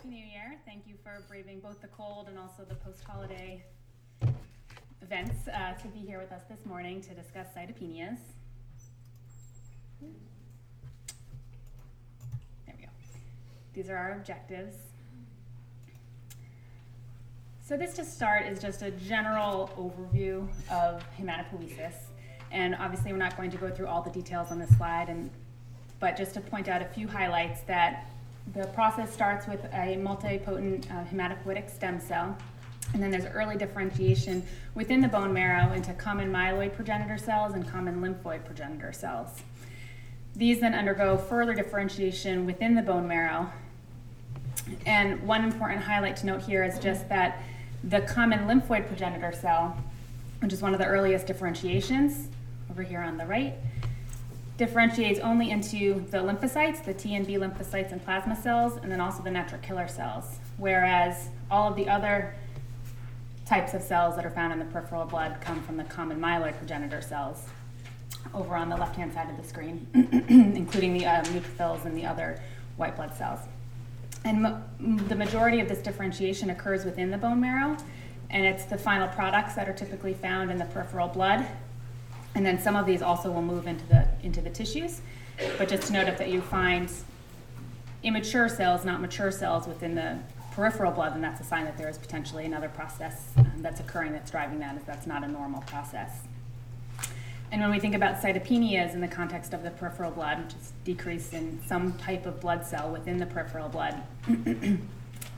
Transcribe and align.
Happy 0.00 0.14
New 0.14 0.24
Year. 0.24 0.56
Thank 0.64 0.86
you 0.86 0.94
for 1.02 1.22
braving 1.28 1.60
both 1.60 1.82
the 1.82 1.88
cold 1.88 2.28
and 2.28 2.38
also 2.38 2.64
the 2.66 2.76
post-holiday 2.76 3.62
events 5.02 5.46
uh, 5.48 5.74
to 5.74 5.88
be 5.88 5.98
here 5.98 6.18
with 6.18 6.32
us 6.32 6.40
this 6.48 6.64
morning 6.64 7.02
to 7.02 7.10
discuss 7.10 7.48
cytopenias. 7.54 8.16
There 10.00 10.08
we 12.78 12.84
go. 12.84 12.88
These 13.74 13.90
are 13.90 13.96
our 13.96 14.12
objectives. 14.12 14.74
So 17.62 17.76
this 17.76 17.92
to 17.96 18.04
start 18.04 18.46
is 18.46 18.58
just 18.58 18.80
a 18.80 18.92
general 18.92 19.70
overview 19.76 20.48
of 20.70 21.04
hematopoiesis. 21.18 21.94
And 22.50 22.74
obviously 22.76 23.12
we're 23.12 23.18
not 23.18 23.36
going 23.36 23.50
to 23.50 23.58
go 23.58 23.68
through 23.68 23.88
all 23.88 24.00
the 24.00 24.10
details 24.10 24.50
on 24.50 24.58
this 24.58 24.74
slide, 24.78 25.10
and, 25.10 25.30
but 25.98 26.16
just 26.16 26.32
to 26.34 26.40
point 26.40 26.68
out 26.68 26.80
a 26.80 26.86
few 26.86 27.06
highlights 27.06 27.60
that 27.62 28.06
the 28.54 28.66
process 28.68 29.12
starts 29.12 29.46
with 29.46 29.64
a 29.66 29.96
multipotent 29.96 30.90
uh, 30.90 31.04
hematopoietic 31.04 31.70
stem 31.70 32.00
cell, 32.00 32.36
and 32.92 33.02
then 33.02 33.10
there's 33.10 33.26
early 33.26 33.56
differentiation 33.56 34.44
within 34.74 35.00
the 35.00 35.08
bone 35.08 35.32
marrow 35.32 35.72
into 35.72 35.92
common 35.94 36.32
myeloid 36.32 36.74
progenitor 36.74 37.18
cells 37.18 37.54
and 37.54 37.68
common 37.68 38.00
lymphoid 38.00 38.44
progenitor 38.44 38.92
cells. 38.92 39.42
These 40.34 40.60
then 40.60 40.74
undergo 40.74 41.16
further 41.16 41.54
differentiation 41.54 42.46
within 42.46 42.74
the 42.74 42.82
bone 42.82 43.06
marrow. 43.06 43.50
And 44.86 45.22
one 45.22 45.44
important 45.44 45.82
highlight 45.82 46.16
to 46.18 46.26
note 46.26 46.42
here 46.42 46.64
is 46.64 46.78
just 46.78 47.08
that 47.08 47.42
the 47.84 48.00
common 48.02 48.40
lymphoid 48.40 48.86
progenitor 48.86 49.32
cell, 49.32 49.76
which 50.40 50.52
is 50.52 50.62
one 50.62 50.72
of 50.72 50.80
the 50.80 50.86
earliest 50.86 51.26
differentiations, 51.26 52.28
over 52.70 52.82
here 52.82 53.00
on 53.00 53.16
the 53.16 53.26
right, 53.26 53.54
differentiates 54.60 55.18
only 55.20 55.50
into 55.50 56.04
the 56.10 56.18
lymphocytes, 56.18 56.84
the 56.84 56.92
T 56.92 57.14
and 57.14 57.26
B 57.26 57.36
lymphocytes 57.36 57.92
and 57.92 58.04
plasma 58.04 58.36
cells, 58.36 58.76
and 58.82 58.92
then 58.92 59.00
also 59.00 59.22
the 59.22 59.30
natural 59.30 59.58
killer 59.62 59.88
cells. 59.88 60.38
Whereas 60.58 61.30
all 61.50 61.70
of 61.70 61.76
the 61.76 61.88
other 61.88 62.34
types 63.46 63.72
of 63.72 63.80
cells 63.80 64.16
that 64.16 64.26
are 64.26 64.30
found 64.30 64.52
in 64.52 64.58
the 64.58 64.66
peripheral 64.66 65.06
blood 65.06 65.38
come 65.40 65.62
from 65.62 65.78
the 65.78 65.84
common 65.84 66.20
myeloid 66.20 66.58
progenitor 66.58 67.00
cells 67.00 67.46
over 68.34 68.54
on 68.54 68.68
the 68.68 68.76
left 68.76 68.96
hand 68.96 69.14
side 69.14 69.30
of 69.30 69.38
the 69.38 69.48
screen, 69.48 69.86
including 70.28 70.92
the 70.92 71.06
uh, 71.06 71.22
neutrophils 71.24 71.86
and 71.86 71.96
the 71.96 72.04
other 72.04 72.38
white 72.76 72.94
blood 72.96 73.14
cells. 73.14 73.40
And 74.26 74.44
the 75.08 75.16
majority 75.16 75.60
of 75.60 75.70
this 75.70 75.78
differentiation 75.78 76.50
occurs 76.50 76.84
within 76.84 77.10
the 77.10 77.16
bone 77.16 77.40
marrow, 77.40 77.78
and 78.28 78.44
it's 78.44 78.66
the 78.66 78.76
final 78.76 79.08
products 79.08 79.54
that 79.54 79.70
are 79.70 79.72
typically 79.72 80.12
found 80.12 80.50
in 80.50 80.58
the 80.58 80.66
peripheral 80.66 81.08
blood. 81.08 81.46
And 82.34 82.46
then 82.46 82.60
some 82.60 82.76
of 82.76 82.86
these 82.86 83.02
also 83.02 83.30
will 83.30 83.42
move 83.42 83.66
into 83.66 83.84
the, 83.86 84.08
into 84.22 84.40
the 84.40 84.50
tissues. 84.50 85.00
But 85.58 85.68
just 85.68 85.88
to 85.88 85.92
note 85.92 86.08
if 86.08 86.18
that 86.18 86.28
you 86.28 86.40
find 86.40 86.90
immature 88.02 88.48
cells, 88.48 88.84
not 88.84 89.00
mature 89.00 89.30
cells 89.30 89.66
within 89.66 89.94
the 89.94 90.18
peripheral 90.52 90.92
blood, 90.92 91.14
then 91.14 91.20
that's 91.20 91.40
a 91.40 91.44
sign 91.44 91.64
that 91.64 91.76
there 91.76 91.88
is 91.88 91.98
potentially 91.98 92.44
another 92.44 92.68
process 92.68 93.32
um, 93.36 93.50
that's 93.58 93.80
occurring 93.80 94.12
that's 94.12 94.30
driving 94.30 94.58
that, 94.60 94.76
if 94.76 94.84
that's 94.86 95.06
not 95.06 95.24
a 95.24 95.28
normal 95.28 95.62
process. 95.62 96.22
And 97.52 97.60
when 97.60 97.70
we 97.70 97.80
think 97.80 97.94
about 97.94 98.22
cytopenias 98.22 98.94
in 98.94 99.00
the 99.00 99.08
context 99.08 99.52
of 99.52 99.62
the 99.62 99.70
peripheral 99.70 100.12
blood, 100.12 100.44
which 100.44 100.54
is 100.54 100.72
decrease 100.84 101.32
in 101.32 101.60
some 101.66 101.94
type 101.94 102.24
of 102.24 102.40
blood 102.40 102.64
cell 102.64 102.90
within 102.90 103.18
the 103.18 103.26
peripheral 103.26 103.68
blood, 103.68 104.00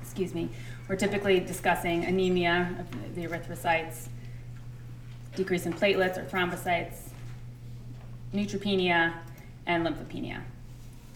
excuse 0.02 0.34
me, 0.34 0.50
we're 0.88 0.96
typically 0.96 1.40
discussing 1.40 2.04
anemia 2.04 2.76
of 2.78 3.14
the 3.14 3.26
erythrocytes, 3.26 4.08
decrease 5.34 5.66
in 5.66 5.72
platelets 5.72 6.18
or 6.18 6.24
thrombocytes, 6.24 7.08
neutropenia, 8.34 9.14
and 9.66 9.86
lymphopenia. 9.86 10.40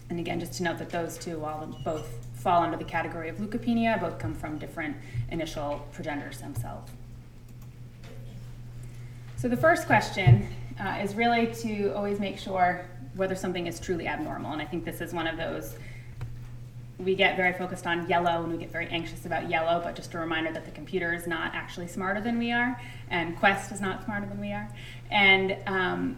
And 0.09 0.19
again, 0.19 0.39
just 0.39 0.53
to 0.53 0.63
note 0.63 0.77
that 0.77 0.89
those 0.89 1.17
two 1.17 1.43
all 1.43 1.67
both 1.83 2.25
fall 2.35 2.63
under 2.63 2.77
the 2.77 2.83
category 2.83 3.29
of 3.29 3.37
leukopenia, 3.37 3.99
both 3.99 4.19
come 4.19 4.33
from 4.33 4.57
different 4.57 4.95
initial 5.31 5.85
progenitor 5.91 6.31
stem 6.31 6.55
cells. 6.55 6.89
So 9.35 9.47
the 9.47 9.57
first 9.57 9.85
question 9.85 10.47
uh, 10.79 10.99
is 11.03 11.13
really 11.15 11.53
to 11.55 11.93
always 11.93 12.19
make 12.19 12.39
sure 12.39 12.85
whether 13.15 13.35
something 13.35 13.67
is 13.67 13.79
truly 13.79 14.07
abnormal. 14.07 14.53
And 14.53 14.61
I 14.61 14.65
think 14.65 14.85
this 14.85 15.01
is 15.01 15.13
one 15.13 15.27
of 15.27 15.37
those 15.37 15.75
we 16.99 17.13
get 17.13 17.37
very 17.37 17.53
focused 17.53 17.85
on 17.85 18.07
yellow 18.09 18.43
and 18.43 18.51
we 18.51 18.57
get 18.57 18.71
very 18.71 18.87
anxious 18.87 19.25
about 19.25 19.49
yellow, 19.49 19.79
but 19.83 19.95
just 19.95 20.13
a 20.13 20.17
reminder 20.17 20.51
that 20.51 20.65
the 20.65 20.71
computer 20.71 21.13
is 21.13 21.27
not 21.27 21.53
actually 21.53 21.87
smarter 21.87 22.19
than 22.21 22.39
we 22.39 22.51
are, 22.51 22.81
and 23.09 23.37
Quest 23.37 23.71
is 23.71 23.79
not 23.79 24.03
smarter 24.03 24.25
than 24.25 24.39
we 24.39 24.51
are. 24.51 24.67
And 25.11 25.57
um, 25.67 26.17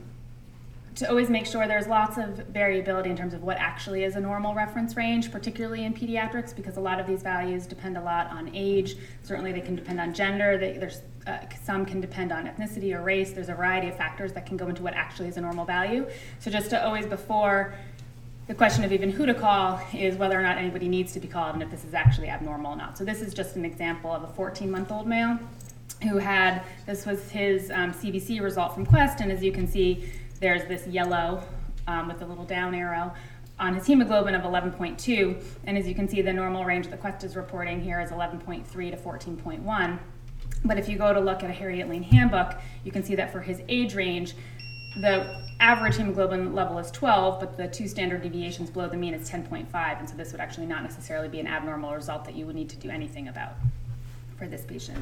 to 0.96 1.10
always 1.10 1.30
make 1.30 1.46
sure 1.46 1.68
there's 1.68 1.88
lots 1.88 2.18
of 2.18 2.48
variability 2.48 3.10
in 3.10 3.18
terms 3.18 3.34
of 3.34 3.44
what 3.44 3.58
actually 3.58 4.04
is 4.04 4.16
a 4.16 4.22
normal 4.22 4.54
reference 4.54 4.96
range, 4.96 5.32
particularly 5.32 5.84
in 5.84 5.94
pediatrics, 5.94 6.56
because 6.56 6.78
a 6.78 6.82
lot 6.82 7.00
of 7.00 7.08
these 7.08 7.24
values 7.24 7.66
depend 7.66 7.98
a 7.98 8.02
lot 8.02 8.28
on 8.28 8.50
age. 8.54 8.96
Certainly, 9.24 9.52
they 9.52 9.62
can 9.62 9.76
depend 9.76 10.00
on 10.00 10.14
gender. 10.14 10.58
They, 10.58 10.78
there's 10.78 11.02
uh, 11.28 11.40
some 11.64 11.86
can 11.86 12.02
depend 12.02 12.32
on 12.32 12.48
ethnicity 12.48 12.94
or 12.94 13.02
race. 13.02 13.32
There's 13.32 13.50
a 13.50 13.54
variety 13.54 13.90
of 13.90 13.98
factors 13.98 14.34
that 14.34 14.46
can 14.46 14.58
go 14.58 14.68
into 14.68 14.82
what 14.82 14.94
actually 14.94 15.28
is 15.28 15.38
a 15.38 15.42
normal 15.42 15.66
value. 15.66 16.08
So 16.40 16.50
just 16.50 16.70
to 16.72 16.84
always 16.84 17.06
before 17.06 17.76
the 18.50 18.56
question 18.56 18.84
of 18.84 18.92
even 18.92 19.12
who 19.12 19.28
to 19.28 19.34
call 19.36 19.80
is 19.94 20.16
whether 20.16 20.38
or 20.38 20.42
not 20.42 20.58
anybody 20.58 20.88
needs 20.88 21.14
to 21.14 21.20
be 21.20 21.28
called 21.28 21.54
and 21.54 21.62
if 21.62 21.70
this 21.70 21.86
is 21.86 21.94
actually 21.94 22.30
abnormal 22.30 22.74
or 22.74 22.76
not. 22.76 22.98
So 22.98 23.06
this 23.06 23.22
is 23.22 23.32
just 23.32 23.56
an 23.56 23.64
example 23.64 24.12
of 24.12 24.24
a 24.24 24.28
14-month-old 24.28 25.06
male 25.06 25.38
who 26.02 26.18
had 26.18 26.64
this 26.88 27.06
was 27.06 27.30
his 27.30 27.70
um, 27.70 27.94
CBC 27.94 28.42
result 28.42 28.74
from 28.74 28.88
Quest, 28.88 29.22
and 29.22 29.32
as 29.32 29.44
you 29.44 29.52
can 29.52 29.68
see 29.68 30.12
there's 30.40 30.66
this 30.66 30.88
yellow 30.88 31.44
um, 31.86 32.08
with 32.08 32.18
the 32.18 32.26
little 32.26 32.44
down 32.44 32.74
arrow 32.74 33.14
on 33.60 33.76
his 33.76 33.86
hemoglobin 33.86 34.34
of 34.34 34.42
11.2. 34.42 35.44
And 35.66 35.78
as 35.78 35.88
you 35.88 35.94
can 35.94 36.08
see, 36.08 36.24
the 36.24 36.34
normal 36.34 36.66
range 36.66 36.88
that 36.88 37.00
Quest 37.02 37.24
is 37.24 37.36
reporting 37.36 37.80
here 37.80 38.02
is 38.02 38.10
11.3 38.10 38.66
to 38.66 38.98
14.1. 38.98 40.00
But 40.66 40.80
if 40.80 40.90
you 40.90 40.98
go 40.98 41.14
to 41.14 41.20
look 41.20 41.44
at 41.44 41.52
a 41.52 41.54
Harriet 41.54 41.88
Lane 41.88 42.02
handbook, 42.02 42.56
you 42.84 42.92
can 42.92 43.04
see 43.04 43.14
that 43.14 43.32
for 43.32 43.42
his 43.42 43.62
age 43.70 43.94
range, 43.94 44.34
the 44.96 45.44
average 45.60 45.98
hemoglobin 45.98 46.54
level 46.54 46.78
is 46.80 46.90
12, 46.92 47.40
but 47.40 47.58
the 47.58 47.68
two 47.68 47.88
standard 47.88 48.22
deviations 48.22 48.70
below 48.70 48.88
the 48.88 48.98
mean 48.98 49.14
is 49.14 49.30
10.5. 49.30 50.00
And 50.00 50.10
so 50.10 50.16
this 50.16 50.32
would 50.32 50.42
actually 50.42 50.66
not 50.66 50.84
necessarily 50.84 51.28
be 51.28 51.40
an 51.40 51.48
abnormal 51.48 51.94
result 51.94 52.26
that 52.26 52.36
you 52.36 52.46
would 52.46 52.56
need 52.56 52.70
to 52.70 52.78
do 52.78 52.90
anything 52.90 53.28
about 53.28 53.54
for 54.38 54.48
this 54.48 54.64
patient. 54.66 54.98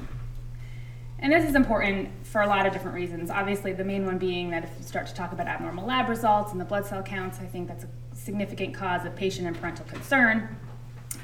And 1.19 1.31
this 1.33 1.47
is 1.47 1.55
important 1.55 2.09
for 2.23 2.41
a 2.41 2.47
lot 2.47 2.65
of 2.67 2.73
different 2.73 2.95
reasons. 2.95 3.31
Obviously, 3.31 3.73
the 3.73 3.83
main 3.83 4.05
one 4.05 4.17
being 4.17 4.51
that 4.51 4.63
if 4.63 4.69
you 4.77 4.83
start 4.83 5.07
to 5.07 5.13
talk 5.15 5.31
about 5.31 5.47
abnormal 5.47 5.85
lab 5.85 6.09
results 6.09 6.51
and 6.51 6.61
the 6.61 6.65
blood 6.65 6.85
cell 6.85 7.01
counts, 7.01 7.39
I 7.39 7.45
think 7.45 7.67
that's 7.67 7.85
a 7.85 7.89
significant 8.13 8.75
cause 8.75 9.05
of 9.05 9.15
patient 9.15 9.47
and 9.47 9.59
parental 9.59 9.85
concern. 9.85 10.55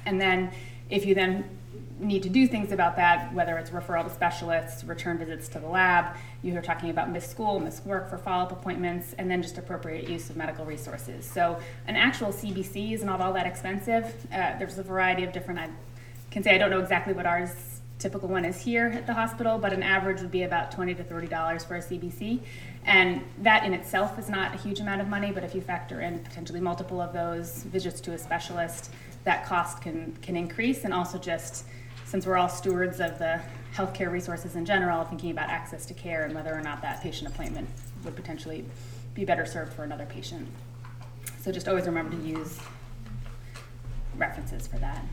And 0.05 0.19
then 0.19 0.51
if 0.89 1.05
you 1.05 1.13
then 1.13 1.45
need 2.03 2.23
to 2.23 2.29
do 2.29 2.47
things 2.47 2.71
about 2.71 2.95
that, 2.97 3.33
whether 3.33 3.57
it's 3.57 3.69
referral 3.69 4.03
to 4.03 4.13
specialists, 4.13 4.83
return 4.83 5.17
visits 5.17 5.47
to 5.49 5.59
the 5.59 5.67
lab, 5.67 6.15
you 6.41 6.57
are 6.57 6.61
talking 6.61 6.89
about 6.89 7.09
missed 7.09 7.31
school, 7.31 7.59
missed 7.59 7.85
work 7.85 8.09
for 8.09 8.17
follow 8.17 8.43
up 8.43 8.51
appointments, 8.51 9.13
and 9.17 9.29
then 9.29 9.41
just 9.41 9.57
appropriate 9.57 10.09
use 10.09 10.29
of 10.29 10.35
medical 10.35 10.65
resources. 10.65 11.25
So, 11.25 11.59
an 11.87 11.95
actual 11.95 12.29
CBC 12.29 12.93
is 12.93 13.03
not 13.03 13.21
all 13.21 13.33
that 13.33 13.47
expensive. 13.47 14.05
Uh, 14.31 14.57
there's 14.57 14.77
a 14.77 14.83
variety 14.83 15.23
of 15.23 15.31
different, 15.31 15.59
I 15.59 15.69
can 16.31 16.43
say 16.43 16.55
I 16.55 16.57
don't 16.57 16.69
know 16.69 16.79
exactly 16.79 17.13
what 17.13 17.25
ours 17.25 17.73
typical 17.99 18.27
one 18.27 18.43
is 18.43 18.59
here 18.59 18.87
at 18.87 19.07
the 19.07 19.13
hospital, 19.13 19.57
but 19.57 19.71
an 19.71 19.81
average 19.81 20.19
would 20.21 20.31
be 20.31 20.43
about 20.43 20.71
20 20.71 20.93
to 20.95 21.03
30 21.03 21.27
dollars 21.27 21.63
for 21.63 21.75
a 21.75 21.79
CBC. 21.79 22.41
And 22.85 23.23
that 23.39 23.63
in 23.63 23.73
itself 23.73 24.19
is 24.19 24.29
not 24.29 24.53
a 24.53 24.57
huge 24.57 24.81
amount 24.81 24.99
of 24.99 25.07
money, 25.07 25.31
but 25.31 25.43
if 25.43 25.55
you 25.55 25.61
factor 25.61 26.01
in 26.01 26.19
potentially 26.19 26.59
multiple 26.59 26.99
of 26.99 27.13
those 27.13 27.63
visits 27.63 28.01
to 28.01 28.11
a 28.11 28.17
specialist, 28.17 28.91
that 29.23 29.45
cost 29.45 29.81
can, 29.81 30.17
can 30.21 30.35
increase. 30.35 30.83
And 30.83 30.93
also 30.93 31.17
just 31.17 31.65
since 32.13 32.27
we're 32.27 32.37
all 32.37 32.47
stewards 32.47 32.99
of 32.99 33.17
the 33.17 33.41
healthcare 33.73 34.11
resources 34.11 34.55
in 34.55 34.67
general, 34.67 35.03
thinking 35.03 35.31
about 35.31 35.49
access 35.49 35.83
to 35.83 35.95
care 35.95 36.25
and 36.25 36.35
whether 36.35 36.53
or 36.53 36.61
not 36.61 36.79
that 36.79 37.01
patient 37.01 37.27
appointment 37.27 37.67
would 38.03 38.15
potentially 38.15 38.63
be 39.15 39.25
better 39.25 39.47
served 39.47 39.73
for 39.73 39.83
another 39.83 40.05
patient. 40.05 40.47
So 41.39 41.51
just 41.51 41.67
always 41.67 41.87
remember 41.87 42.15
to 42.15 42.21
use 42.21 42.59
references 44.15 44.67
for 44.67 44.77
that. 44.77 45.03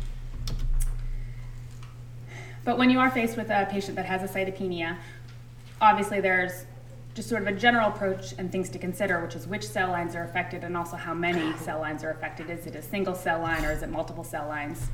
But 2.67 2.77
when 2.77 2.91
you 2.91 3.01
are 3.01 3.11
faced 3.11 3.39
with 3.39 3.49
a 3.49 3.67
patient 3.71 3.97
that 3.97 4.05
has 4.05 4.23
a 4.23 4.29
cytopenia, 4.31 4.99
obviously 5.81 6.21
there's 6.21 6.67
just 7.15 7.31
sort 7.31 7.41
of 7.41 7.49
a 7.49 7.53
general 7.53 7.89
approach 7.89 8.35
and 8.37 8.53
things 8.53 8.69
to 8.69 8.79
consider, 8.79 9.23
which 9.23 9.35
is 9.35 9.47
which 9.47 9.67
cell 9.67 9.89
lines 9.89 10.15
are 10.15 10.25
affected 10.25 10.65
and 10.65 10.77
also 10.77 10.97
how 10.99 11.15
many 11.15 11.57
cell 11.57 11.81
lines 11.81 12.05
are 12.05 12.11
affected. 12.11 12.51
Is 12.51 12.67
it 12.67 12.77
a 12.77 12.83
single 12.83 13.15
cell 13.15 13.41
line 13.41 13.65
or 13.65 13.73
is 13.73 13.83
it 13.83 13.89
multiple 13.89 14.23
cell 14.23 14.47
lines? 14.49 14.91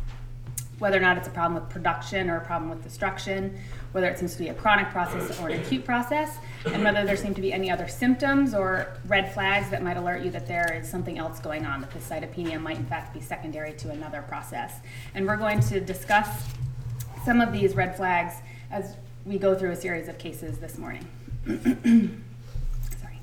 Whether 0.78 0.98
or 0.98 1.00
not 1.00 1.16
it's 1.16 1.26
a 1.26 1.30
problem 1.30 1.60
with 1.60 1.70
production 1.70 2.28
or 2.28 2.36
a 2.36 2.44
problem 2.44 2.68
with 2.68 2.82
destruction, 2.82 3.58
whether 3.92 4.08
it 4.08 4.18
seems 4.18 4.34
to 4.34 4.38
be 4.38 4.48
a 4.48 4.54
chronic 4.54 4.90
process 4.90 5.40
or 5.40 5.48
an 5.48 5.58
acute 5.58 5.86
process, 5.86 6.36
and 6.66 6.84
whether 6.84 7.04
there 7.06 7.16
seem 7.16 7.34
to 7.34 7.40
be 7.40 7.50
any 7.50 7.70
other 7.70 7.88
symptoms 7.88 8.52
or 8.52 8.94
red 9.06 9.32
flags 9.32 9.70
that 9.70 9.82
might 9.82 9.96
alert 9.96 10.22
you 10.22 10.30
that 10.30 10.46
there 10.46 10.78
is 10.78 10.86
something 10.86 11.18
else 11.18 11.40
going 11.40 11.64
on, 11.64 11.80
that 11.80 11.90
this 11.92 12.06
cytopenia 12.06 12.60
might 12.60 12.76
in 12.76 12.84
fact 12.84 13.14
be 13.14 13.22
secondary 13.22 13.72
to 13.72 13.90
another 13.90 14.22
process. 14.28 14.80
And 15.14 15.26
we're 15.26 15.38
going 15.38 15.60
to 15.60 15.80
discuss 15.80 16.28
some 17.24 17.40
of 17.40 17.52
these 17.52 17.74
red 17.74 17.96
flags 17.96 18.34
as 18.70 18.96
we 19.24 19.38
go 19.38 19.54
through 19.54 19.70
a 19.70 19.76
series 19.76 20.08
of 20.08 20.18
cases 20.18 20.58
this 20.58 20.76
morning. 20.76 21.06
Sorry. 21.46 23.20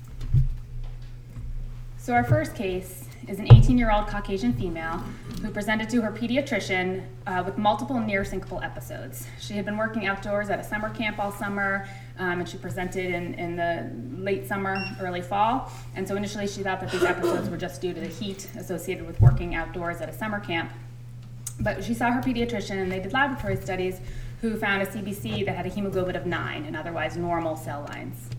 So 1.98 2.14
our 2.14 2.24
first 2.24 2.56
case 2.56 3.06
is 3.28 3.40
an 3.40 3.52
18 3.54 3.78
year 3.78 3.92
old 3.92 4.08
Caucasian 4.08 4.54
female 4.54 5.04
who 5.42 5.50
presented 5.50 5.90
to 5.90 6.02
her 6.02 6.12
pediatrician 6.12 7.06
uh, 7.28 7.44
with 7.46 7.58
multiple 7.58 8.00
near 8.00 8.24
syncopal 8.24 8.64
episodes. 8.64 9.28
She 9.40 9.54
had 9.54 9.66
been 9.66 9.78
working 9.78 10.06
outdoors 10.06 10.50
at 10.50 10.60
a 10.60 10.64
summer 10.64 10.90
camp 10.90 11.20
all 11.20 11.32
summer, 11.32 11.88
um, 12.18 12.40
and 12.40 12.50
she 12.50 12.58
presented 12.58 13.14
in, 13.14 13.34
in 13.36 13.56
the 13.56 13.92
late 14.22 14.48
summer, 14.48 14.76
early 15.02 15.22
fall. 15.22 15.72
And 15.96 16.08
so 16.08 16.16
initially 16.16 16.48
she 16.48 16.64
thought 16.64 16.80
that 16.82 16.92
these 16.92 17.04
episodes 17.04 17.50
were 17.50 17.58
just 17.58 17.82
due 17.82 17.94
to 17.94 18.00
the 18.00 18.08
heat 18.08 18.50
associated 18.58 19.06
with 19.06 19.20
working 19.22 19.56
outdoors 19.56 20.02
at 20.02 20.10
a 20.10 20.14
summer 20.14 20.40
camp. 20.40 20.72
But 21.60 21.84
she 21.84 21.94
saw 21.94 22.12
her 22.12 22.22
pediatrician, 22.22 22.82
and 22.82 22.92
they 22.92 23.00
did 23.00 23.14
laboratory 23.14 23.58
studies 23.58 24.02
who 24.42 24.58
found 24.58 24.82
a 24.82 24.86
CBC 24.86 25.46
that 25.46 25.56
had 25.56 25.66
a 25.66 25.70
hemoglobin 25.70 26.16
of 26.16 26.26
9 26.26 26.66
and 26.66 26.76
otherwise 26.76 27.16
normal 27.16 27.56
cell 27.56 27.86
lines. 27.90 28.30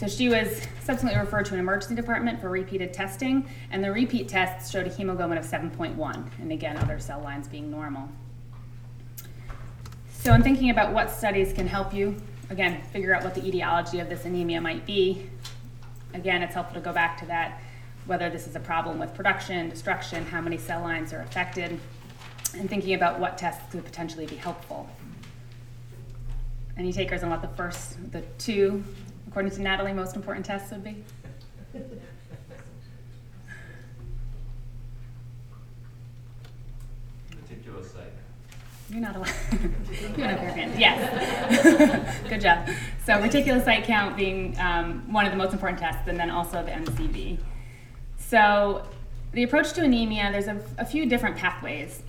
So 0.00 0.08
she 0.08 0.30
was 0.30 0.66
subsequently 0.82 1.20
referred 1.20 1.44
to 1.44 1.52
an 1.52 1.60
emergency 1.60 1.94
department 1.94 2.40
for 2.40 2.48
repeated 2.48 2.94
testing, 2.94 3.46
and 3.70 3.84
the 3.84 3.92
repeat 3.92 4.30
tests 4.30 4.70
showed 4.70 4.86
a 4.86 4.88
hemoglobin 4.88 5.36
of 5.36 5.44
7.1, 5.44 6.30
and 6.40 6.50
again, 6.50 6.78
other 6.78 6.98
cell 6.98 7.20
lines 7.20 7.46
being 7.46 7.70
normal. 7.70 8.08
So, 10.10 10.32
in 10.32 10.42
thinking 10.42 10.70
about 10.70 10.94
what 10.94 11.10
studies 11.10 11.52
can 11.52 11.66
help 11.66 11.92
you, 11.92 12.16
again, 12.48 12.80
figure 12.84 13.14
out 13.14 13.24
what 13.24 13.34
the 13.34 13.46
etiology 13.46 14.00
of 14.00 14.08
this 14.08 14.24
anemia 14.24 14.58
might 14.58 14.86
be, 14.86 15.28
again, 16.14 16.42
it's 16.42 16.54
helpful 16.54 16.76
to 16.76 16.80
go 16.80 16.94
back 16.94 17.18
to 17.18 17.26
that 17.26 17.60
whether 18.06 18.30
this 18.30 18.46
is 18.46 18.56
a 18.56 18.60
problem 18.60 18.98
with 18.98 19.12
production, 19.12 19.68
destruction, 19.68 20.24
how 20.24 20.40
many 20.40 20.56
cell 20.56 20.80
lines 20.80 21.12
are 21.12 21.20
affected, 21.20 21.78
and 22.56 22.70
thinking 22.70 22.94
about 22.94 23.20
what 23.20 23.36
tests 23.36 23.70
could 23.70 23.84
potentially 23.84 24.24
be 24.24 24.36
helpful. 24.36 24.88
Any 26.78 26.90
takers 26.90 27.22
on 27.22 27.28
what 27.28 27.42
the 27.42 27.48
first, 27.48 28.10
the 28.12 28.22
two 28.38 28.82
according 29.30 29.52
to 29.52 29.62
Natalie, 29.62 29.92
most 29.92 30.16
important 30.16 30.44
tests 30.44 30.72
would 30.72 30.82
be? 30.82 31.04
Reticulocyte. 37.32 38.10
You're 38.90 39.00
not 39.00 39.14
allowed. 39.14 39.30
You're 40.16 40.26
not 40.26 40.38
hand. 40.40 40.80
Yes. 40.80 42.22
Good 42.28 42.40
job. 42.40 42.68
So 43.06 43.12
reticulocyte 43.14 43.84
count 43.84 44.16
being 44.16 44.58
um, 44.58 45.12
one 45.12 45.26
of 45.26 45.30
the 45.30 45.38
most 45.38 45.52
important 45.52 45.78
tests, 45.78 46.08
and 46.08 46.18
then 46.18 46.30
also 46.30 46.64
the 46.64 46.72
MCV. 46.72 47.38
So 48.18 48.84
the 49.32 49.44
approach 49.44 49.72
to 49.74 49.84
anemia, 49.84 50.30
there's 50.32 50.48
a, 50.48 50.60
a 50.78 50.84
few 50.84 51.06
different 51.06 51.36
pathways. 51.36 52.02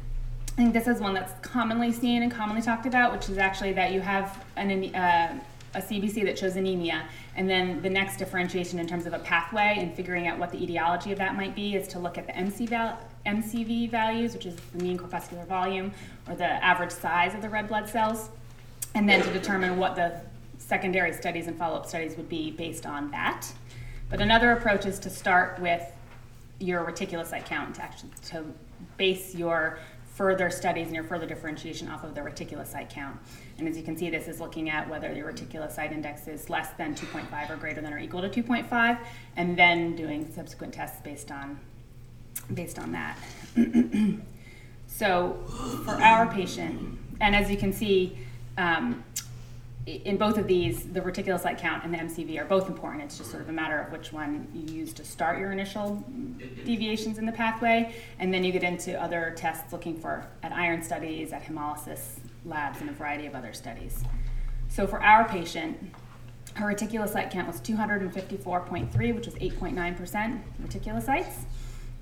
I 0.47 0.51
think 0.53 0.73
this 0.73 0.87
is 0.87 0.99
one 0.99 1.13
that's 1.13 1.33
commonly 1.47 1.91
seen 1.91 2.23
and 2.23 2.31
commonly 2.31 2.63
talked 2.63 2.87
about, 2.87 3.13
which 3.13 3.29
is 3.29 3.37
actually 3.37 3.73
that 3.73 3.91
you 3.91 4.01
have 4.01 4.43
an, 4.57 4.93
uh, 4.95 5.39
a 5.73 5.81
CBC 5.81 6.25
that 6.25 6.37
shows 6.37 6.55
anemia, 6.55 7.07
and 7.35 7.49
then 7.49 7.81
the 7.81 7.89
next 7.89 8.17
differentiation 8.17 8.79
in 8.79 8.87
terms 8.87 9.05
of 9.05 9.13
a 9.13 9.19
pathway 9.19 9.75
and 9.77 9.95
figuring 9.95 10.27
out 10.27 10.37
what 10.37 10.51
the 10.51 10.61
etiology 10.61 11.11
of 11.11 11.17
that 11.17 11.35
might 11.35 11.55
be 11.55 11.75
is 11.75 11.87
to 11.89 11.99
look 11.99 12.17
at 12.17 12.27
the 12.27 12.35
MC 12.35 12.65
val- 12.65 12.99
MCV 13.25 13.89
values, 13.89 14.33
which 14.33 14.45
is 14.45 14.55
the 14.73 14.83
mean 14.83 14.97
corpuscular 14.97 15.45
volume 15.45 15.91
or 16.27 16.35
the 16.35 16.45
average 16.45 16.91
size 16.91 17.33
of 17.33 17.41
the 17.41 17.49
red 17.49 17.67
blood 17.67 17.87
cells, 17.87 18.29
and 18.95 19.07
then 19.07 19.21
to 19.21 19.31
determine 19.31 19.77
what 19.77 19.95
the 19.95 20.19
secondary 20.57 21.13
studies 21.13 21.47
and 21.47 21.57
follow 21.57 21.77
up 21.77 21.85
studies 21.85 22.15
would 22.17 22.29
be 22.29 22.51
based 22.51 22.85
on 22.85 23.09
that. 23.11 23.47
But 24.09 24.21
another 24.21 24.51
approach 24.51 24.85
is 24.85 24.99
to 24.99 25.09
start 25.09 25.59
with 25.59 25.83
your 26.59 26.83
reticulocyte 26.83 27.45
count 27.45 27.75
to 27.75 27.81
actually 27.81 28.11
to 28.25 28.43
base 28.97 29.33
your 29.33 29.79
further 30.13 30.49
studies 30.49 30.87
and 30.87 30.95
your 30.95 31.03
further 31.03 31.25
differentiation 31.25 31.87
off 31.87 32.03
of 32.03 32.13
the 32.13 32.21
reticulocyte 32.21 32.89
count. 32.89 33.17
And 33.61 33.69
as 33.69 33.77
you 33.77 33.83
can 33.83 33.95
see, 33.95 34.09
this 34.09 34.27
is 34.27 34.39
looking 34.39 34.71
at 34.71 34.89
whether 34.89 35.13
your 35.13 35.31
reticulocyte 35.31 35.91
index 35.91 36.27
is 36.27 36.49
less 36.49 36.71
than 36.79 36.95
2.5 36.95 37.51
or 37.51 37.57
greater 37.57 37.79
than 37.79 37.93
or 37.93 37.99
equal 37.99 38.27
to 38.27 38.27
2.5, 38.27 38.97
and 39.37 39.55
then 39.55 39.95
doing 39.95 40.31
subsequent 40.33 40.73
tests 40.73 40.99
based 41.03 41.29
on, 41.29 41.59
based 42.55 42.79
on 42.79 42.91
that. 42.91 43.19
so 44.87 45.37
for 45.85 45.91
our 46.01 46.25
patient, 46.33 46.97
and 47.19 47.35
as 47.35 47.51
you 47.51 47.57
can 47.57 47.71
see, 47.71 48.17
um, 48.57 49.03
in 49.85 50.17
both 50.17 50.39
of 50.39 50.47
these, 50.47 50.91
the 50.91 51.01
reticulocyte 51.01 51.59
count 51.59 51.83
and 51.83 51.93
the 51.93 51.99
MCV 51.99 52.39
are 52.39 52.45
both 52.45 52.67
important. 52.67 53.03
It's 53.03 53.19
just 53.19 53.29
sort 53.29 53.43
of 53.43 53.49
a 53.49 53.53
matter 53.53 53.79
of 53.79 53.91
which 53.91 54.11
one 54.11 54.47
you 54.55 54.73
use 54.73 54.91
to 54.93 55.05
start 55.05 55.37
your 55.37 55.51
initial 55.51 56.03
deviations 56.65 57.19
in 57.19 57.27
the 57.27 57.31
pathway, 57.31 57.93
and 58.17 58.33
then 58.33 58.43
you 58.43 58.51
get 58.51 58.63
into 58.63 58.99
other 58.99 59.35
tests 59.37 59.71
looking 59.71 59.99
for 59.99 60.25
at 60.41 60.51
iron 60.51 60.81
studies, 60.81 61.31
at 61.31 61.43
hemolysis 61.43 62.17
labs, 62.45 62.81
and 62.81 62.89
a 62.89 62.93
variety 62.93 63.25
of 63.25 63.35
other 63.35 63.53
studies. 63.53 64.03
So 64.69 64.87
for 64.87 65.01
our 65.01 65.27
patient, 65.27 65.77
her 66.55 66.65
reticulocyte 66.65 67.31
count 67.31 67.47
was 67.47 67.61
254.3, 67.61 69.15
which 69.15 69.27
is 69.27 69.35
8.9% 69.35 70.41
reticulocytes, 70.63 71.43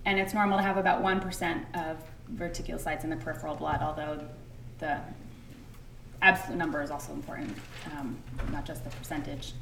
and 0.05 0.19
it's 0.19 0.33
normal 0.33 0.57
to 0.57 0.63
have 0.63 0.77
about 0.77 1.01
1% 1.03 1.63
of 1.75 1.97
reticulocytes 2.35 3.03
in 3.03 3.09
the 3.09 3.15
peripheral 3.15 3.55
blood, 3.55 3.81
although 3.81 4.23
the 4.79 4.99
absolute 6.21 6.57
number 6.57 6.81
is 6.81 6.91
also 6.91 7.13
important, 7.13 7.55
um, 7.97 8.17
not 8.51 8.65
just 8.65 8.83
the 8.83 8.89
percentage. 8.91 9.53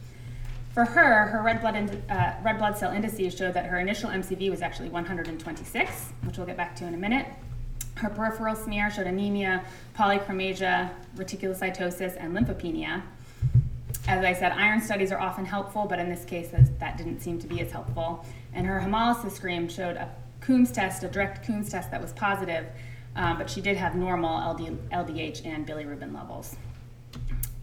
For 0.74 0.86
her, 0.86 1.26
her 1.28 1.42
red 1.42 1.62
blood, 1.62 1.76
ind- 1.76 2.04
uh, 2.10 2.34
red 2.44 2.60
blood 2.60 2.78
cell 2.78 2.92
indices 2.92 3.36
showed 3.36 3.54
that 3.56 3.66
her 3.66 3.80
initial 3.80 4.10
MCV 4.10 4.50
was 4.52 4.62
actually 4.62 4.90
126, 4.90 6.14
which 6.24 6.38
we'll 6.38 6.46
get 6.46 6.58
back 6.58 6.76
to 6.78 6.86
in 6.86 6.94
a 6.94 6.98
minute. 6.98 7.26
Her 7.98 8.10
peripheral 8.10 8.56
smear 8.56 8.92
showed 8.92 9.08
anemia, 9.08 9.64
polychromasia, 9.98 10.92
reticulocytosis, 11.16 12.16
and 12.20 12.38
lymphopenia. 12.38 13.02
As 14.08 14.24
I 14.24 14.34
said, 14.34 14.52
iron 14.52 14.80
studies 14.82 15.12
are 15.12 15.20
often 15.20 15.46
helpful, 15.46 15.88
but 15.90 15.98
in 15.98 16.08
this 16.08 16.24
case, 16.24 16.50
that 16.52 16.98
didn't 16.98 17.22
seem 17.22 17.40
to 17.40 17.48
be 17.48 17.60
as 17.60 17.72
helpful. 17.72 18.24
And 18.54 18.68
her 18.68 18.80
hemolysis 18.80 19.32
screen 19.32 19.68
showed 19.68 19.98
a 19.98 20.14
Coombs 20.42 20.72
test, 20.72 21.04
a 21.04 21.08
direct 21.08 21.46
Coombs 21.46 21.70
test 21.70 21.90
that 21.90 22.00
was 22.00 22.14
positive, 22.14 22.68
um, 23.16 23.40
but 23.40 23.50
she 23.50 23.62
did 23.62 23.76
have 23.78 23.96
normal 23.96 24.52
LD, 24.52 24.92
LDH 24.92 25.46
and 25.46 25.68
bilirubin 25.68 26.14
levels. 26.14 26.56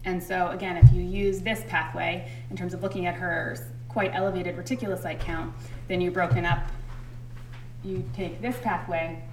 And 0.03 0.21
so, 0.21 0.49
again, 0.49 0.75
if 0.75 0.91
you 0.93 1.01
use 1.01 1.41
this 1.41 1.63
pathway 1.69 2.29
in 2.49 2.57
terms 2.57 2.73
of 2.73 2.83
looking 2.83 3.05
at 3.05 3.15
her 3.15 3.57
quite 3.87 4.13
elevated 4.13 4.57
reticulocyte 4.57 5.21
count, 5.21 5.53
then 5.87 6.01
you've 6.01 6.13
broken 6.13 6.45
up, 6.45 6.69
you 7.85 8.03
take 8.13 8.41
this 8.41 8.57
pathway 8.61 9.23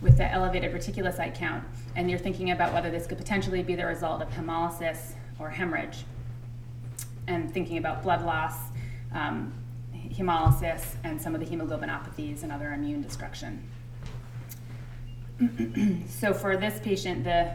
with 0.00 0.18
the 0.18 0.30
elevated 0.30 0.72
reticulocyte 0.72 1.34
count, 1.34 1.64
and 1.94 2.10
you're 2.10 2.18
thinking 2.18 2.50
about 2.50 2.72
whether 2.72 2.90
this 2.90 3.06
could 3.06 3.18
potentially 3.18 3.62
be 3.62 3.74
the 3.74 3.86
result 3.86 4.20
of 4.20 4.28
hemolysis 4.30 5.12
or 5.38 5.50
hemorrhage, 5.50 6.04
and 7.26 7.52
thinking 7.52 7.78
about 7.78 8.02
blood 8.02 8.24
loss, 8.24 8.54
um, 9.12 9.52
hemolysis, 9.94 10.96
and 11.04 11.20
some 11.20 11.34
of 11.34 11.40
the 11.40 11.46
hemoglobinopathies 11.46 12.42
and 12.42 12.52
other 12.52 12.72
immune 12.72 13.02
destruction. 13.02 13.62
so 16.08 16.32
for 16.32 16.56
this 16.56 16.78
patient, 16.80 17.24
the 17.24 17.54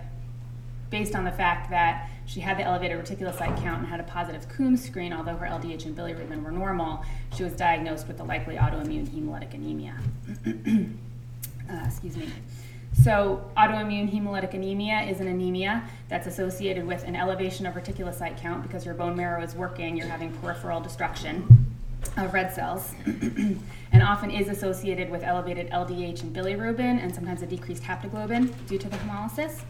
based 0.89 1.15
on 1.15 1.23
the 1.23 1.31
fact 1.31 1.69
that 1.69 2.09
she 2.25 2.41
had 2.41 2.57
the 2.57 2.63
elevated 2.63 3.03
reticulocyte 3.03 3.57
count 3.63 3.79
and 3.79 3.87
had 3.87 3.99
a 3.99 4.03
positive 4.03 4.47
Coombs 4.49 4.83
screen, 4.83 5.13
although 5.13 5.35
her 5.35 5.47
LDH 5.47 5.85
and 5.85 5.97
bilirubin 5.97 6.43
were 6.43 6.51
normal, 6.51 7.03
she 7.35 7.43
was 7.43 7.53
diagnosed 7.53 8.07
with 8.07 8.17
the 8.17 8.23
likely 8.23 8.57
autoimmune 8.57 9.07
hemolytic 9.07 9.53
anemia. 9.53 9.95
uh, 11.71 11.85
excuse 11.85 12.17
me. 12.17 12.29
So, 13.03 13.49
autoimmune 13.55 14.11
hemolytic 14.11 14.53
anemia 14.53 15.01
is 15.01 15.21
an 15.21 15.27
anemia 15.27 15.83
that's 16.09 16.27
associated 16.27 16.85
with 16.85 17.03
an 17.05 17.15
elevation 17.15 17.65
of 17.65 17.73
reticulocyte 17.73 18.37
count 18.37 18.63
because 18.63 18.85
your 18.85 18.93
bone 18.93 19.15
marrow 19.15 19.41
is 19.41 19.55
working, 19.55 19.95
you're 19.95 20.07
having 20.07 20.31
peripheral 20.33 20.81
destruction 20.81 21.73
of 22.17 22.33
red 22.33 22.53
cells, 22.53 22.93
and 23.05 24.03
often 24.03 24.29
is 24.29 24.49
associated 24.49 25.09
with 25.09 25.23
elevated 25.23 25.69
LDH 25.69 26.23
and 26.23 26.35
bilirubin 26.35 27.01
and 27.01 27.15
sometimes 27.15 27.41
a 27.41 27.45
decreased 27.45 27.83
haptoglobin 27.83 28.53
due 28.67 28.77
to 28.77 28.89
the 28.89 28.97
hemolysis. 28.97 29.61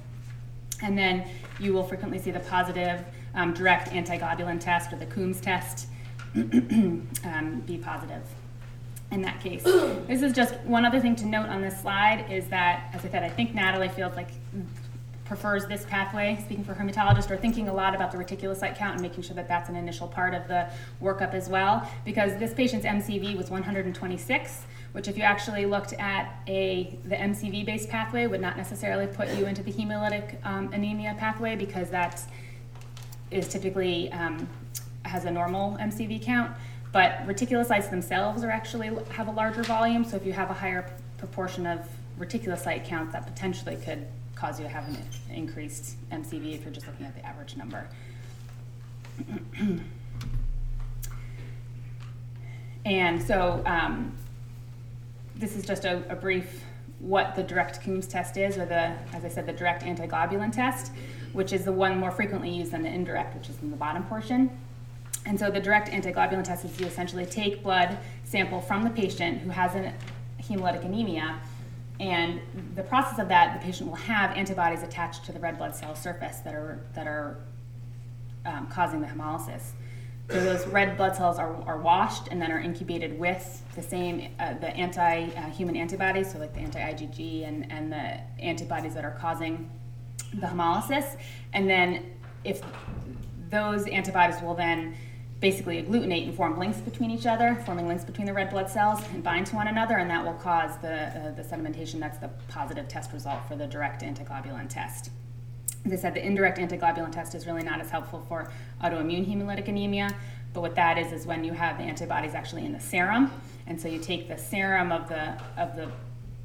And 0.82 0.98
then 0.98 1.28
you 1.60 1.74
will 1.74 1.84
frequently 1.84 2.18
see 2.18 2.32
the 2.32 2.40
positive 2.40 3.04
um, 3.36 3.54
direct 3.54 3.90
antiglobulin 3.90 4.60
test 4.60 4.92
or 4.92 4.96
the 4.96 5.06
Coombs 5.06 5.40
test 5.40 5.88
um, 6.36 7.64
be 7.68 7.78
positive 7.78 8.24
in 9.12 9.22
that 9.22 9.40
case. 9.42 9.64
this 10.08 10.22
is 10.22 10.34
just 10.34 10.56
one 10.62 10.86
other 10.86 11.00
thing 11.00 11.16
to 11.18 11.26
note 11.26 11.50
on 11.50 11.62
this 11.62 11.80
slide 11.80 12.26
is 12.32 12.48
that, 12.48 12.90
as 12.94 13.06
I 13.06 13.10
said, 13.10 13.24
I 13.24 13.30
think 13.30 13.54
Natalie 13.54 13.90
feels 13.90 14.16
like 14.16 14.30
prefers 15.26 15.66
this 15.68 15.86
pathway, 15.86 16.38
speaking 16.44 16.64
for 16.64 16.74
hematologists, 16.74 17.30
or 17.30 17.38
thinking 17.38 17.70
a 17.70 17.74
lot 17.74 17.96
about 17.96 18.12
the 18.12 18.18
reticulocyte 18.18 18.76
count 18.76 18.94
and 18.94 19.02
making 19.02 19.24
sure 19.24 19.36
that 19.36 19.48
that's 19.48 19.70
an 19.70 19.76
initial 19.76 20.08
part 20.08 20.34
of 20.34 20.48
the 20.48 20.68
workup 21.02 21.34
as 21.34 21.48
well, 21.48 21.90
because 22.04 22.38
this 22.38 22.54
patient's 22.54 22.86
MCV 22.86 23.38
was 23.38 23.50
126, 23.50 24.64
which 24.92 25.08
if 25.08 25.18
you 25.18 25.24
actually 25.24 25.66
looked 25.66 25.94
at 25.94 26.42
a 26.48 26.98
the 27.06 27.16
MCV-based 27.16 27.88
pathway 27.90 28.28
would 28.28 28.42
not 28.42 28.58
necessarily 28.58 29.08
put 29.08 29.30
you 29.36 29.46
into 29.46 29.64
the 29.64 29.72
hemolytic 29.72 30.36
um, 30.46 30.72
anemia 30.74 31.16
pathway 31.18 31.56
because 31.56 31.90
that 31.90 32.22
is 33.30 33.48
typically 33.48 34.12
um, 34.12 34.50
has 35.04 35.24
a 35.24 35.32
normal 35.32 35.78
MCV 35.78 36.22
count. 36.22 36.52
But 36.92 37.26
reticulocytes 37.26 37.90
themselves 37.90 38.44
are 38.44 38.52
actually 38.52 38.92
have 39.12 39.28
a 39.28 39.32
larger 39.32 39.64
volume, 39.64 40.04
so 40.04 40.18
if 40.18 40.26
you 40.26 40.34
have 40.34 40.50
a 40.50 40.54
higher 40.54 40.92
proportion 41.18 41.66
of 41.66 41.88
reticulocyte 42.20 42.86
count, 42.86 43.12
that 43.14 43.26
potentially 43.26 43.78
could 43.78 44.06
cause 44.36 44.60
you 44.60 44.66
to 44.66 44.70
have 44.70 44.88
an 44.88 44.98
increased 45.34 45.96
MCV 46.12 46.56
if 46.56 46.64
you're 46.64 46.74
just 46.74 46.88
looking 46.88 47.06
at 47.06 47.16
the 47.16 47.26
average 47.26 47.56
number. 47.56 47.88
and 52.86 53.22
so 53.22 53.62
um, 53.66 54.16
this 55.36 55.56
is 55.56 55.66
just 55.66 55.86
a, 55.86 56.04
a 56.10 56.16
brief 56.16 56.64
what 57.00 57.36
the 57.36 57.44
direct 57.44 57.82
Coombs 57.82 58.08
test 58.08 58.38
is, 58.38 58.58
or 58.58 58.66
the, 58.66 58.94
as 59.14 59.26
I 59.26 59.28
said, 59.28 59.48
the 59.48 59.54
direct 59.54 59.84
antiglobulin 59.84 60.52
test, 60.52 60.92
which 61.34 61.52
is 61.52 61.66
the 61.66 61.72
one 61.72 61.98
more 61.98 62.12
frequently 62.12 62.50
used 62.50 62.72
than 62.72 62.84
the 62.84 62.90
indirect, 62.90 63.36
which 63.36 63.50
is 63.50 63.60
in 63.62 63.72
the 63.72 63.78
bottom 63.78 64.04
portion. 64.04 64.52
And 65.26 65.40
so 65.40 65.52
the 65.52 65.60
direct 65.60 65.90
antiglobulin 65.90 66.44
test 66.44 66.66
is 66.66 66.80
you 66.80 66.88
essentially 66.88 67.26
take 67.26 67.64
blood 67.64 67.98
sample 68.24 68.60
from 68.60 68.84
the 68.84 68.90
patient 68.90 69.40
who 69.40 69.50
has 69.50 69.76
a 69.76 69.94
hemolytic 70.42 70.84
anemia, 70.84 71.40
and 72.00 72.42
the 72.74 72.82
process 72.82 73.20
of 73.20 73.28
that, 73.28 73.60
the 73.60 73.64
patient 73.64 73.88
will 73.88 73.98
have 73.98 74.36
antibodies 74.36 74.82
attached 74.82 75.24
to 75.26 75.32
the 75.32 75.40
red 75.40 75.60
blood 75.60 75.76
cell 75.76 75.96
surface 75.96 76.40
that 76.40 76.56
are 76.56 76.80
that 76.96 77.06
are 77.06 77.38
um, 78.46 78.68
causing 78.68 79.02
the 79.02 79.08
hemolysis. 79.08 79.74
So 80.32 80.44
those 80.44 80.66
red 80.68 80.98
blood 80.98 81.16
cells 81.16 81.38
are, 81.38 81.54
are 81.64 81.78
washed 81.78 82.30
and 82.30 82.42
then 82.42 82.52
are 82.52 82.60
incubated 82.60 83.20
with 83.20 83.64
the 83.76 83.84
same 83.84 84.30
uh, 84.40 84.54
the 84.56 84.70
anti-human 84.70 85.76
antibodies, 85.76 86.32
so 86.32 86.40
like 86.40 86.54
the 86.54 86.62
anti-IgG 86.62 87.48
and, 87.48 87.72
and 87.72 87.92
the 87.92 88.20
antibodies 88.42 88.96
that 88.96 89.06
are 89.06 89.18
causing 89.20 89.70
the 90.34 90.48
hemolysis. 90.48 91.18
And 91.54 91.70
then 91.70 92.14
if 92.44 92.62
those 93.50 93.86
antibodies 93.88 94.42
will 94.42 94.56
then 94.56 94.96
basically 95.42 95.82
agglutinate 95.82 96.28
and 96.28 96.36
form 96.36 96.58
links 96.60 96.78
between 96.80 97.10
each 97.10 97.26
other, 97.26 97.56
forming 97.66 97.88
links 97.88 98.06
between 98.06 98.28
the 98.28 98.34
red 98.34 98.52
blood 98.52 98.70
cells 98.70 99.02
and 99.12 99.24
bind 99.24 99.48
to 99.48 99.56
one 99.56 99.68
another, 99.68 99.98
and 99.98 100.10
that 100.10 100.24
will 100.24 100.36
cause 100.36 100.78
the, 100.78 101.08
uh, 101.08 101.32
the 101.32 101.42
sedimentation. 101.42 102.00
That's 102.00 102.20
the 102.20 102.30
positive 102.48 102.88
test 102.88 103.12
result 103.12 103.40
for 103.48 103.56
the 103.56 103.66
direct 103.66 104.04
antiglobulin 104.04 104.70
test. 104.70 105.10
As 105.84 105.94
I 105.94 105.96
said, 105.96 106.14
the 106.14 106.24
indirect 106.24 106.60
antiglobulin 106.60 107.12
test 107.12 107.34
is 107.34 107.48
really 107.48 107.64
not 107.64 107.82
as 107.82 107.90
helpful 107.90 108.24
for 108.30 108.52
autoimmune 108.84 109.28
hemolytic 109.28 109.68
anemia, 109.68 110.16
but 110.54 110.62
what 110.62 110.76
that 110.76 111.00
is 111.00 111.12
is 111.12 111.26
when 111.26 111.44
you 111.44 111.54
have 111.54 111.80
the 111.80 111.84
antibodies 111.84 112.36
actually 112.36 112.66
in 112.66 112.72
the 112.72 112.80
serum, 112.80 113.32
and 113.66 113.82
so 113.82 113.88
you 113.88 113.98
take 113.98 114.28
the 114.28 114.38
serum 114.38 114.92
of 114.92 115.10
the 115.10 115.36
of 115.58 115.76
the 115.76 115.90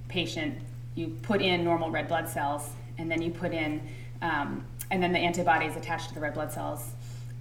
patient, 0.08 0.56
you 0.94 1.08
put 1.20 1.42
in 1.42 1.62
normal 1.64 1.90
red 1.90 2.08
blood 2.08 2.28
cells, 2.28 2.70
and 2.96 3.10
then 3.10 3.20
you 3.20 3.30
put 3.30 3.52
in, 3.52 3.86
um, 4.22 4.64
and 4.90 5.02
then 5.02 5.12
the 5.12 5.18
antibodies 5.18 5.76
attach 5.76 6.08
to 6.08 6.14
the 6.14 6.20
red 6.20 6.32
blood 6.32 6.50
cells 6.50 6.92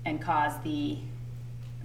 and 0.04 0.22
cause 0.22 0.54
the 0.64 0.98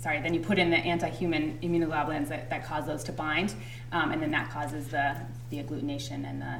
sorry, 0.00 0.20
then 0.20 0.34
you 0.34 0.40
put 0.40 0.58
in 0.58 0.70
the 0.70 0.78
anti-human 0.78 1.58
immunoglobulins 1.62 2.28
that, 2.28 2.48
that 2.50 2.64
cause 2.64 2.86
those 2.86 3.04
to 3.04 3.12
bind, 3.12 3.54
um, 3.92 4.10
and 4.10 4.20
then 4.20 4.30
that 4.30 4.50
causes 4.50 4.88
the, 4.88 5.16
the 5.50 5.62
agglutination 5.62 6.28
and 6.28 6.40
the, 6.40 6.56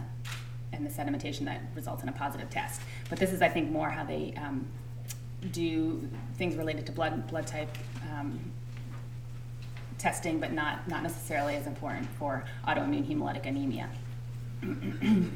and 0.73 0.87
the 0.87 0.91
sedimentation 0.91 1.45
that 1.47 1.63
results 1.75 2.03
in 2.03 2.09
a 2.09 2.13
positive 2.13 2.51
test. 2.51 2.83
But 3.09 3.19
this 3.19 3.33
is, 3.33 3.41
I 3.41 3.49
think, 3.49 3.71
more 3.71 3.89
how 3.89 4.05
they 4.05 4.35
um, 4.37 4.67
do 5.53 6.07
things 6.37 6.55
related 6.55 6.85
to 6.87 6.93
blood, 6.93 7.27
blood 7.29 7.47
type 7.47 7.71
um, 8.13 8.39
testing, 9.97 10.39
but 10.39 10.53
not, 10.53 10.87
not 10.87 11.03
necessarily 11.03 11.57
as 11.57 11.67
important 11.67 12.07
for 12.19 12.45
autoimmune 12.69 13.09
hemolytic 13.09 13.47
anemia. 13.47 13.89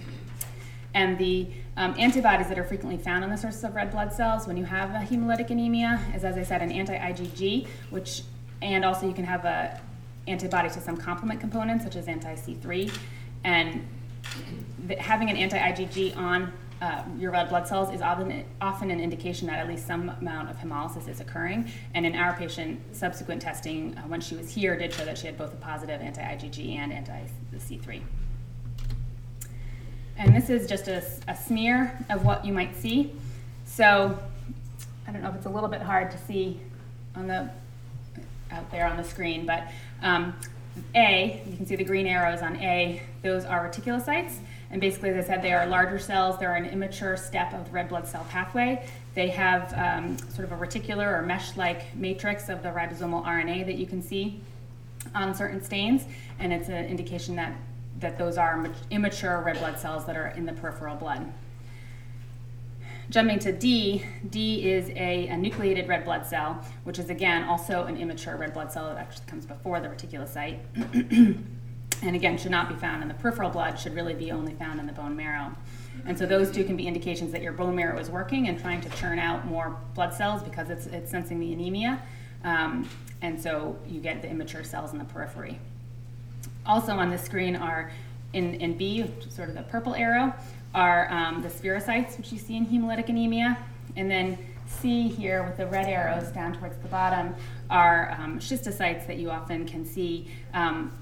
And 0.95 1.19
the 1.19 1.49
um, 1.77 1.95
antibodies 1.99 2.49
that 2.49 2.59
are 2.59 2.65
frequently 2.65 3.03
found 3.03 3.25
on 3.25 3.31
the 3.31 3.37
sources 3.37 3.65
of 3.65 3.75
red 3.75 3.91
blood 3.91 4.13
cells 4.13 4.47
when 4.47 4.57
you 4.57 4.65
have 4.65 4.91
a 4.91 5.05
hemolytic 5.05 5.51
anemia 5.51 6.01
is, 6.15 6.25
as 6.25 6.37
I 6.37 6.43
said, 6.43 6.63
an 6.63 6.71
anti-IgG, 6.71 7.67
which, 7.91 8.23
and 8.63 8.85
also 8.85 9.09
you 9.09 9.15
can 9.15 9.25
have 9.25 9.45
a 9.45 9.81
antibody 10.27 10.69
to 10.71 10.81
some 10.81 10.97
complement 10.97 11.41
components, 11.41 11.85
such 11.85 11.97
as 11.97 12.09
anti-C3. 12.09 12.97
And 13.43 13.87
the, 14.87 14.97
having 14.97 15.31
an 15.31 15.37
anti-IgG 15.37 16.17
on 16.17 16.53
uh, 16.81 17.03
your 17.19 17.31
red 17.31 17.49
blood 17.49 17.67
cells 17.67 17.93
is 17.93 18.03
often, 18.03 18.45
often 18.61 18.91
an 18.91 19.01
indication 19.01 19.47
that 19.47 19.59
at 19.59 19.69
least 19.69 19.87
some 19.87 20.09
amount 20.09 20.51
of 20.51 20.57
hemolysis 20.59 21.09
is 21.09 21.21
occurring. 21.21 21.71
And 21.95 22.05
in 22.07 22.15
our 22.15 22.35
patient, 22.37 22.81
subsequent 22.95 23.43
testing, 23.43 23.97
uh, 23.97 24.03
when 24.03 24.21
she 24.21 24.37
was 24.37 24.51
here, 24.51 24.77
did 24.77 24.93
show 24.93 25.05
that 25.05 25.19
she 25.19 25.27
had 25.27 25.37
both 25.37 25.53
a 25.53 25.57
positive 25.57 26.01
anti-IgG 26.01 26.77
and 26.77 26.93
anti-C3. 26.93 28.03
And 30.17 30.35
this 30.35 30.49
is 30.49 30.69
just 30.69 30.89
a, 30.89 31.03
a 31.29 31.37
smear 31.37 31.99
of 32.11 32.25
what 32.25 32.45
you 32.45 32.53
might 32.53 32.77
see. 32.77 33.13
So 33.65 34.19
I 35.07 35.13
don't 35.13 35.23
know 35.23 35.29
if 35.29 35.35
it's 35.35 35.47
a 35.47 35.51
little 35.51 35.69
bit 35.69 35.83
hard 35.83 36.11
to 36.13 36.19
see 36.19 36.61
on 37.17 37.27
the 37.27 37.51
out 38.51 38.71
there 38.71 38.87
on 38.87 38.97
the 38.97 39.05
screen, 39.05 39.47
but 39.47 39.65
um, 40.03 40.35
A, 40.95 41.43
you 41.47 41.57
can 41.57 41.67
see 41.67 41.77
the 41.77 41.85
green 41.85 42.07
arrows 42.07 42.41
on 42.41 42.57
A, 42.57 43.03
those 43.23 43.45
are 43.45 43.69
reticulocytes. 43.69 44.37
And 44.71 44.81
basically, 44.81 45.11
as 45.11 45.25
I 45.25 45.29
said, 45.29 45.43
they 45.43 45.53
are 45.53 45.67
larger 45.67 45.99
cells. 45.99 46.39
They're 46.39 46.55
an 46.55 46.65
immature 46.65 47.17
step 47.17 47.53
of 47.53 47.67
the 47.67 47.71
red 47.71 47.89
blood 47.89 48.09
cell 48.09 48.27
pathway. 48.29 48.87
They 49.15 49.29
have 49.29 49.73
um, 49.75 50.19
sort 50.19 50.51
of 50.51 50.53
a 50.53 50.57
reticular 50.57 51.17
or 51.17 51.23
mesh 51.23 51.57
like 51.57 51.95
matrix 51.95 52.49
of 52.49 52.63
the 52.63 52.71
ribosomal 52.71 53.25
RNA 53.25 53.67
that 53.67 53.77
you 53.77 53.87
can 53.87 54.03
see 54.03 54.41
on 55.15 55.35
certain 55.35 55.63
stains. 55.63 56.05
And 56.39 56.53
it's 56.53 56.69
an 56.69 56.87
indication 56.87 57.37
that 57.37 57.55
that 58.01 58.19
those 58.19 58.37
are 58.37 58.71
immature 58.91 59.41
red 59.45 59.59
blood 59.59 59.79
cells 59.79 60.05
that 60.07 60.17
are 60.17 60.29
in 60.29 60.47
the 60.47 60.53
peripheral 60.53 60.97
blood. 60.97 61.33
Jumping 63.11 63.39
to 63.41 63.53
D, 63.53 64.05
D 64.31 64.71
is 64.71 64.89
a, 64.91 65.29
a, 65.29 65.37
nucleated 65.37 65.89
red 65.89 66.05
blood 66.05 66.27
cell, 66.27 66.65
which 66.85 66.99
is 66.99 67.11
again 67.11 67.45
also 67.45 67.85
an 67.85 67.99
immature 67.99 68.37
red 68.37 68.55
blood 68.55 68.73
cell 68.73 68.87
that 68.89 68.97
actually 68.97 69.27
comes 69.27 69.45
before 69.45 69.79
the 69.81 69.89
reticulocyte. 69.89 70.59
and 72.03 72.17
again, 72.17 72.39
should 72.39 72.51
not 72.51 72.69
be 72.69 72.75
found 72.75 73.03
in 73.03 73.09
the 73.09 73.15
peripheral 73.15 73.51
blood, 73.51 73.79
should 73.79 73.95
really 73.95 74.15
be 74.15 74.31
only 74.31 74.55
found 74.55 74.81
in 74.81 74.87
the 74.87 74.93
bone 74.93 75.15
marrow. 75.15 75.53
And 76.07 76.19
so 76.19 76.27
those 76.27 76.51
two 76.51 76.65
can 76.65 76.77
be 76.77 76.87
indications 76.87 77.31
that 77.33 77.43
your 77.43 77.53
bone 77.53 77.77
marrow 77.77 77.99
is 77.99 78.11
working 78.11 78.49
and 78.49 78.59
trying 78.59 78.81
to 78.81 78.89
churn 78.91 79.19
out 79.19 79.47
more 79.47 79.77
blood 79.95 80.13
cells 80.13 80.43
because 80.43 80.71
it's, 80.71 80.87
it's 80.87 81.11
sensing 81.11 81.39
the 81.39 81.53
anemia. 81.53 82.03
Um, 82.43 82.89
and 83.23 83.41
so 83.41 83.79
you 83.87 84.01
get 84.01 84.23
the 84.23 84.29
immature 84.29 84.65
cells 84.65 84.93
in 84.93 84.99
the 84.99 85.05
periphery. 85.05 85.59
Also 86.67 86.93
on 86.93 87.11
the 87.11 87.19
screen 87.19 87.57
are, 87.57 87.91
in, 88.33 88.55
in 88.55 88.77
B, 88.77 89.11
sort 89.29 89.49
of 89.49 89.55
the 89.55 89.63
purple 89.63 89.95
arrow, 89.95 90.33
are 90.75 91.11
um, 91.13 91.43
the 91.43 91.49
spherocytes, 91.49 92.17
which 92.17 92.33
you 92.33 92.39
see 92.39 92.57
in 92.57 92.67
hemolytic 92.67 93.09
anemia. 93.09 93.57
And 93.97 94.11
then 94.11 94.39
C 94.67 95.09
here 95.09 95.43
with 95.45 95.57
the 95.57 95.67
red 95.67 95.87
arrows 95.87 96.29
down 96.29 96.55
towards 96.55 96.77
the 96.79 96.89
bottom 96.89 97.35
are 97.71 98.17
um, 98.19 98.39
schistocytes 98.39 99.07
that 99.07 99.19
you 99.19 99.31
often 99.31 99.67
can 99.67 99.85
see. 99.85 100.29
Um, 100.53 100.93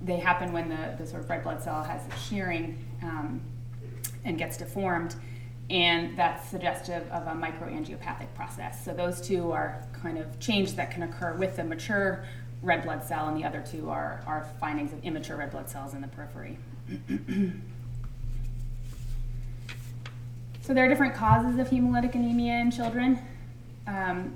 they 0.00 0.16
happen 0.16 0.52
when 0.52 0.68
the, 0.68 0.94
the 0.98 1.06
sort 1.06 1.22
of 1.22 1.28
red 1.28 1.42
blood 1.42 1.62
cell 1.62 1.82
has 1.82 2.00
shearing 2.28 2.82
um, 3.02 3.40
and 4.24 4.38
gets 4.38 4.56
deformed, 4.56 5.16
and 5.68 6.16
that's 6.16 6.48
suggestive 6.48 7.06
of 7.10 7.26
a 7.26 7.32
microangiopathic 7.32 8.32
process. 8.34 8.82
So 8.84 8.94
those 8.94 9.20
two 9.20 9.52
are 9.52 9.84
kind 9.92 10.18
of 10.18 10.38
changes 10.40 10.74
that 10.76 10.90
can 10.90 11.02
occur 11.02 11.34
with 11.34 11.56
the 11.56 11.64
mature 11.64 12.24
red 12.62 12.82
blood 12.82 13.04
cell, 13.04 13.28
and 13.28 13.36
the 13.36 13.44
other 13.44 13.64
two 13.68 13.88
are, 13.90 14.22
are 14.26 14.48
findings 14.60 14.92
of 14.92 15.02
immature 15.04 15.36
red 15.36 15.50
blood 15.50 15.68
cells 15.68 15.94
in 15.94 16.00
the 16.00 16.08
periphery. 16.08 16.58
so 20.62 20.74
there 20.74 20.84
are 20.84 20.88
different 20.88 21.14
causes 21.14 21.58
of 21.58 21.68
hemolytic 21.68 22.14
anemia 22.14 22.54
in 22.54 22.70
children. 22.70 23.18
Um, 23.86 24.34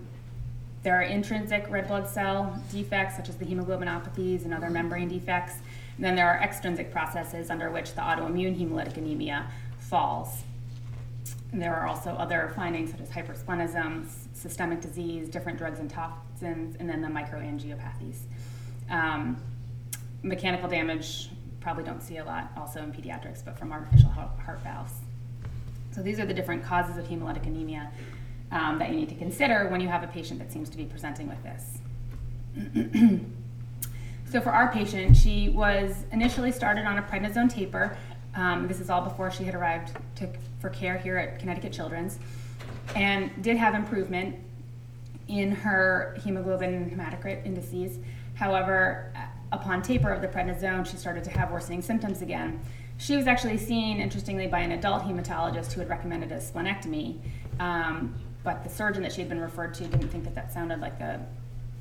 there 0.83 0.95
are 0.95 1.03
intrinsic 1.03 1.67
red 1.71 1.89
blood 1.89 2.09
cell 2.09 2.63
defects, 2.71 3.17
such 3.17 3.29
as 3.29 3.37
the 3.37 3.45
hemoglobinopathies 3.47 4.45
and 4.45 4.53
other 4.53 4.69
membrane 4.69 5.09
defects. 5.09 5.55
And 5.97 6.05
then 6.05 6.15
there 6.15 6.29
are 6.29 6.39
extrinsic 6.43 6.93
processes 6.93 7.51
under 7.51 7.71
which 7.71 7.95
the 7.95 8.03
autoimmune 8.03 8.59
hemolytic 8.59 8.97
anemia 8.97 9.47
falls. 9.79 10.45
There 11.55 11.73
are 11.73 11.87
also 11.87 12.11
other 12.11 12.53
findings 12.57 12.91
such 12.91 13.01
as 13.01 13.09
hypersplenism, 13.11 14.09
systemic 14.33 14.81
disease, 14.81 15.29
different 15.29 15.57
drugs 15.57 15.79
and 15.79 15.89
toxins, 15.89 16.75
and 16.81 16.91
then 16.91 17.01
the 17.01 17.07
microangiopathies. 17.07 18.17
Um, 18.91 19.41
mechanical 20.25 20.69
damage, 20.69 21.31
probably 21.61 21.85
don't 21.85 22.03
see 22.03 22.17
a 22.17 22.25
lot 22.25 22.51
also 22.57 22.83
in 22.83 22.93
pediatrics, 22.93 23.45
but 23.45 23.57
from 23.57 23.71
artificial 23.71 24.09
heart 24.09 24.61
valves. 24.65 24.95
So 25.93 26.03
these 26.03 26.19
are 26.19 26.27
the 26.27 26.35
different 26.35 26.65
causes 26.65 26.97
of 26.97 27.07
hemolytic 27.07 27.47
anemia 27.47 27.89
um, 28.51 28.81
that 28.81 28.91
you 28.91 28.97
need 28.97 29.09
to 29.11 29.15
consider 29.15 29.69
when 29.69 29.81
you 29.81 29.87
have 29.87 30.03
a 30.03 30.09
patient 30.09 30.41
that 30.41 30.51
seems 30.51 30.69
to 30.71 30.77
be 30.77 30.87
presenting 30.87 31.29
with 31.29 31.41
this. 31.45 31.79
so 34.31 34.41
for 34.41 34.51
our 34.51 34.73
patient, 34.73 35.17
she 35.17 35.51
was 35.51 36.05
initially 36.11 36.51
started 36.51 36.85
on 36.85 36.99
a 36.99 37.03
prednisone 37.03 37.49
taper 37.49 37.97
um, 38.37 38.67
this 38.67 38.81
is 38.81 38.91
all 38.91 39.03
before 39.03 39.31
she 39.31 39.45
had 39.45 39.55
arrived 39.55 39.97
to, 40.17 40.29
for 40.61 40.71
care 40.71 40.99
here 40.99 41.17
at 41.17 41.39
Connecticut 41.39 41.73
Children's, 41.73 42.19
and 42.95 43.31
did 43.43 43.57
have 43.57 43.75
improvement 43.75 44.37
in 45.29 45.53
her 45.53 46.17
hemoglobin 46.23 46.75
and 46.75 46.91
hematocrit 46.91 47.45
indices. 47.47 47.99
However, 48.35 49.13
upon 49.53 49.83
taper 49.83 50.11
of 50.11 50.21
the 50.21 50.29
prednisone, 50.29 50.87
she 50.87 50.97
started 50.97 51.25
to 51.25 51.31
have 51.31 51.51
worsening 51.51 51.83
symptoms 51.83 52.23
again. 52.23 52.61
She 52.99 53.17
was 53.17 53.27
actually 53.27 53.59
seen, 53.59 54.01
interestingly, 54.01 54.47
by 54.47 54.61
an 54.61 54.73
adult 54.73 55.03
hematologist 55.03 55.73
who 55.73 55.81
had 55.81 55.89
recommended 55.89 56.31
a 56.33 56.39
splenectomy, 56.39 57.19
um, 57.59 58.15
but 58.43 58.63
the 58.63 58.71
surgeon 58.71 59.03
that 59.03 59.13
she 59.13 59.21
had 59.21 59.29
been 59.29 59.41
referred 59.41 59.75
to 59.75 59.85
didn't 59.85 60.09
think 60.09 60.25
that 60.25 60.35
that 60.35 60.53
sounded 60.53 60.81
like 60.81 60.99
the 60.99 61.21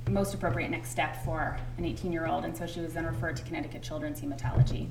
most 0.10 0.34
appropriate 0.34 0.70
next 0.70 0.90
step 0.90 1.24
for 1.24 1.58
an 1.78 1.86
18 1.86 2.12
year 2.12 2.28
old, 2.28 2.46
and 2.46 2.56
so 2.56 2.66
she 2.66 2.80
was 2.80 2.94
then 2.94 3.06
referred 3.06 3.36
to 3.36 3.44
Connecticut 3.44 3.82
Children's 3.82 4.22
Hematology. 4.22 4.88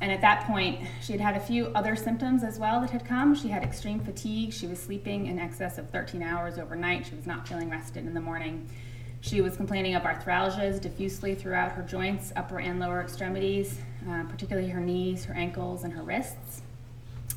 And 0.00 0.12
at 0.12 0.20
that 0.20 0.46
point, 0.46 0.80
she 1.00 1.12
had 1.12 1.20
had 1.20 1.36
a 1.36 1.40
few 1.40 1.66
other 1.74 1.96
symptoms 1.96 2.44
as 2.44 2.58
well 2.58 2.80
that 2.80 2.90
had 2.90 3.04
come. 3.04 3.34
She 3.34 3.48
had 3.48 3.64
extreme 3.64 3.98
fatigue. 3.98 4.52
She 4.52 4.66
was 4.66 4.78
sleeping 4.78 5.26
in 5.26 5.38
excess 5.38 5.76
of 5.76 5.90
13 5.90 6.22
hours 6.22 6.58
overnight. 6.58 7.06
She 7.06 7.16
was 7.16 7.26
not 7.26 7.48
feeling 7.48 7.68
rested 7.68 8.06
in 8.06 8.14
the 8.14 8.20
morning. 8.20 8.68
She 9.20 9.40
was 9.40 9.56
complaining 9.56 9.96
of 9.96 10.04
arthralgias 10.04 10.80
diffusely 10.80 11.34
throughout 11.34 11.72
her 11.72 11.82
joints, 11.82 12.32
upper 12.36 12.60
and 12.60 12.78
lower 12.78 13.02
extremities, 13.02 13.80
uh, 14.08 14.22
particularly 14.24 14.68
her 14.68 14.80
knees, 14.80 15.24
her 15.24 15.34
ankles, 15.34 15.82
and 15.82 15.92
her 15.92 16.02
wrists. 16.02 16.62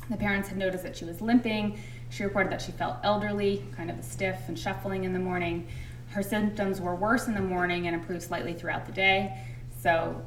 The 0.08 0.16
parents 0.16 0.48
had 0.48 0.58
noticed 0.58 0.84
that 0.84 0.96
she 0.96 1.04
was 1.04 1.20
limping. 1.20 1.80
She 2.10 2.22
reported 2.22 2.52
that 2.52 2.62
she 2.62 2.70
felt 2.72 2.98
elderly, 3.02 3.64
kind 3.76 3.90
of 3.90 4.04
stiff 4.04 4.38
and 4.46 4.56
shuffling 4.56 5.02
in 5.02 5.12
the 5.12 5.18
morning. 5.18 5.66
Her 6.10 6.22
symptoms 6.22 6.80
were 6.80 6.94
worse 6.94 7.26
in 7.26 7.34
the 7.34 7.40
morning 7.40 7.86
and 7.88 7.96
improved 7.96 8.22
slightly 8.22 8.52
throughout 8.52 8.86
the 8.86 8.92
day. 8.92 9.36
So, 9.80 10.22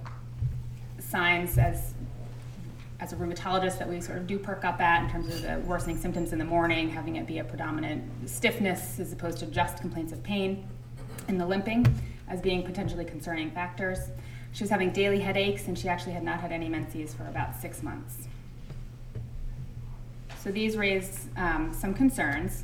signs 0.99 1.57
as 1.57 1.93
as 3.05 3.13
a 3.13 3.15
rheumatologist 3.17 3.77
that 3.77 3.87
we 3.87 4.01
sort 4.01 4.17
of 4.17 4.25
do 4.25 4.39
perk 4.39 4.65
up 4.65 4.81
at 4.81 5.03
in 5.03 5.09
terms 5.11 5.27
of 5.27 5.39
the 5.43 5.59
worsening 5.67 5.95
symptoms 5.95 6.33
in 6.33 6.39
the 6.39 6.45
morning, 6.45 6.89
having 6.89 7.17
it 7.17 7.27
be 7.27 7.37
a 7.37 7.43
predominant 7.43 8.03
stiffness 8.27 8.99
as 8.99 9.13
opposed 9.13 9.37
to 9.37 9.45
just 9.45 9.79
complaints 9.79 10.11
of 10.11 10.23
pain, 10.23 10.67
and 11.27 11.39
the 11.39 11.45
limping 11.45 11.85
as 12.27 12.41
being 12.41 12.63
potentially 12.63 13.05
concerning 13.05 13.51
factors. 13.51 13.99
She 14.53 14.63
was 14.63 14.71
having 14.71 14.91
daily 14.91 15.19
headaches, 15.19 15.67
and 15.67 15.77
she 15.77 15.87
actually 15.87 16.13
had 16.13 16.23
not 16.23 16.39
had 16.39 16.51
any 16.51 16.67
menses 16.67 17.13
for 17.13 17.27
about 17.27 17.55
six 17.55 17.83
months. 17.83 18.27
So 20.39 20.51
these 20.51 20.75
raised 20.75 21.29
um, 21.37 21.71
some 21.73 21.93
concerns, 21.93 22.63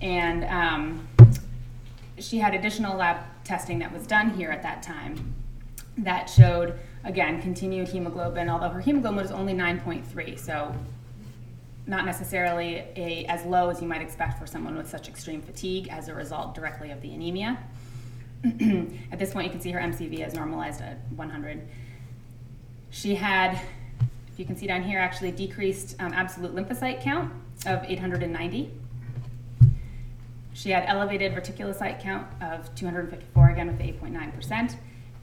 and 0.00 0.44
um, 0.46 1.08
she 2.18 2.38
had 2.38 2.54
additional 2.54 2.96
lab 2.96 3.18
testing 3.44 3.78
that 3.78 3.92
was 3.92 4.04
done 4.04 4.30
here 4.30 4.50
at 4.50 4.64
that 4.64 4.82
time 4.82 5.32
that 5.98 6.28
showed 6.28 6.76
again 7.06 7.40
continued 7.40 7.88
hemoglobin 7.88 8.50
although 8.50 8.68
her 8.68 8.80
hemoglobin 8.80 9.22
was 9.22 9.30
only 9.30 9.54
9.3 9.54 10.38
so 10.38 10.74
not 11.86 12.04
necessarily 12.04 12.84
a, 12.96 13.24
as 13.28 13.44
low 13.44 13.70
as 13.70 13.80
you 13.80 13.86
might 13.86 14.02
expect 14.02 14.38
for 14.38 14.46
someone 14.46 14.76
with 14.76 14.88
such 14.88 15.08
extreme 15.08 15.40
fatigue 15.40 15.88
as 15.88 16.08
a 16.08 16.14
result 16.14 16.52
directly 16.52 16.90
of 16.90 17.00
the 17.00 17.14
anemia. 17.14 17.56
At 19.12 19.20
this 19.20 19.32
point 19.32 19.46
you 19.46 19.52
can 19.52 19.60
see 19.60 19.70
her 19.70 19.80
mcv 19.80 20.26
is 20.26 20.34
normalized 20.34 20.80
at 20.80 20.98
100 21.14 21.68
she 22.90 23.14
had 23.14 23.52
if 24.28 24.38
you 24.38 24.44
can 24.44 24.56
see 24.56 24.66
down 24.66 24.82
here 24.82 24.98
actually 24.98 25.30
decreased 25.30 25.96
um, 26.00 26.12
absolute 26.12 26.54
lymphocyte 26.54 27.00
count 27.02 27.32
of 27.64 27.82
890 27.84 28.70
she 30.52 30.70
had 30.70 30.84
elevated 30.86 31.32
reticulocyte 31.34 32.00
count 32.00 32.26
of 32.42 32.72
254 32.74 33.50
again 33.50 33.66
with 33.68 33.78
8.9% 33.78 34.76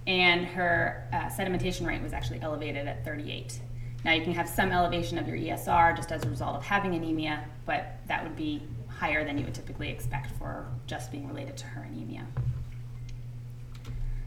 and 0.07 0.45
her 0.45 1.07
uh, 1.13 1.29
sedimentation 1.29 1.85
rate 1.85 2.01
was 2.01 2.13
actually 2.13 2.41
elevated 2.41 2.87
at 2.87 3.05
38. 3.05 3.59
Now 4.03 4.13
you 4.13 4.21
can 4.21 4.33
have 4.33 4.49
some 4.49 4.71
elevation 4.71 5.17
of 5.17 5.27
your 5.27 5.37
ESR 5.37 5.95
just 5.95 6.11
as 6.11 6.23
a 6.23 6.29
result 6.29 6.55
of 6.55 6.63
having 6.63 6.93
anemia, 6.93 7.45
but 7.65 7.97
that 8.07 8.23
would 8.23 8.35
be 8.35 8.61
higher 8.87 9.23
than 9.23 9.37
you 9.37 9.45
would 9.45 9.53
typically 9.53 9.89
expect 9.89 10.31
for 10.37 10.67
just 10.87 11.11
being 11.11 11.27
related 11.27 11.57
to 11.57 11.65
her 11.65 11.83
anemia. 11.83 12.25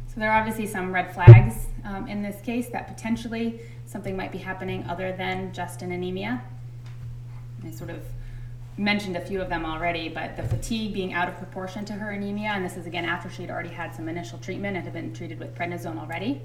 So 0.06 0.20
there 0.20 0.30
are 0.32 0.38
obviously 0.38 0.66
some 0.66 0.94
red 0.94 1.12
flags 1.12 1.66
um, 1.84 2.08
in 2.08 2.22
this 2.22 2.40
case 2.40 2.68
that 2.68 2.88
potentially 2.88 3.60
something 3.84 4.16
might 4.16 4.32
be 4.32 4.38
happening 4.38 4.84
other 4.84 5.12
than 5.12 5.52
just 5.52 5.82
an 5.82 5.92
anemia. 5.92 6.42
I 7.64 7.70
sort 7.70 7.90
of 7.90 8.00
mentioned 8.78 9.16
a 9.16 9.20
few 9.20 9.40
of 9.40 9.48
them 9.48 9.64
already, 9.64 10.08
but 10.08 10.36
the 10.36 10.42
fatigue 10.42 10.92
being 10.92 11.14
out 11.14 11.28
of 11.28 11.36
proportion 11.38 11.84
to 11.86 11.94
her 11.94 12.10
anemia, 12.10 12.50
and 12.50 12.64
this 12.64 12.76
is 12.76 12.86
again 12.86 13.04
after 13.04 13.30
she 13.30 13.42
had 13.42 13.50
already 13.50 13.70
had 13.70 13.94
some 13.94 14.08
initial 14.08 14.38
treatment 14.38 14.76
and 14.76 14.84
had 14.84 14.92
been 14.92 15.14
treated 15.14 15.38
with 15.38 15.54
prednisone 15.54 15.98
already. 15.98 16.42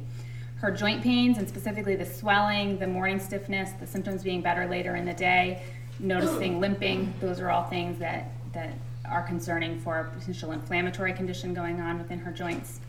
Her 0.56 0.72
joint 0.72 1.04
pains, 1.04 1.38
and 1.38 1.48
specifically 1.48 1.96
the 1.96 2.06
swelling, 2.06 2.78
the 2.80 2.88
morning 2.88 3.20
stiffness, 3.20 3.72
the 3.80 3.88
symptoms 3.88 4.24
being 4.24 4.42
better 4.42 4.68
later 4.68 4.96
in 4.96 5.06
the 5.06 5.14
day, 5.14 5.64
noticing 6.00 6.60
limping, 6.60 7.14
those 7.20 7.40
are 7.40 7.50
all 7.50 7.64
things 7.64 8.00
that, 8.00 8.32
that 8.54 8.74
are 9.10 9.24
concerning 9.24 9.80
for 9.80 10.00
a 10.00 10.06
potential 10.18 10.52
inflammatory 10.52 11.14
condition 11.14 11.54
going 11.54 11.82
on 11.82 11.98
within 11.98 12.20
her 12.20 12.32
joints. 12.32 12.80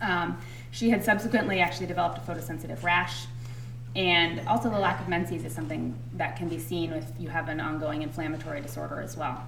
Um, 0.00 0.38
she 0.72 0.90
had 0.90 1.04
subsequently 1.04 1.60
actually 1.60 1.86
developed 1.86 2.18
a 2.18 2.20
photosensitive 2.20 2.82
rash 2.82 3.26
and 3.96 4.46
also 4.46 4.68
the 4.68 4.78
lack 4.78 5.00
of 5.00 5.08
menses 5.08 5.44
is 5.44 5.54
something 5.54 5.96
that 6.14 6.36
can 6.36 6.48
be 6.48 6.58
seen 6.58 6.92
if 6.92 7.06
you 7.18 7.30
have 7.30 7.48
an 7.48 7.60
ongoing 7.60 8.02
inflammatory 8.02 8.60
disorder 8.60 9.00
as 9.00 9.16
well. 9.16 9.42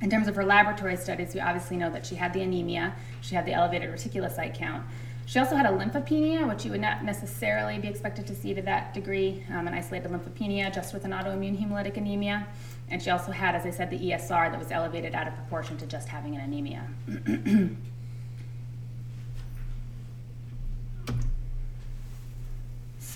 In 0.00 0.10
terms 0.10 0.28
of 0.28 0.34
her 0.36 0.44
laboratory 0.44 0.96
studies, 0.96 1.34
we 1.34 1.40
obviously 1.40 1.76
know 1.76 1.90
that 1.90 2.06
she 2.06 2.14
had 2.14 2.32
the 2.32 2.40
anemia, 2.40 2.94
she 3.20 3.34
had 3.34 3.44
the 3.44 3.52
elevated 3.52 3.90
reticulocyte 3.90 4.56
count. 4.56 4.84
She 5.26 5.38
also 5.38 5.56
had 5.56 5.66
a 5.66 5.70
lymphopenia, 5.70 6.48
which 6.48 6.64
you 6.64 6.70
would 6.70 6.80
not 6.80 7.04
necessarily 7.04 7.78
be 7.78 7.88
expected 7.88 8.26
to 8.28 8.34
see 8.34 8.54
to 8.54 8.62
that 8.62 8.94
degree, 8.94 9.44
um, 9.52 9.66
an 9.66 9.74
isolated 9.74 10.10
lymphopenia 10.10 10.72
just 10.72 10.94
with 10.94 11.04
an 11.04 11.10
autoimmune 11.10 11.60
hemolytic 11.60 11.96
anemia. 11.96 12.46
And 12.88 13.02
she 13.02 13.10
also 13.10 13.32
had, 13.32 13.54
as 13.54 13.66
I 13.66 13.70
said, 13.70 13.90
the 13.90 13.98
ESR 13.98 14.52
that 14.52 14.58
was 14.58 14.70
elevated 14.70 15.14
out 15.14 15.26
of 15.26 15.34
proportion 15.34 15.76
to 15.78 15.86
just 15.86 16.08
having 16.08 16.36
an 16.36 16.40
anemia. 16.42 16.86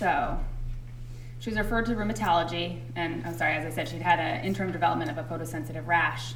so, 0.01 0.39
she 1.39 1.51
was 1.51 1.59
referred 1.59 1.85
to 1.85 1.91
rheumatology, 1.91 2.79
and 2.95 3.23
I'm 3.23 3.37
sorry, 3.37 3.53
as 3.53 3.65
I 3.65 3.69
said, 3.69 3.87
she'd 3.87 4.01
had 4.01 4.19
an 4.19 4.43
interim 4.43 4.71
development 4.71 5.11
of 5.11 5.19
a 5.19 5.23
photosensitive 5.23 5.85
rash. 5.85 6.33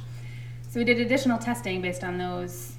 So 0.70 0.78
we 0.78 0.84
did 0.84 1.00
additional 1.00 1.36
testing 1.36 1.82
based 1.82 2.04
on 2.04 2.16
those 2.16 2.74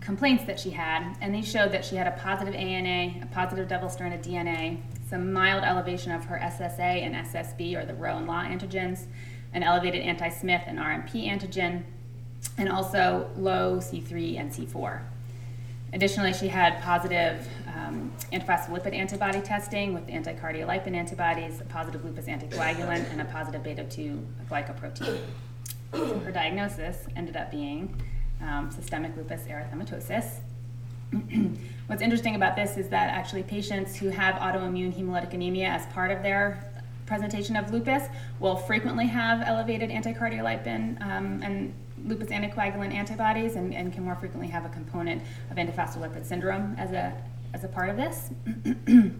complaints 0.00 0.44
that 0.44 0.60
she 0.60 0.70
had, 0.70 1.16
and 1.20 1.34
these 1.34 1.50
showed 1.50 1.72
that 1.72 1.84
she 1.84 1.96
had 1.96 2.06
a 2.06 2.12
positive 2.12 2.54
ANA, 2.54 3.24
a 3.24 3.26
positive 3.32 3.66
double-stranded 3.66 4.22
DNA, 4.22 4.78
some 5.10 5.32
mild 5.32 5.64
elevation 5.64 6.12
of 6.12 6.26
her 6.26 6.38
SSA 6.38 6.78
and 6.78 7.16
SSB, 7.26 7.76
or 7.76 7.84
the 7.84 7.94
Ro 7.94 8.18
and 8.18 8.28
La 8.28 8.44
antigens, 8.44 9.06
an 9.52 9.64
elevated 9.64 10.02
anti-Smith 10.02 10.62
and 10.68 10.78
RNP 10.78 11.28
antigen, 11.28 11.82
and 12.56 12.68
also 12.68 13.28
low 13.36 13.78
C3 13.78 14.38
and 14.38 14.52
C4. 14.52 15.00
Additionally, 15.92 16.32
she 16.32 16.46
had 16.46 16.80
positive 16.82 17.48
um, 17.74 18.12
antiphospholipid 18.32 18.94
antibody 18.94 19.40
testing 19.40 19.94
with 19.94 20.06
anticardiolipin 20.08 20.94
antibodies, 20.94 21.60
a 21.60 21.64
positive 21.64 22.04
lupus 22.04 22.26
anticoagulant, 22.26 23.10
and 23.10 23.20
a 23.20 23.24
positive 23.26 23.62
beta 23.62 23.84
2 23.84 24.26
glycoprotein. 24.50 25.18
Her 25.92 26.32
diagnosis 26.32 27.06
ended 27.16 27.36
up 27.36 27.50
being 27.50 27.94
um, 28.40 28.70
systemic 28.70 29.16
lupus 29.16 29.42
erythematosus. 29.42 30.40
What's 31.86 32.02
interesting 32.02 32.34
about 32.34 32.56
this 32.56 32.76
is 32.76 32.88
that 32.88 33.10
actually 33.10 33.42
patients 33.42 33.96
who 33.96 34.08
have 34.08 34.36
autoimmune 34.36 34.96
hemolytic 34.96 35.34
anemia 35.34 35.68
as 35.68 35.86
part 35.86 36.10
of 36.10 36.22
their 36.22 36.72
presentation 37.06 37.56
of 37.56 37.70
lupus 37.70 38.04
will 38.40 38.56
frequently 38.56 39.06
have 39.06 39.42
elevated 39.46 39.90
anticardiolipin 39.90 41.00
um, 41.02 41.42
and 41.42 41.74
lupus 42.06 42.28
anticoagulant 42.28 42.92
antibodies 42.92 43.56
and, 43.56 43.74
and, 43.74 43.92
can 43.92 44.02
more 44.02 44.16
frequently 44.16 44.48
have 44.48 44.64
a 44.64 44.68
component 44.70 45.22
of 45.50 45.56
antiphospholipid 45.56 46.24
syndrome 46.24 46.74
as 46.78 46.90
a, 46.92 47.14
as 47.54 47.64
a 47.64 47.68
part 47.68 47.88
of 47.88 47.96
this. 47.96 48.30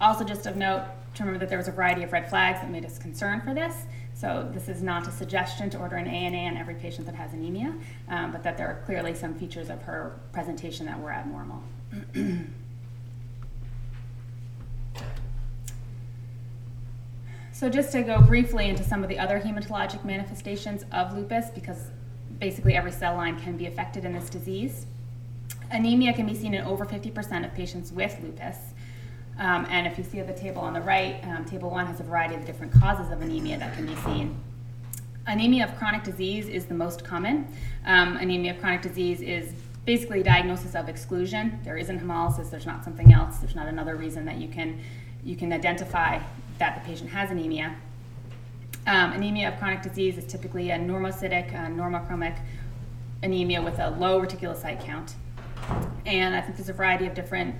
also, 0.00 0.24
just 0.24 0.46
of 0.46 0.56
note 0.56 0.86
to 1.14 1.22
remember 1.22 1.40
that 1.40 1.48
there 1.48 1.58
was 1.58 1.68
a 1.68 1.72
variety 1.72 2.02
of 2.02 2.12
red 2.12 2.28
flags 2.28 2.60
that 2.60 2.70
made 2.70 2.84
us 2.84 2.98
concerned 2.98 3.42
for 3.42 3.54
this. 3.54 3.84
So, 4.14 4.48
this 4.52 4.68
is 4.68 4.82
not 4.82 5.06
a 5.06 5.10
suggestion 5.10 5.70
to 5.70 5.78
order 5.78 5.96
an 5.96 6.06
ANA 6.06 6.50
on 6.50 6.56
every 6.56 6.74
patient 6.74 7.06
that 7.06 7.14
has 7.14 7.32
anemia, 7.32 7.74
um, 8.08 8.32
but 8.32 8.42
that 8.42 8.56
there 8.56 8.68
are 8.68 8.82
clearly 8.84 9.14
some 9.14 9.34
features 9.34 9.70
of 9.70 9.82
her 9.82 10.18
presentation 10.32 10.86
that 10.86 11.00
were 11.00 11.12
abnormal. 11.12 11.62
So 17.62 17.68
just 17.68 17.92
to 17.92 18.02
go 18.02 18.20
briefly 18.20 18.68
into 18.68 18.82
some 18.82 19.04
of 19.04 19.08
the 19.08 19.20
other 19.20 19.38
hematologic 19.38 20.04
manifestations 20.04 20.84
of 20.90 21.16
lupus, 21.16 21.48
because 21.54 21.92
basically 22.40 22.74
every 22.74 22.90
cell 22.90 23.14
line 23.14 23.38
can 23.38 23.56
be 23.56 23.66
affected 23.66 24.04
in 24.04 24.12
this 24.12 24.28
disease. 24.28 24.86
Anemia 25.72 26.12
can 26.12 26.26
be 26.26 26.34
seen 26.34 26.54
in 26.54 26.64
over 26.64 26.84
50% 26.84 27.44
of 27.44 27.54
patients 27.54 27.90
with 27.92 28.16
lupus. 28.22 28.56
Um, 29.38 29.66
and 29.70 29.86
if 29.86 29.96
you 29.96 30.04
see 30.04 30.20
the 30.20 30.34
table 30.34 30.60
on 30.60 30.74
the 30.74 30.80
right, 30.80 31.20
um, 31.24 31.44
table 31.46 31.70
one 31.70 31.86
has 31.86 32.00
a 32.00 32.02
variety 32.02 32.34
of 32.34 32.44
different 32.44 32.72
causes 32.72 33.10
of 33.10 33.22
anemia 33.22 33.58
that 33.58 33.74
can 33.74 33.86
be 33.86 33.96
seen. 33.96 34.38
Anemia 35.26 35.64
of 35.64 35.76
chronic 35.78 36.04
disease 36.04 36.48
is 36.48 36.66
the 36.66 36.74
most 36.74 37.04
common. 37.04 37.48
Um, 37.86 38.18
anemia 38.18 38.52
of 38.54 38.60
chronic 38.60 38.82
disease 38.82 39.22
is 39.22 39.54
basically 39.86 40.20
a 40.20 40.24
diagnosis 40.24 40.74
of 40.74 40.88
exclusion. 40.88 41.58
There 41.64 41.78
isn't 41.78 42.00
hemolysis, 42.00 42.50
there's 42.50 42.66
not 42.66 42.84
something 42.84 43.12
else, 43.12 43.38
there's 43.38 43.54
not 43.54 43.68
another 43.68 43.96
reason 43.96 44.24
that 44.26 44.36
you 44.36 44.48
can 44.48 44.80
you 45.24 45.36
can 45.36 45.52
identify 45.52 46.20
that 46.58 46.82
the 46.82 46.88
patient 46.88 47.08
has 47.10 47.30
anemia. 47.30 47.76
Um, 48.88 49.12
anemia 49.12 49.52
of 49.52 49.58
chronic 49.58 49.82
disease 49.82 50.18
is 50.18 50.24
typically 50.24 50.70
a 50.70 50.76
normocytic, 50.76 51.54
uh, 51.54 51.68
normochromic 51.68 52.36
anemia 53.22 53.62
with 53.62 53.78
a 53.78 53.90
low 53.90 54.20
reticulocyte 54.20 54.84
count. 54.84 55.14
And 56.06 56.34
I 56.34 56.40
think 56.40 56.56
there's 56.56 56.68
a 56.68 56.72
variety 56.74 57.06
of 57.06 57.14
different 57.14 57.54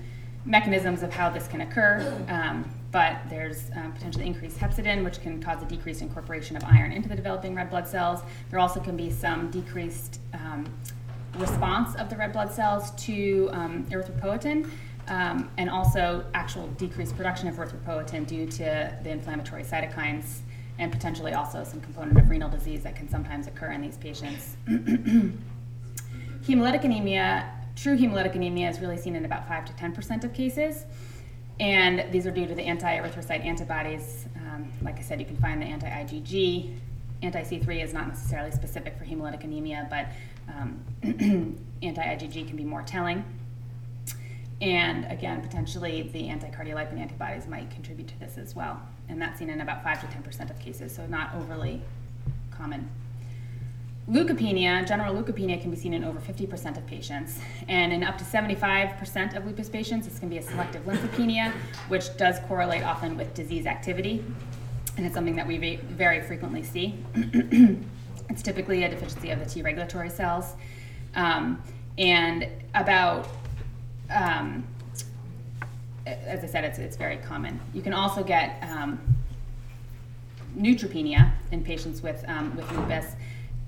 mechanisms 0.45 1.03
of 1.03 1.13
how 1.13 1.29
this 1.29 1.47
can 1.47 1.61
occur, 1.61 2.25
um, 2.27 2.69
but 2.91 3.17
there's 3.29 3.71
um, 3.75 3.93
potentially 3.93 4.25
increased 4.25 4.57
hepcidin, 4.57 5.03
which 5.03 5.21
can 5.21 5.41
cause 5.41 5.63
a 5.63 5.65
decreased 5.65 6.01
incorporation 6.01 6.57
of 6.57 6.63
iron 6.65 6.91
into 6.91 7.07
the 7.09 7.15
developing 7.15 7.55
red 7.55 7.69
blood 7.69 7.87
cells. 7.87 8.19
There 8.49 8.59
also 8.59 8.79
can 8.79 8.97
be 8.97 9.09
some 9.09 9.49
decreased 9.51 10.19
um, 10.33 10.65
response 11.37 11.95
of 11.95 12.09
the 12.09 12.15
red 12.15 12.33
blood 12.33 12.51
cells 12.51 12.91
to 13.05 13.49
um, 13.53 13.85
erythropoietin, 13.85 14.69
um, 15.07 15.49
and 15.57 15.69
also 15.69 16.25
actual 16.33 16.67
decreased 16.77 17.15
production 17.15 17.47
of 17.47 17.55
erythropoietin 17.55 18.27
due 18.27 18.45
to 18.47 18.97
the 19.03 19.09
inflammatory 19.09 19.63
cytokines 19.63 20.39
and 20.79 20.91
potentially 20.91 21.33
also 21.33 21.63
some 21.63 21.79
component 21.81 22.17
of 22.17 22.29
renal 22.29 22.49
disease 22.49 22.83
that 22.83 22.95
can 22.95 23.07
sometimes 23.07 23.47
occur 23.47 23.71
in 23.71 23.81
these 23.81 23.97
patients. 23.97 24.57
hemolytic 26.45 26.83
anemia, 26.83 27.52
true 27.75 27.97
hemolytic 27.97 28.35
anemia 28.35 28.69
is 28.69 28.79
really 28.79 28.97
seen 28.97 29.15
in 29.15 29.25
about 29.25 29.47
5 29.47 29.65
to 29.65 29.73
10% 29.73 30.23
of 30.23 30.33
cases. 30.33 30.85
And 31.59 32.11
these 32.11 32.25
are 32.25 32.31
due 32.31 32.47
to 32.47 32.55
the 32.55 32.63
anti 32.63 32.97
erythrocyte 32.97 33.45
antibodies. 33.45 34.25
Um, 34.37 34.71
like 34.81 34.97
I 34.97 35.01
said, 35.01 35.19
you 35.19 35.25
can 35.25 35.37
find 35.37 35.61
the 35.61 35.65
anti 35.65 35.87
IgG. 35.87 36.75
Anti 37.21 37.41
C3 37.41 37.83
is 37.83 37.93
not 37.93 38.07
necessarily 38.07 38.51
specific 38.51 38.97
for 38.97 39.05
hemolytic 39.05 39.43
anemia, 39.43 39.87
but 39.89 40.07
um, 40.53 40.83
anti 41.83 42.01
IgG 42.01 42.47
can 42.47 42.57
be 42.57 42.65
more 42.65 42.81
telling. 42.81 43.23
And 44.61 45.05
again, 45.11 45.41
potentially 45.41 46.09
the 46.13 46.29
anti-cardiolipin 46.29 46.97
antibodies 46.97 47.47
might 47.47 47.69
contribute 47.69 48.07
to 48.07 48.19
this 48.19 48.37
as 48.37 48.55
well. 48.55 48.81
And 49.09 49.21
that's 49.21 49.39
seen 49.39 49.49
in 49.49 49.59
about 49.59 49.83
5 49.83 50.01
to 50.01 50.17
10% 50.17 50.49
of 50.49 50.57
cases, 50.59 50.95
so 50.95 51.05
not 51.05 51.35
overly 51.35 51.81
common. 52.49 52.89
Leukopenia, 54.09 54.85
general 54.85 55.15
leukopenia, 55.15 55.61
can 55.61 55.71
be 55.71 55.77
seen 55.77 55.93
in 55.93 56.03
over 56.03 56.19
50% 56.19 56.77
of 56.77 56.85
patients. 56.85 57.39
And 57.69 57.93
in 57.93 58.03
up 58.03 58.17
to 58.17 58.25
75% 58.25 59.35
of 59.37 59.45
lupus 59.45 59.69
patients, 59.69 60.07
this 60.07 60.19
can 60.19 60.27
be 60.27 60.37
a 60.37 60.41
selective 60.41 60.83
lymphopenia, 60.85 61.53
which 61.87 62.15
does 62.17 62.39
correlate 62.47 62.83
often 62.83 63.15
with 63.15 63.33
disease 63.33 63.65
activity. 63.65 64.23
And 64.97 65.05
it's 65.05 65.15
something 65.15 65.35
that 65.37 65.47
we 65.47 65.77
very 65.77 66.21
frequently 66.21 66.63
see. 66.63 66.99
it's 68.29 68.41
typically 68.41 68.83
a 68.83 68.89
deficiency 68.89 69.31
of 69.31 69.39
the 69.39 69.45
T 69.45 69.61
regulatory 69.61 70.09
cells. 70.09 70.53
Um, 71.15 71.63
and 71.97 72.49
about 72.75 73.27
um, 74.09 74.67
as 76.05 76.43
I 76.43 76.47
said, 76.47 76.63
it's, 76.63 76.79
it's 76.79 76.97
very 76.97 77.17
common. 77.17 77.59
You 77.73 77.81
can 77.81 77.93
also 77.93 78.23
get 78.23 78.61
um, 78.63 78.99
neutropenia 80.57 81.31
in 81.51 81.63
patients 81.63 82.01
with, 82.01 82.23
um, 82.27 82.55
with 82.55 82.69
lupus, 82.71 83.15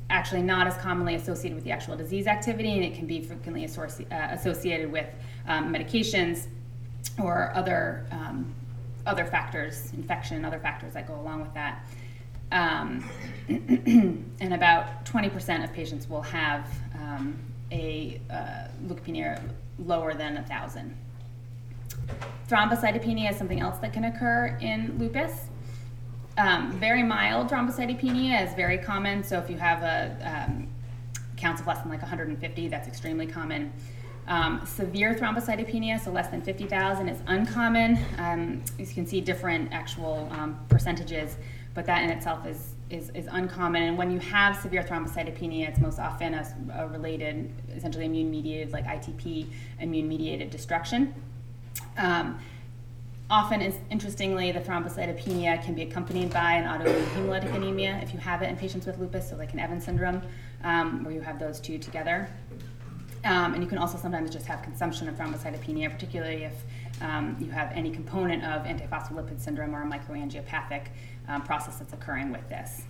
actually 0.10 0.44
not 0.44 0.68
as 0.68 0.76
commonly 0.78 1.16
associated 1.16 1.56
with 1.56 1.64
the 1.64 1.72
actual 1.72 1.96
disease 1.96 2.28
activity, 2.28 2.74
and 2.74 2.84
it 2.84 2.94
can 2.94 3.08
be 3.08 3.22
frequently 3.22 3.66
uh, 3.66 4.28
associated 4.32 4.92
with 4.92 5.08
um, 5.48 5.74
medications 5.74 6.48
or 7.22 7.52
other, 7.56 8.06
um, 8.12 8.54
other 9.06 9.26
factors, 9.26 9.92
infection, 9.94 10.46
other 10.46 10.60
factors 10.60 10.94
that 10.94 11.08
go 11.08 11.16
along 11.16 11.42
with 11.42 11.54
that. 11.54 11.86
Um, 12.52 13.04
and 13.50 14.54
about 14.54 15.06
20% 15.06 15.64
of 15.64 15.74
patients 15.74 16.08
will 16.10 16.22
have 16.22 16.70
um, 16.94 17.38
a 17.72 18.22
uh, 18.30 18.68
leukopenia 18.86 19.42
lower 19.80 20.14
than 20.14 20.36
1,000. 20.36 20.96
Thrombocytopenia 22.48 23.32
is 23.32 23.38
something 23.38 23.60
else 23.60 23.80
that 23.80 23.92
can 23.92 24.06
occur 24.06 24.58
in 24.62 24.98
lupus. 25.00 25.50
Um, 26.38 26.72
very 26.74 27.02
mild 27.02 27.50
thrombocytopenia 27.50 28.46
is 28.46 28.54
very 28.56 28.78
common. 28.78 29.24
So 29.24 29.40
if 29.40 29.50
you 29.50 29.58
have 29.58 29.84
a 29.84 30.48
um, 30.50 30.68
counts 31.38 31.62
of 31.62 31.68
less 31.68 31.80
than 31.80 31.90
like 31.90 32.02
150, 32.02 32.68
that's 32.68 32.88
extremely 32.88 33.26
common. 33.26 33.72
Um, 34.28 34.66
severe 34.66 35.14
thrombocytopenia, 35.14 36.04
so 36.04 36.12
less 36.12 36.28
than 36.30 36.42
50,000, 36.42 37.10
is 37.10 37.20
uncommon. 37.28 38.00
Um, 38.18 38.64
you 38.78 38.88
can 38.88 39.06
see 39.06 39.22
different 39.22 39.72
actual 39.72 40.28
um, 40.32 40.60
percentages, 40.68 41.38
but 41.74 41.86
that 41.86 42.04
in 42.04 42.10
itself 42.10 42.46
is, 42.46 42.74
is, 42.90 43.12
is, 43.12 43.28
uncommon. 43.32 43.84
And 43.84 43.98
when 43.98 44.10
you 44.10 44.20
have 44.20 44.58
severe 44.58 44.82
thrombocytopenia, 44.82 45.70
it's 45.70 45.80
most 45.80 46.00
often 46.00 46.34
a, 46.34 46.56
a 46.74 46.88
related, 46.88 47.52
essentially 47.76 48.06
immune 48.06 48.32
mediated, 48.32 48.74
like 48.74 48.86
ITP, 48.86 49.48
immune 49.80 50.08
mediated 50.08 50.50
destruction. 50.50 51.14
Um, 51.98 52.40
often, 53.30 53.62
is, 53.62 53.76
interestingly, 53.90 54.52
the 54.52 54.60
thrombocytopenia 54.60 55.64
can 55.64 55.74
be 55.74 55.82
accompanied 55.82 56.32
by 56.32 56.54
an 56.54 56.66
autoimmune 56.66 57.06
hemolytic 57.16 57.54
anemia 57.56 58.00
if 58.04 58.14
you 58.14 58.20
have 58.20 58.42
it 58.42 58.50
in 58.50 58.56
patients 58.56 58.86
with 58.86 59.00
lupus, 59.00 59.30
so 59.30 59.36
like 59.36 59.54
an 59.54 59.60
Evans 59.60 59.84
syndrome, 59.84 60.22
um, 60.64 61.04
where 61.04 61.14
you 61.14 61.22
have 61.22 61.40
those 61.40 61.60
two 61.60 61.78
together. 61.78 62.30
Um, 63.24 63.56
and 63.56 63.64
you 63.64 63.68
can 63.68 63.80
also 63.80 63.98
sometimes 63.98 64.30
just 64.30 64.46
have 64.46 64.62
consumption 64.62 65.10
of 65.10 65.16
thrombocytopenia, 65.16 65.92
particularly 65.92 66.44
if 66.44 66.54
um, 67.02 67.36
you 67.40 67.50
have 67.50 67.72
any 67.74 67.90
component 67.90 68.44
of 68.44 68.64
antiphospholipid 68.64 69.40
syndrome 69.42 69.76
or 69.76 69.82
a 69.82 69.86
microangiopathic 69.86 70.88
um, 71.28 71.42
process 71.42 71.78
that's 71.78 71.94
occurring 71.94 72.32
with 72.32 72.48
this. 72.50 72.84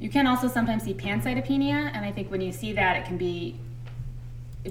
You 0.00 0.10
can 0.10 0.26
also 0.26 0.48
sometimes 0.48 0.82
see 0.82 0.94
pancytopenia, 0.94 1.92
and 1.94 2.04
I 2.04 2.10
think 2.10 2.28
when 2.30 2.40
you 2.40 2.50
see 2.50 2.72
that, 2.72 2.96
it 2.96 3.04
can 3.04 3.16
be 3.16 3.60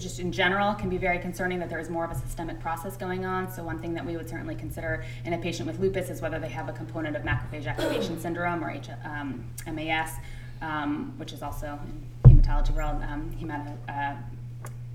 just 0.02 0.20
in 0.20 0.32
general 0.32 0.74
can 0.74 0.90
be 0.90 0.98
very 0.98 1.20
concerning 1.20 1.60
that 1.60 1.70
there 1.70 1.80
is 1.80 1.90
more 1.90 2.04
of 2.04 2.12
a 2.12 2.16
systemic 2.16 2.60
process 2.60 2.98
going 2.98 3.26
on. 3.26 3.52
So 3.52 3.64
one 3.64 3.80
thing 3.80 3.94
that 3.94 4.06
we 4.06 4.18
would 4.18 4.28
certainly 4.28 4.56
consider 4.56 5.04
in 5.24 5.34
a 5.34 5.38
patient 5.38 5.68
with 5.68 5.80
lupus 5.80 6.10
is 6.10 6.22
whether 6.22 6.40
they 6.40 6.50
have 6.50 6.68
a 6.68 6.74
component 6.74 7.16
of 7.16 7.24
macrophage 7.24 7.68
activation 7.68 8.20
syndrome 8.20 8.64
or 8.64 8.72
H, 8.72 8.90
um, 9.06 9.44
MAS, 9.72 10.16
um, 10.62 11.14
which 11.18 11.32
is 11.32 11.44
also 11.44 11.80
in 12.26 12.42
hematology 12.42 12.76
world, 12.76 13.02
um, 13.04 13.32
hemato, 13.40 13.76
uh, 13.88 14.16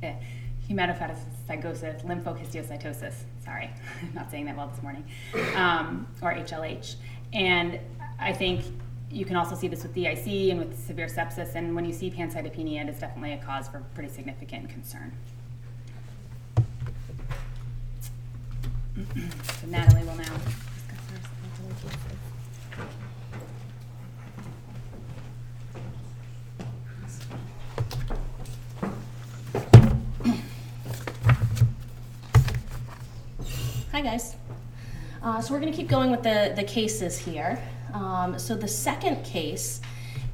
eh, 0.03 0.15
hematophagocitosis, 0.69 2.05
lymphohistiocytosis. 2.05 3.15
Sorry, 3.45 3.71
I'm 4.03 4.13
not 4.15 4.31
saying 4.31 4.47
that 4.47 4.57
well 4.57 4.69
this 4.69 4.83
morning, 4.83 5.05
um, 5.55 6.09
or 6.23 6.35
HLH. 6.35 6.97
And 7.33 7.79
I 8.19 8.33
think 8.33 8.65
you 9.11 9.25
can 9.25 9.37
also 9.37 9.55
see 9.55 9.69
this 9.69 9.83
with 9.83 9.95
DIC 9.95 10.51
and 10.51 10.59
with 10.59 10.79
severe 10.87 11.07
sepsis. 11.07 11.55
And 11.55 11.75
when 11.75 11.85
you 11.85 11.93
see 11.93 12.11
pancytopenia, 12.11 12.87
it 12.87 12.89
is 12.89 13.01
definitely 13.01 13.33
a 13.33 13.39
cause 13.39 13.69
for 13.69 13.81
pretty 13.95 14.13
significant 14.13 14.69
concern. 14.69 15.13
so 18.97 19.67
Natalie 19.67 20.05
will 20.05 20.17
now. 20.17 20.25
Hi 33.93 34.03
guys. 34.03 34.37
Uh, 35.23 35.41
so 35.41 35.53
we're 35.53 35.61
going 35.61 35.73
to 35.73 35.77
keep 35.77 35.89
going 35.89 36.11
with 36.11 36.23
the, 36.23 36.53
the 36.55 36.63
cases 36.63 37.19
here. 37.19 37.59
Um, 37.93 38.39
so 38.39 38.55
the 38.55 38.69
second 38.69 39.25
case 39.25 39.81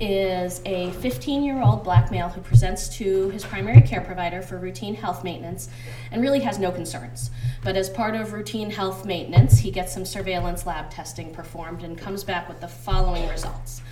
is 0.00 0.60
a 0.66 0.90
15 0.92 1.44
year 1.44 1.62
old 1.62 1.84
black 1.84 2.10
male 2.10 2.28
who 2.28 2.40
presents 2.40 2.88
to 2.96 3.30
his 3.30 3.44
primary 3.44 3.80
care 3.80 4.00
provider 4.00 4.42
for 4.42 4.58
routine 4.58 4.94
health 4.94 5.22
maintenance 5.22 5.68
and 6.10 6.20
really 6.20 6.40
has 6.40 6.58
no 6.58 6.72
concerns. 6.72 7.30
But 7.62 7.76
as 7.76 7.88
part 7.88 8.16
of 8.16 8.32
routine 8.32 8.70
health 8.70 9.04
maintenance, 9.04 9.58
he 9.58 9.70
gets 9.70 9.92
some 9.94 10.04
surveillance 10.04 10.66
lab 10.66 10.90
testing 10.90 11.32
performed 11.32 11.84
and 11.84 11.96
comes 11.96 12.24
back 12.24 12.48
with 12.48 12.60
the 12.60 12.68
following 12.68 13.28
results. 13.28 13.82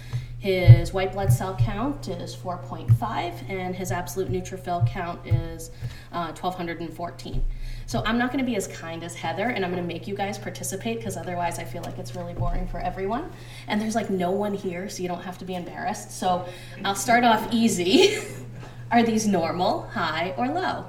His 0.42 0.92
white 0.92 1.12
blood 1.12 1.32
cell 1.32 1.56
count 1.56 2.08
is 2.08 2.34
4.5, 2.34 3.48
and 3.48 3.76
his 3.76 3.92
absolute 3.92 4.28
neutrophil 4.28 4.84
count 4.88 5.24
is 5.24 5.70
uh, 6.10 6.32
1214. 6.32 7.44
So 7.86 8.02
I'm 8.04 8.18
not 8.18 8.32
going 8.32 8.44
to 8.44 8.50
be 8.50 8.56
as 8.56 8.66
kind 8.66 9.02
as 9.04 9.14
Heather, 9.14 9.48
and 9.48 9.64
I'm 9.64 9.70
going 9.70 9.82
to 9.82 9.86
make 9.86 10.06
you 10.06 10.14
guys 10.14 10.38
participate 10.38 10.98
because 10.98 11.16
otherwise 11.16 11.58
I 11.58 11.64
feel 11.64 11.82
like 11.82 11.98
it's 11.98 12.14
really 12.14 12.34
boring 12.34 12.66
for 12.68 12.80
everyone. 12.80 13.30
And 13.66 13.80
there's 13.80 13.94
like 13.94 14.10
no 14.10 14.30
one 14.30 14.54
here, 14.54 14.88
so 14.88 15.02
you 15.02 15.08
don't 15.08 15.22
have 15.22 15.38
to 15.38 15.44
be 15.44 15.54
embarrassed. 15.54 16.18
So 16.18 16.46
I'll 16.84 16.94
start 16.94 17.24
off 17.24 17.52
easy. 17.52 18.18
Are 18.90 19.02
these 19.02 19.26
normal, 19.26 19.82
high, 19.82 20.34
or 20.36 20.48
low? 20.48 20.84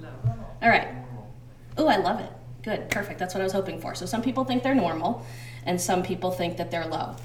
Low. 0.00 0.08
All 0.62 0.68
right. 0.68 0.88
Oh, 1.76 1.86
I 1.88 1.96
love 1.96 2.20
it. 2.20 2.30
Good, 2.62 2.90
perfect. 2.90 3.18
That's 3.18 3.34
what 3.34 3.40
I 3.40 3.44
was 3.44 3.52
hoping 3.52 3.80
for. 3.80 3.94
So 3.94 4.04
some 4.04 4.20
people 4.20 4.44
think 4.44 4.62
they're 4.62 4.74
normal, 4.74 5.24
and 5.64 5.80
some 5.80 6.02
people 6.02 6.30
think 6.30 6.56
that 6.58 6.70
they're 6.70 6.86
low. 6.86 7.16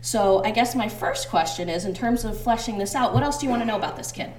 So 0.00 0.42
I 0.44 0.50
guess 0.50 0.74
my 0.74 0.88
first 0.88 1.28
question 1.28 1.68
is 1.68 1.84
in 1.84 1.94
terms 1.94 2.24
of 2.24 2.40
fleshing 2.40 2.78
this 2.78 2.94
out, 2.94 3.12
what 3.12 3.22
else 3.22 3.38
do 3.38 3.46
you 3.46 3.50
want 3.50 3.62
to 3.62 3.66
know 3.66 3.76
about 3.76 3.96
this 3.96 4.10
kid? 4.10 4.32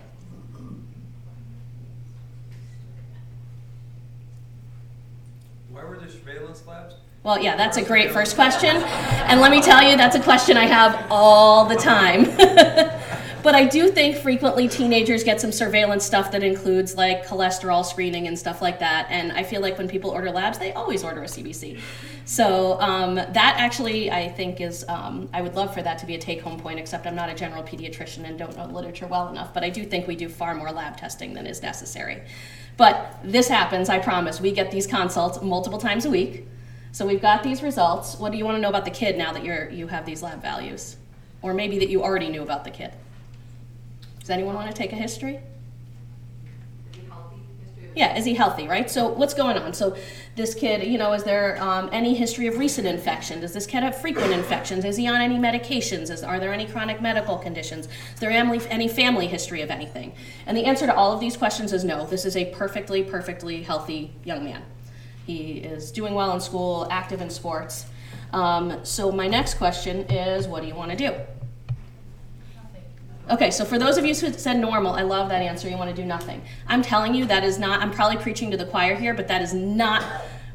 Well, 7.23 7.39
yeah, 7.39 7.55
that's 7.55 7.77
a 7.77 7.84
great 7.84 8.10
first 8.10 8.34
question. 8.34 8.77
And 8.77 9.39
let 9.41 9.51
me 9.51 9.62
tell 9.62 9.84
you, 9.88 9.95
that's 9.95 10.15
a 10.15 10.19
question 10.19 10.57
I 10.57 10.65
have 10.65 11.05
all 11.12 11.65
the 11.65 11.75
time. 11.75 12.23
but 13.43 13.53
I 13.53 13.65
do 13.65 13.91
think 13.91 14.17
frequently 14.17 14.67
teenagers 14.67 15.23
get 15.23 15.39
some 15.39 15.51
surveillance 15.51 16.03
stuff 16.03 16.31
that 16.31 16.41
includes 16.41 16.97
like 16.97 17.27
cholesterol 17.27 17.86
screening 17.86 18.27
and 18.27 18.39
stuff 18.39 18.60
like 18.60 18.79
that. 18.79 19.05
And 19.12 19.31
I 19.34 19.43
feel 19.43 19.62
like 19.62 19.77
when 19.77 19.88
people 19.88 20.10
order 20.10 20.31
labs, 20.31 20.57
they 20.57 20.73
always 20.73 21.03
order 21.03 21.21
a 21.21 21.27
CBC. 21.27 21.79
So 22.25 22.81
um, 22.81 23.13
that 23.13 23.55
actually, 23.60 24.10
I 24.10 24.27
think, 24.27 24.60
is, 24.60 24.84
um, 24.88 25.29
I 25.31 25.43
would 25.43 25.53
love 25.53 25.75
for 25.75 25.84
that 25.84 25.99
to 25.99 26.07
be 26.07 26.15
a 26.15 26.19
take 26.19 26.41
home 26.41 26.60
point, 26.60 26.79
except 26.79 27.05
I'm 27.05 27.15
not 27.15 27.29
a 27.29 27.36
general 27.36 27.62
pediatrician 27.62 28.27
and 28.27 28.36
don't 28.39 28.57
know 28.57 28.65
the 28.65 28.73
literature 28.73 29.05
well 29.05 29.29
enough. 29.29 29.53
But 29.53 29.63
I 29.63 29.69
do 29.69 29.84
think 29.84 30.07
we 30.07 30.15
do 30.15 30.27
far 30.27 30.55
more 30.55 30.71
lab 30.71 30.97
testing 30.97 31.36
than 31.36 31.45
is 31.45 31.62
necessary. 31.62 32.23
But 32.77 33.19
this 33.23 33.47
happens, 33.47 33.89
I 33.89 33.99
promise. 33.99 34.41
We 34.41 34.51
get 34.51 34.71
these 34.71 34.88
consults 34.88 35.39
multiple 35.43 35.77
times 35.77 36.05
a 36.05 36.10
week. 36.10 36.47
So 36.91 37.06
we've 37.06 37.21
got 37.21 37.43
these 37.43 37.63
results. 37.63 38.17
What 38.17 38.32
do 38.32 38.38
you 38.38 38.45
want 38.45 38.58
to 38.58 38.62
know 38.62 38.69
about 38.69 38.86
the 38.86 38.91
kid 38.91 39.17
now 39.17 39.32
that 39.32 39.43
you're 39.43 39.69
you 39.69 39.88
have 39.88 40.06
these 40.06 40.21
lab 40.21 40.41
values? 40.41 40.97
Or 41.41 41.54
maybe 41.54 41.80
that 41.80 41.89
you 41.89 42.04
already 42.04 42.30
knew 42.30 42.43
about 42.43 42.63
the 42.63 42.71
kid? 42.71 42.91
Does 44.19 44.30
anyone 44.30 44.56
want 44.56 44.69
to 44.69 44.75
take 44.75 44.91
a 44.91 44.95
history? 44.95 45.39
Yeah, 47.93 48.15
is 48.17 48.23
he 48.23 48.34
healthy, 48.34 48.67
right? 48.67 48.89
So 48.89 49.10
what's 49.10 49.34
going 49.34 49.58
on? 49.58 49.73
So 49.73 49.97
this 50.36 50.56
kid, 50.56 50.88
you 50.88 50.97
know, 50.97 51.12
is 51.12 51.23
there 51.23 51.62
um, 51.62 51.89
any 51.91 52.13
history 52.13 52.47
of 52.47 52.58
recent 52.58 52.88
infection? 52.88 53.41
Does 53.41 53.51
this 53.51 53.65
kid 53.65 53.84
have 53.84 53.99
frequent 53.99 54.32
infections? 54.32 54.86
Is 54.86 54.95
he 54.95 55.08
on 55.08 55.19
any 55.19 55.36
medications? 55.36 56.10
Is, 56.10 56.23
are 56.23 56.39
there 56.39 56.54
any 56.54 56.65
chronic 56.65 57.01
medical 57.01 57.38
conditions? 57.38 57.88
Is 58.13 58.19
there 58.19 58.32
any 58.32 58.88
family 58.88 59.27
history 59.27 59.62
of 59.62 59.69
anything? 59.69 60.13
And 60.45 60.56
the 60.56 60.65
answer 60.65 60.86
to 60.86 60.95
all 60.95 61.12
of 61.12 61.19
these 61.19 61.36
questions 61.36 61.73
is 61.73 61.84
no. 61.84 62.06
This 62.06 62.23
is 62.23 62.38
a 62.38 62.45
perfectly, 62.54 63.04
perfectly 63.04 63.63
healthy 63.63 64.13
young 64.23 64.45
man. 64.45 64.63
He 65.31 65.59
is 65.59 65.93
doing 65.93 66.13
well 66.13 66.33
in 66.33 66.41
school, 66.41 66.87
active 66.91 67.21
in 67.21 67.29
sports. 67.29 67.85
Um, 68.33 68.83
so 68.83 69.13
my 69.13 69.29
next 69.29 69.53
question 69.53 69.99
is, 70.09 70.45
what 70.45 70.61
do 70.61 70.67
you 70.67 70.75
want 70.75 70.91
to 70.91 70.97
do? 70.97 71.13
Okay, 73.29 73.49
so 73.49 73.63
for 73.63 73.79
those 73.79 73.97
of 73.97 74.03
you 74.05 74.13
who 74.13 74.33
said 74.33 74.59
normal, 74.59 74.91
I 74.91 75.03
love 75.03 75.29
that 75.29 75.41
answer. 75.41 75.69
You 75.69 75.77
want 75.77 75.89
to 75.89 75.95
do 75.95 76.05
nothing. 76.05 76.41
I'm 76.67 76.81
telling 76.81 77.15
you 77.15 77.23
that 77.27 77.45
is 77.45 77.57
not, 77.57 77.81
I'm 77.81 77.91
probably 77.91 78.17
preaching 78.17 78.51
to 78.51 78.57
the 78.57 78.65
choir 78.65 78.93
here, 78.93 79.13
but 79.13 79.29
that 79.29 79.41
is 79.41 79.53
not 79.53 80.03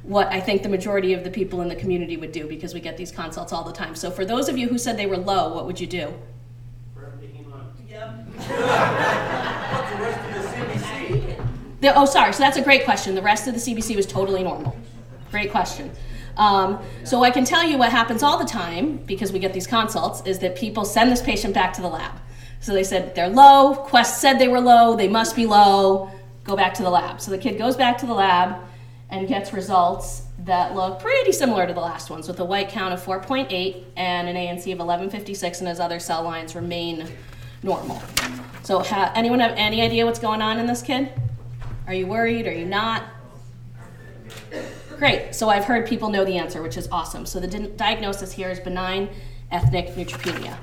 what 0.02 0.26
I 0.30 0.40
think 0.40 0.62
the 0.62 0.68
majority 0.68 1.14
of 1.14 1.24
the 1.24 1.30
people 1.30 1.62
in 1.62 1.68
the 1.68 1.76
community 1.76 2.18
would 2.18 2.32
do 2.32 2.46
because 2.46 2.74
we 2.74 2.80
get 2.80 2.98
these 2.98 3.10
consults 3.10 3.54
all 3.54 3.64
the 3.64 3.72
time. 3.72 3.94
So 3.94 4.10
for 4.10 4.26
those 4.26 4.50
of 4.50 4.58
you 4.58 4.68
who 4.68 4.76
said 4.76 4.98
they 4.98 5.06
were 5.06 5.16
low, 5.16 5.54
what 5.54 5.64
would 5.64 5.80
you 5.80 5.86
do? 5.86 6.12
The, 11.86 11.96
oh, 11.96 12.04
sorry. 12.04 12.32
So 12.32 12.40
that's 12.40 12.56
a 12.56 12.62
great 12.62 12.84
question. 12.84 13.14
The 13.14 13.22
rest 13.22 13.46
of 13.46 13.54
the 13.54 13.60
CBC 13.60 13.94
was 13.94 14.06
totally 14.06 14.42
normal. 14.42 14.76
Great 15.30 15.52
question. 15.52 15.92
Um, 16.36 16.82
so 17.04 17.22
I 17.22 17.30
can 17.30 17.44
tell 17.44 17.62
you 17.62 17.78
what 17.78 17.92
happens 17.92 18.24
all 18.24 18.38
the 18.38 18.44
time 18.44 18.96
because 19.06 19.30
we 19.30 19.38
get 19.38 19.52
these 19.52 19.68
consults 19.68 20.20
is 20.26 20.40
that 20.40 20.56
people 20.56 20.84
send 20.84 21.12
this 21.12 21.22
patient 21.22 21.54
back 21.54 21.72
to 21.74 21.82
the 21.82 21.88
lab. 21.88 22.10
So 22.58 22.72
they 22.72 22.82
said 22.82 23.14
they're 23.14 23.28
low. 23.28 23.76
Quest 23.76 24.20
said 24.20 24.40
they 24.40 24.48
were 24.48 24.60
low. 24.60 24.96
They 24.96 25.06
must 25.06 25.36
be 25.36 25.46
low. 25.46 26.10
Go 26.42 26.56
back 26.56 26.74
to 26.74 26.82
the 26.82 26.90
lab. 26.90 27.20
So 27.20 27.30
the 27.30 27.38
kid 27.38 27.56
goes 27.56 27.76
back 27.76 27.98
to 27.98 28.06
the 28.06 28.14
lab 28.14 28.56
and 29.10 29.28
gets 29.28 29.52
results 29.52 30.22
that 30.40 30.74
look 30.74 30.98
pretty 30.98 31.30
similar 31.30 31.68
to 31.68 31.72
the 31.72 31.78
last 31.78 32.10
ones 32.10 32.26
with 32.26 32.40
a 32.40 32.44
white 32.44 32.68
count 32.68 32.94
of 32.94 33.00
4.8 33.00 33.84
and 33.96 34.28
an 34.28 34.34
ANC 34.34 34.72
of 34.72 34.80
1156 34.80 35.60
and 35.60 35.68
his 35.68 35.78
other 35.78 36.00
cell 36.00 36.24
lines 36.24 36.56
remain 36.56 37.06
normal. 37.62 38.02
So 38.64 38.80
ha- 38.80 39.12
anyone 39.14 39.38
have 39.38 39.54
any 39.56 39.82
idea 39.82 40.04
what's 40.04 40.18
going 40.18 40.42
on 40.42 40.58
in 40.58 40.66
this 40.66 40.82
kid? 40.82 41.12
Are 41.86 41.94
you 41.94 42.06
worried? 42.06 42.46
Are 42.46 42.52
you 42.52 42.66
not? 42.66 43.04
Great. 44.98 45.34
So 45.34 45.48
I've 45.48 45.64
heard 45.64 45.86
people 45.86 46.08
know 46.08 46.24
the 46.24 46.36
answer, 46.38 46.62
which 46.62 46.76
is 46.76 46.88
awesome. 46.90 47.26
So 47.26 47.38
the 47.38 47.46
di- 47.46 47.68
diagnosis 47.76 48.32
here 48.32 48.48
is 48.50 48.58
benign 48.58 49.08
ethnic 49.50 49.88
neutropenia. 49.94 50.56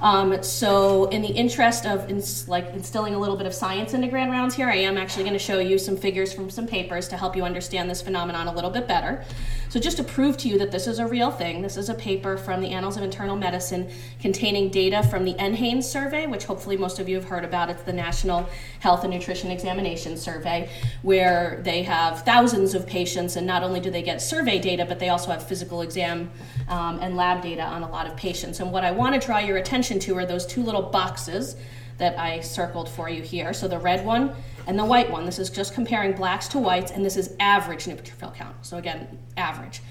Um, 0.00 0.42
so, 0.42 1.06
in 1.06 1.20
the 1.20 1.28
interest 1.28 1.84
of 1.84 2.08
ins- 2.08 2.48
like 2.48 2.72
instilling 2.72 3.14
a 3.14 3.18
little 3.18 3.36
bit 3.36 3.46
of 3.46 3.52
science 3.52 3.92
into 3.92 4.08
grand 4.08 4.30
rounds 4.30 4.54
here, 4.54 4.68
I 4.68 4.76
am 4.76 4.96
actually 4.96 5.24
going 5.24 5.34
to 5.34 5.38
show 5.38 5.58
you 5.58 5.78
some 5.78 5.96
figures 5.96 6.32
from 6.32 6.48
some 6.48 6.66
papers 6.66 7.06
to 7.08 7.18
help 7.18 7.36
you 7.36 7.42
understand 7.44 7.90
this 7.90 8.00
phenomenon 8.00 8.48
a 8.48 8.54
little 8.54 8.70
bit 8.70 8.88
better. 8.88 9.22
So, 9.68 9.78
just 9.78 9.98
to 9.98 10.04
prove 10.04 10.38
to 10.38 10.48
you 10.48 10.58
that 10.58 10.70
this 10.72 10.86
is 10.86 10.98
a 10.98 11.06
real 11.06 11.30
thing, 11.30 11.60
this 11.60 11.76
is 11.76 11.90
a 11.90 11.94
paper 11.94 12.38
from 12.38 12.62
the 12.62 12.68
Annals 12.68 12.96
of 12.96 13.02
Internal 13.02 13.36
Medicine 13.36 13.90
containing 14.20 14.70
data 14.70 15.02
from 15.02 15.24
the 15.24 15.34
NHANES 15.34 15.84
survey, 15.84 16.26
which 16.26 16.44
hopefully 16.44 16.78
most 16.78 16.98
of 16.98 17.08
you 17.08 17.16
have 17.16 17.26
heard 17.26 17.44
about. 17.44 17.68
It's 17.68 17.82
the 17.82 17.92
National 17.92 18.48
Health 18.78 19.04
and 19.04 19.12
Nutrition 19.12 19.50
Examination 19.50 20.16
Survey, 20.16 20.70
where 21.02 21.60
they 21.62 21.82
have 21.82 22.24
thousands 22.24 22.74
of 22.74 22.86
patients, 22.86 23.36
and 23.36 23.46
not 23.46 23.62
only 23.62 23.80
do 23.80 23.90
they 23.90 24.02
get 24.02 24.22
survey 24.22 24.58
data, 24.58 24.86
but 24.86 24.98
they 24.98 25.10
also 25.10 25.30
have 25.30 25.46
physical 25.46 25.82
exam 25.82 26.30
um, 26.68 26.98
and 27.02 27.16
lab 27.16 27.42
data 27.42 27.62
on 27.62 27.82
a 27.82 27.90
lot 27.90 28.06
of 28.06 28.16
patients. 28.16 28.60
And 28.60 28.72
what 28.72 28.82
I 28.82 28.92
want 28.92 29.20
to 29.20 29.24
draw 29.24 29.38
your 29.38 29.58
attention 29.58 29.89
to 29.98 30.16
are 30.16 30.24
those 30.24 30.46
two 30.46 30.62
little 30.62 30.82
boxes 30.82 31.56
that 31.98 32.18
I 32.18 32.40
circled 32.40 32.88
for 32.88 33.10
you 33.10 33.22
here. 33.22 33.52
So 33.52 33.68
the 33.68 33.78
red 33.78 34.06
one 34.06 34.34
and 34.66 34.78
the 34.78 34.84
white 34.84 35.10
one. 35.10 35.26
This 35.26 35.38
is 35.38 35.50
just 35.50 35.74
comparing 35.74 36.12
blacks 36.12 36.48
to 36.48 36.58
whites, 36.58 36.92
and 36.92 37.04
this 37.04 37.16
is 37.16 37.34
average 37.40 37.84
neutrophil 37.84 38.34
count. 38.34 38.56
So 38.62 38.78
again, 38.78 39.18
average. 39.36 39.82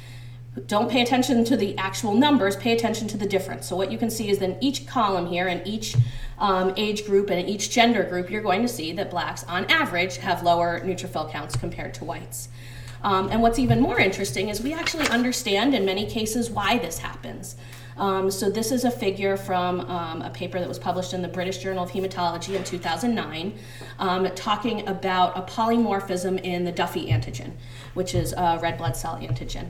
Don't 0.67 0.89
pay 0.89 1.01
attention 1.01 1.45
to 1.45 1.55
the 1.55 1.77
actual 1.77 2.13
numbers, 2.13 2.55
pay 2.55 2.73
attention 2.73 3.07
to 3.09 3.17
the 3.17 3.25
difference. 3.25 3.67
So 3.67 3.75
what 3.75 3.91
you 3.91 3.97
can 3.97 4.09
see 4.09 4.29
is 4.29 4.41
in 4.41 4.57
each 4.62 4.88
column 4.88 5.27
here, 5.27 5.47
in 5.47 5.65
each 5.65 5.95
um, 6.39 6.73
age 6.75 7.05
group 7.05 7.29
and 7.29 7.39
in 7.39 7.47
each 7.47 7.69
gender 7.69 8.03
group, 8.03 8.29
you're 8.29 8.41
going 8.41 8.63
to 8.63 8.67
see 8.67 8.91
that 8.93 9.12
blacks 9.12 9.43
on 9.43 9.65
average 9.65 10.17
have 10.17 10.43
lower 10.43 10.79
neutrophil 10.81 11.31
counts 11.31 11.55
compared 11.55 11.93
to 11.95 12.05
whites. 12.05 12.49
Um, 13.03 13.29
and 13.29 13.41
what's 13.41 13.59
even 13.59 13.79
more 13.79 13.99
interesting 13.99 14.49
is 14.49 14.62
we 14.62 14.73
actually 14.73 15.07
understand 15.09 15.73
in 15.73 15.85
many 15.85 16.05
cases 16.05 16.49
why 16.49 16.79
this 16.79 16.97
happens. 16.97 17.55
Um, 17.99 18.31
so 18.31 18.49
this 18.49 18.71
is 18.71 18.85
a 18.85 18.91
figure 18.91 19.35
from 19.35 19.81
um, 19.81 20.21
a 20.21 20.29
paper 20.29 20.57
that 20.59 20.67
was 20.67 20.79
published 20.79 21.13
in 21.13 21.21
the 21.21 21.27
British 21.27 21.57
Journal 21.57 21.83
of 21.83 21.91
Hematology 21.91 22.55
in 22.55 22.63
2009, 22.63 23.53
um, 23.99 24.29
talking 24.35 24.88
about 24.88 25.38
a 25.38 25.41
polymorphism 25.41 26.41
in 26.41 26.63
the 26.63 26.71
Duffy 26.71 27.07
antigen, 27.07 27.51
which 27.95 28.15
is 28.15 28.33
a 28.38 28.57
red 28.62 28.77
blood 28.77 28.95
cell 28.95 29.17
antigen. 29.17 29.69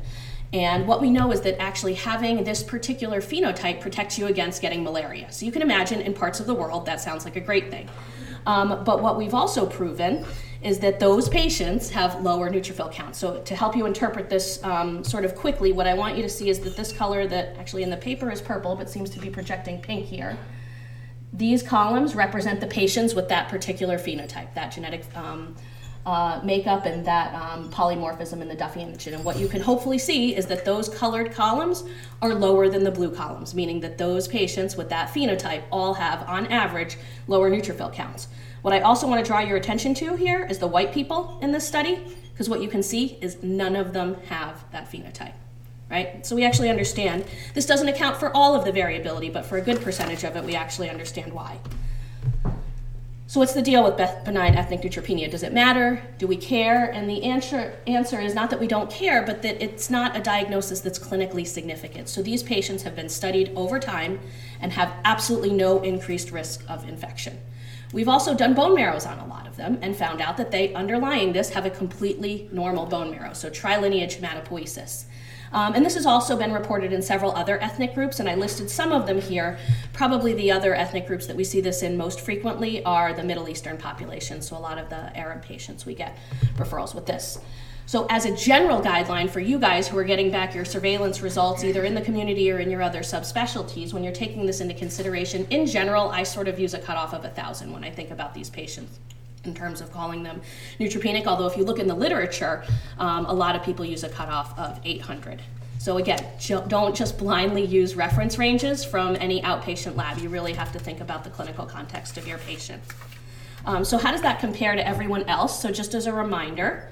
And 0.53 0.87
what 0.87 1.01
we 1.01 1.09
know 1.09 1.31
is 1.31 1.41
that 1.41 1.59
actually 1.59 1.95
having 1.95 2.43
this 2.43 2.61
particular 2.61 3.19
phenotype 3.19 3.81
protects 3.81 4.17
you 4.17 4.27
against 4.27 4.61
getting 4.61 4.83
malaria. 4.83 5.31
So 5.31 5.45
you 5.45 5.51
can 5.51 5.61
imagine 5.61 5.99
in 6.01 6.13
parts 6.13 6.39
of 6.39 6.45
the 6.45 6.55
world 6.55 6.85
that 6.85 7.01
sounds 7.01 7.25
like 7.25 7.35
a 7.35 7.41
great 7.41 7.71
thing. 7.71 7.89
Um, 8.45 8.83
but 8.83 9.01
what 9.01 9.17
we've 9.17 9.33
also 9.33 9.65
proven 9.65 10.25
is 10.61 10.79
that 10.79 10.99
those 10.99 11.29
patients 11.29 11.89
have 11.89 12.21
lower 12.21 12.49
neutrophil 12.49 12.91
counts. 12.91 13.17
So 13.17 13.41
to 13.41 13.55
help 13.55 13.75
you 13.75 13.85
interpret 13.85 14.29
this 14.29 14.61
um, 14.63 15.03
sort 15.03 15.23
of 15.23 15.35
quickly, 15.35 15.71
what 15.71 15.87
I 15.87 15.93
want 15.93 16.17
you 16.17 16.23
to 16.23 16.29
see 16.29 16.49
is 16.49 16.59
that 16.59 16.75
this 16.75 16.91
color 16.91 17.27
that 17.27 17.55
actually 17.57 17.83
in 17.83 17.89
the 17.89 17.97
paper 17.97 18.29
is 18.29 18.41
purple 18.41 18.75
but 18.75 18.89
seems 18.89 19.09
to 19.11 19.19
be 19.19 19.29
projecting 19.29 19.79
pink 19.79 20.05
here. 20.05 20.37
These 21.31 21.63
columns 21.63 22.13
represent 22.13 22.59
the 22.59 22.67
patients 22.67 23.15
with 23.15 23.29
that 23.29 23.47
particular 23.47 23.97
phenotype, 23.97 24.53
that 24.55 24.71
genetic 24.71 25.05
um, 25.15 25.55
uh, 26.05 26.41
makeup 26.43 26.85
and 26.85 27.05
that 27.05 27.33
um, 27.35 27.69
polymorphism 27.69 28.41
in 28.41 28.47
the 28.47 28.55
Duffy 28.55 28.81
antigen. 28.81 29.13
And 29.13 29.23
what 29.23 29.37
you 29.37 29.47
can 29.47 29.61
hopefully 29.61 29.97
see 29.97 30.35
is 30.35 30.45
that 30.47 30.65
those 30.65 30.89
colored 30.89 31.31
columns 31.31 31.83
are 32.21 32.33
lower 32.33 32.67
than 32.67 32.83
the 32.83 32.91
blue 32.91 33.11
columns, 33.11 33.53
meaning 33.53 33.79
that 33.81 33.97
those 33.97 34.27
patients 34.27 34.75
with 34.75 34.89
that 34.89 35.09
phenotype 35.09 35.63
all 35.71 35.93
have, 35.93 36.27
on 36.27 36.47
average, 36.47 36.97
lower 37.27 37.49
neutrophil 37.49 37.93
counts. 37.93 38.27
What 38.61 38.73
I 38.73 38.81
also 38.81 39.07
want 39.07 39.23
to 39.23 39.27
draw 39.27 39.39
your 39.39 39.57
attention 39.57 39.93
to 39.95 40.15
here 40.15 40.45
is 40.45 40.59
the 40.59 40.67
white 40.67 40.93
people 40.93 41.39
in 41.41 41.51
this 41.51 41.67
study, 41.67 41.99
because 42.33 42.49
what 42.49 42.61
you 42.61 42.67
can 42.67 42.83
see 42.83 43.17
is 43.21 43.41
none 43.41 43.75
of 43.75 43.93
them 43.93 44.15
have 44.27 44.63
that 44.71 44.91
phenotype, 44.91 45.33
right? 45.89 46.25
So 46.25 46.35
we 46.35 46.45
actually 46.45 46.69
understand 46.69 47.25
this 47.53 47.65
doesn't 47.65 47.87
account 47.87 48.17
for 48.17 48.35
all 48.35 48.55
of 48.55 48.65
the 48.65 48.71
variability, 48.71 49.29
but 49.29 49.45
for 49.45 49.57
a 49.57 49.61
good 49.61 49.81
percentage 49.81 50.23
of 50.23 50.35
it, 50.35 50.43
we 50.43 50.55
actually 50.55 50.89
understand 50.89 51.31
why. 51.31 51.57
So 53.27 53.39
what's 53.39 53.53
the 53.53 53.61
deal 53.61 53.83
with 53.83 53.95
benign 54.25 54.55
ethnic 54.55 54.81
neutropenia? 54.81 55.29
Does 55.29 55.43
it 55.43 55.53
matter? 55.53 56.01
Do 56.17 56.25
we 56.25 56.35
care? 56.35 56.85
And 56.91 57.07
the 57.07 57.23
answer, 57.23 57.75
answer 57.85 58.19
is 58.19 58.33
not 58.33 58.49
that 58.49 58.59
we 58.59 58.65
don't 58.65 58.89
care, 58.89 59.21
but 59.21 59.43
that 59.43 59.63
it's 59.63 59.91
not 59.91 60.17
a 60.17 60.19
diagnosis 60.19 60.81
that's 60.81 60.97
clinically 60.97 61.45
significant. 61.45 62.09
So 62.09 62.23
these 62.23 62.41
patients 62.41 62.81
have 62.81 62.95
been 62.95 63.07
studied 63.07 63.53
over 63.55 63.77
time 63.77 64.19
and 64.59 64.73
have 64.73 64.91
absolutely 65.05 65.53
no 65.53 65.79
increased 65.81 66.31
risk 66.31 66.63
of 66.67 66.89
infection. 66.89 67.39
We've 67.91 68.10
also 68.10 68.36
done 68.36 68.54
bone 68.54 68.75
marrows 68.75 69.06
on 69.06 69.17
a 69.17 69.25
lot 69.25 69.47
of 69.47 69.58
them 69.58 69.80
and 69.82 69.95
found 69.95 70.21
out 70.21 70.38
that 70.38 70.52
they, 70.52 70.73
underlying 70.73 71.34
this, 71.34 71.49
have 71.49 71.65
a 71.65 71.71
completely 71.71 72.47
normal 72.52 72.86
bone 72.86 73.10
marrow, 73.10 73.34
so 73.34 73.49
trilineage 73.49 74.19
hematopoiesis. 74.19 75.06
Um, 75.52 75.73
and 75.73 75.84
this 75.84 75.95
has 75.95 76.06
also 76.06 76.38
been 76.38 76.54
reported 76.54 76.93
in 76.93 77.02
several 77.02 77.32
other 77.32 77.62
ethnic 77.62 77.95
groups, 77.95 78.19
and 78.19 78.30
I 78.30 78.36
listed 78.36 78.69
some 78.69 78.91
of 78.91 79.08
them 79.08 79.19
here. 79.19 79.58
Probably 79.93 80.34
the 80.34 80.52
other 80.52 80.75
ethnic 80.75 81.08
groups 81.08 81.25
that 81.25 81.36
we 81.36 81.43
see 81.43 81.62
this 81.62 81.82
in 81.82 81.97
most 81.97 82.21
frequently 82.21 82.84
are 82.86 83.13
the 83.13 83.23
Middle 83.23 83.49
Eastern 83.49 83.78
population, 83.78 84.43
so 84.43 84.56
a 84.56 84.60
lot 84.60 84.78
of 84.78 84.89
the 84.89 85.17
Arab 85.17 85.41
patients 85.41 85.88
we 85.88 85.95
get 85.95 86.15
referrals 86.58 86.93
with 86.93 87.08
this. 87.08 87.39
So, 87.89 88.06
as 88.08 88.25
a 88.25 88.36
general 88.36 88.80
guideline 88.80 89.28
for 89.28 89.39
you 89.39 89.58
guys 89.58 89.88
who 89.88 89.97
are 89.97 90.04
getting 90.04 90.30
back 90.30 90.54
your 90.54 90.63
surveillance 90.63 91.21
results 91.21 91.63
either 91.63 91.84
in 91.86 91.95
the 91.95 92.02
community 92.02 92.52
or 92.52 92.60
in 92.60 92.69
your 92.69 92.84
other 92.84 92.99
subspecialties, 92.99 93.93
when 93.93 94.04
you're 94.04 94.13
taking 94.13 94.45
this 94.45 94.62
into 94.62 94.75
consideration, 94.75 95.47
in 95.49 95.65
general, 95.65 96.10
I 96.10 96.21
sort 96.21 96.47
of 96.47 96.60
use 96.60 96.75
a 96.75 96.80
cutoff 96.80 97.15
of 97.15 97.23
1,000 97.23 97.71
when 97.73 97.84
I 97.84 97.89
think 97.89 98.12
about 98.12 98.36
these 98.36 98.47
patients 98.47 98.99
in 99.43 99.56
terms 99.56 99.82
of 99.82 99.91
calling 99.91 100.21
them 100.21 100.39
neutropenic. 100.80 101.25
Although, 101.25 101.47
if 101.47 101.58
you 101.58 101.63
look 101.63 101.80
in 101.80 101.88
the 101.88 101.95
literature, 101.95 102.63
um, 102.99 103.25
a 103.25 103.34
lot 103.34 103.56
of 103.56 103.63
people 103.63 103.84
use 103.84 104.04
a 104.04 104.10
cutoff 104.10 104.56
of 104.60 104.80
800. 104.84 105.41
So, 105.80 105.97
again, 105.97 106.23
don't 106.67 106.95
just 106.95 107.17
blindly 107.17 107.65
use 107.65 107.95
reference 107.95 108.38
ranges 108.38 108.86
from 108.86 109.15
any 109.15 109.41
outpatient 109.41 109.95
lab. 109.95 110.19
You 110.19 110.30
really 110.30 110.54
have 110.54 110.71
to 110.73 110.80
think 110.80 111.02
about 111.02 111.23
the 111.23 111.32
clinical 111.32 111.65
context 111.65 112.19
of 112.19 112.28
your 112.28 112.38
patient. 112.38 112.84
Um, 113.65 113.84
so, 113.84 113.97
how 113.97 114.12
does 114.12 114.21
that 114.21 114.39
compare 114.39 114.75
to 114.75 114.88
everyone 114.88 115.23
else? 115.23 115.60
So, 115.60 115.71
just 115.71 115.95
as 115.95 116.06
a 116.06 116.13
reminder, 116.13 116.88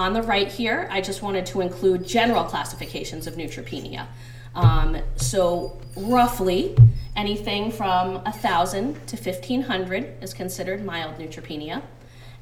on 0.00 0.14
the 0.14 0.22
right 0.22 0.48
here, 0.48 0.88
I 0.90 1.02
just 1.02 1.20
wanted 1.20 1.44
to 1.46 1.60
include 1.60 2.06
general 2.06 2.44
classifications 2.44 3.26
of 3.26 3.34
neutropenia. 3.34 4.06
Um, 4.54 4.96
so, 5.16 5.78
roughly, 5.94 6.74
anything 7.16 7.70
from 7.70 8.14
1,000 8.24 9.06
to 9.08 9.16
1,500 9.16 10.22
is 10.22 10.32
considered 10.32 10.82
mild 10.86 11.18
neutropenia. 11.18 11.82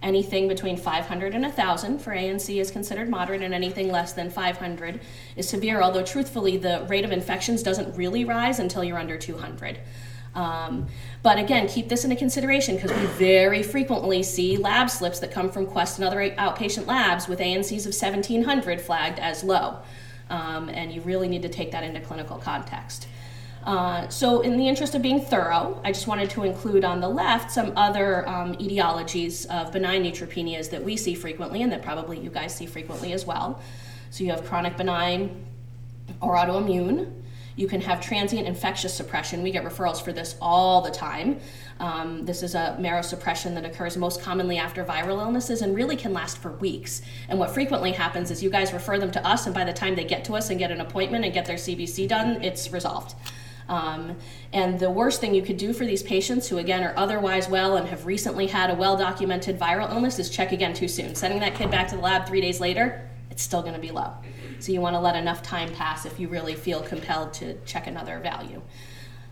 Anything 0.01 0.47
between 0.47 0.77
500 0.77 1.35
and 1.35 1.43
1,000 1.43 1.99
for 1.99 2.13
ANC 2.13 2.61
is 2.61 2.71
considered 2.71 3.09
moderate, 3.09 3.43
and 3.43 3.53
anything 3.53 3.91
less 3.91 4.13
than 4.13 4.31
500 4.31 5.01
is 5.35 5.49
severe, 5.49 5.83
although 5.83 6.05
truthfully, 6.05 6.57
the 6.59 6.87
rate 6.89 7.05
of 7.05 7.11
infections 7.11 7.65
doesn't 7.65 7.97
really 7.97 8.25
rise 8.25 8.61
until 8.61 8.85
you're 8.85 8.99
under 8.99 9.19
200. 9.19 9.81
Um, 10.35 10.87
but 11.23 11.39
again, 11.39 11.69
keep 11.69 11.89
this 11.89 12.05
into 12.05 12.17
consideration 12.17 12.77
because 12.77 12.93
we 12.93 13.07
very 13.07 13.63
frequently 13.63 14.23
see 14.23 14.57
lab 14.57 14.91
slips 14.91 15.19
that 15.21 15.31
come 15.31 15.51
from 15.51 15.67
Quest 15.67 15.99
and 15.99 16.07
other 16.07 16.19
outpatient 16.31 16.87
labs 16.87 17.29
with 17.29 17.41
ANCs 17.41 17.87
of 17.87 17.95
1700 17.95 18.81
flagged 18.81 19.19
as 19.19 19.43
low. 19.43 19.79
Um, 20.31 20.69
and 20.69 20.93
you 20.93 21.01
really 21.03 21.29
need 21.29 21.43
to 21.43 21.49
take 21.49 21.73
that 21.73 21.83
into 21.83 22.01
clinical 22.01 22.37
context. 22.37 23.09
Uh, 23.65 24.09
so, 24.09 24.41
in 24.41 24.57
the 24.57 24.69
interest 24.69 24.95
of 24.95 25.03
being 25.03 25.21
thorough, 25.21 25.81
I 25.85 25.93
just 25.93 26.07
wanted 26.07 26.31
to 26.31 26.45
include 26.45 26.85
on 26.85 27.01
the 27.01 27.09
left 27.09 27.51
some 27.51 27.73
other 27.77 28.27
um, 28.29 28.55
etiologies 28.55 29.47
of 29.47 29.73
benign 29.73 30.05
neutropenias 30.05 30.71
that 30.71 30.83
we 30.83 30.97
see 30.97 31.15
frequently 31.15 31.63
and 31.63 31.73
that 31.73 31.83
probably 31.83 32.19
you 32.19 32.31
guys 32.31 32.55
see 32.55 32.67
frequently 32.67 33.13
as 33.13 33.27
well. 33.27 33.61
So, 34.11 34.25
you 34.25 34.31
have 34.31 34.45
chronic 34.45 34.77
benign 34.77 35.45
or 36.23 36.37
autoimmune. 36.37 37.13
You 37.59 37.67
can 37.67 37.81
have 37.81 38.01
transient 38.01 38.47
infectious 38.47 38.95
suppression. 38.95 39.43
We 39.43 39.51
get 39.51 39.65
referrals 39.65 40.01
for 40.01 40.13
this 40.13 40.37
all 40.41 40.81
the 40.81 40.93
time. 40.93 41.41
Um, 41.81 42.25
this 42.25 42.45
is 42.45 42.55
a 42.55 42.77
marrow 42.79 43.03
suppression 43.03 43.53
that 43.57 43.65
occurs 43.65 43.97
most 43.97 44.23
commonly 44.23 44.59
after 44.59 44.85
viral 44.85 45.21
illnesses 45.21 45.61
and 45.61 45.75
really 45.75 45.97
can 45.97 46.13
last 46.13 46.39
for 46.39 46.53
weeks. 46.53 47.03
And 47.29 47.37
what 47.37 47.51
frequently 47.51 47.91
happens 47.91 48.31
is 48.31 48.45
you 48.45 48.49
guys 48.49 48.73
refer 48.73 48.97
them 49.01 49.11
to 49.11 49.27
us, 49.27 49.47
and 49.47 49.55
by 49.57 49.65
the 49.65 49.73
time 49.73 49.97
they 49.97 50.05
get 50.05 50.25
to 50.27 50.35
us 50.35 50.51
and 50.51 50.59
get 50.61 50.71
an 50.71 50.81
appointment 50.81 51.25
and 51.25 51.35
get 51.35 51.47
their 51.47 51.57
CBC 51.57 52.07
done, 52.07 52.45
it's 52.45 52.71
resolved. 52.71 53.17
Um, 53.69 54.17
and 54.53 54.79
the 54.79 54.91
worst 54.91 55.21
thing 55.21 55.35
you 55.35 55.43
could 55.43 55.57
do 55.57 55.73
for 55.73 55.85
these 55.85 56.05
patients 56.05 56.47
who, 56.47 56.59
again, 56.59 56.85
are 56.85 56.95
otherwise 56.97 57.49
well 57.49 57.77
and 57.77 57.89
have 57.89 58.07
recently 58.07 58.47
had 58.47 58.71
a 58.71 58.75
well 58.75 58.97
documented 58.97 59.59
viral 59.59 59.91
illness 59.91 60.21
is 60.21 60.31
check 60.31 60.53
again 60.53 60.75
too 60.75 60.87
soon. 60.87 61.17
Sending 61.17 61.41
that 61.41 61.57
kid 61.57 61.73
back 61.73 61.89
to 61.89 61.97
the 61.97 62.03
lab 62.03 62.25
three 62.25 62.41
days 62.41 62.61
later, 62.61 63.11
it's 63.33 63.43
still 63.43 63.63
going 63.63 63.75
to 63.75 63.81
be 63.81 63.91
low. 63.91 64.13
So 64.61 64.73
you 64.73 64.81
want 64.81 64.95
to 64.95 65.01
let 65.01 65.17
enough 65.17 65.43
time 65.43 65.73
pass 65.75 66.05
if 66.05 66.19
you 66.19 66.29
really 66.29 66.55
feel 66.55 66.83
compelled 66.83 67.33
to 67.35 67.55
check 67.65 67.87
another 67.87 68.19
value. 68.19 68.63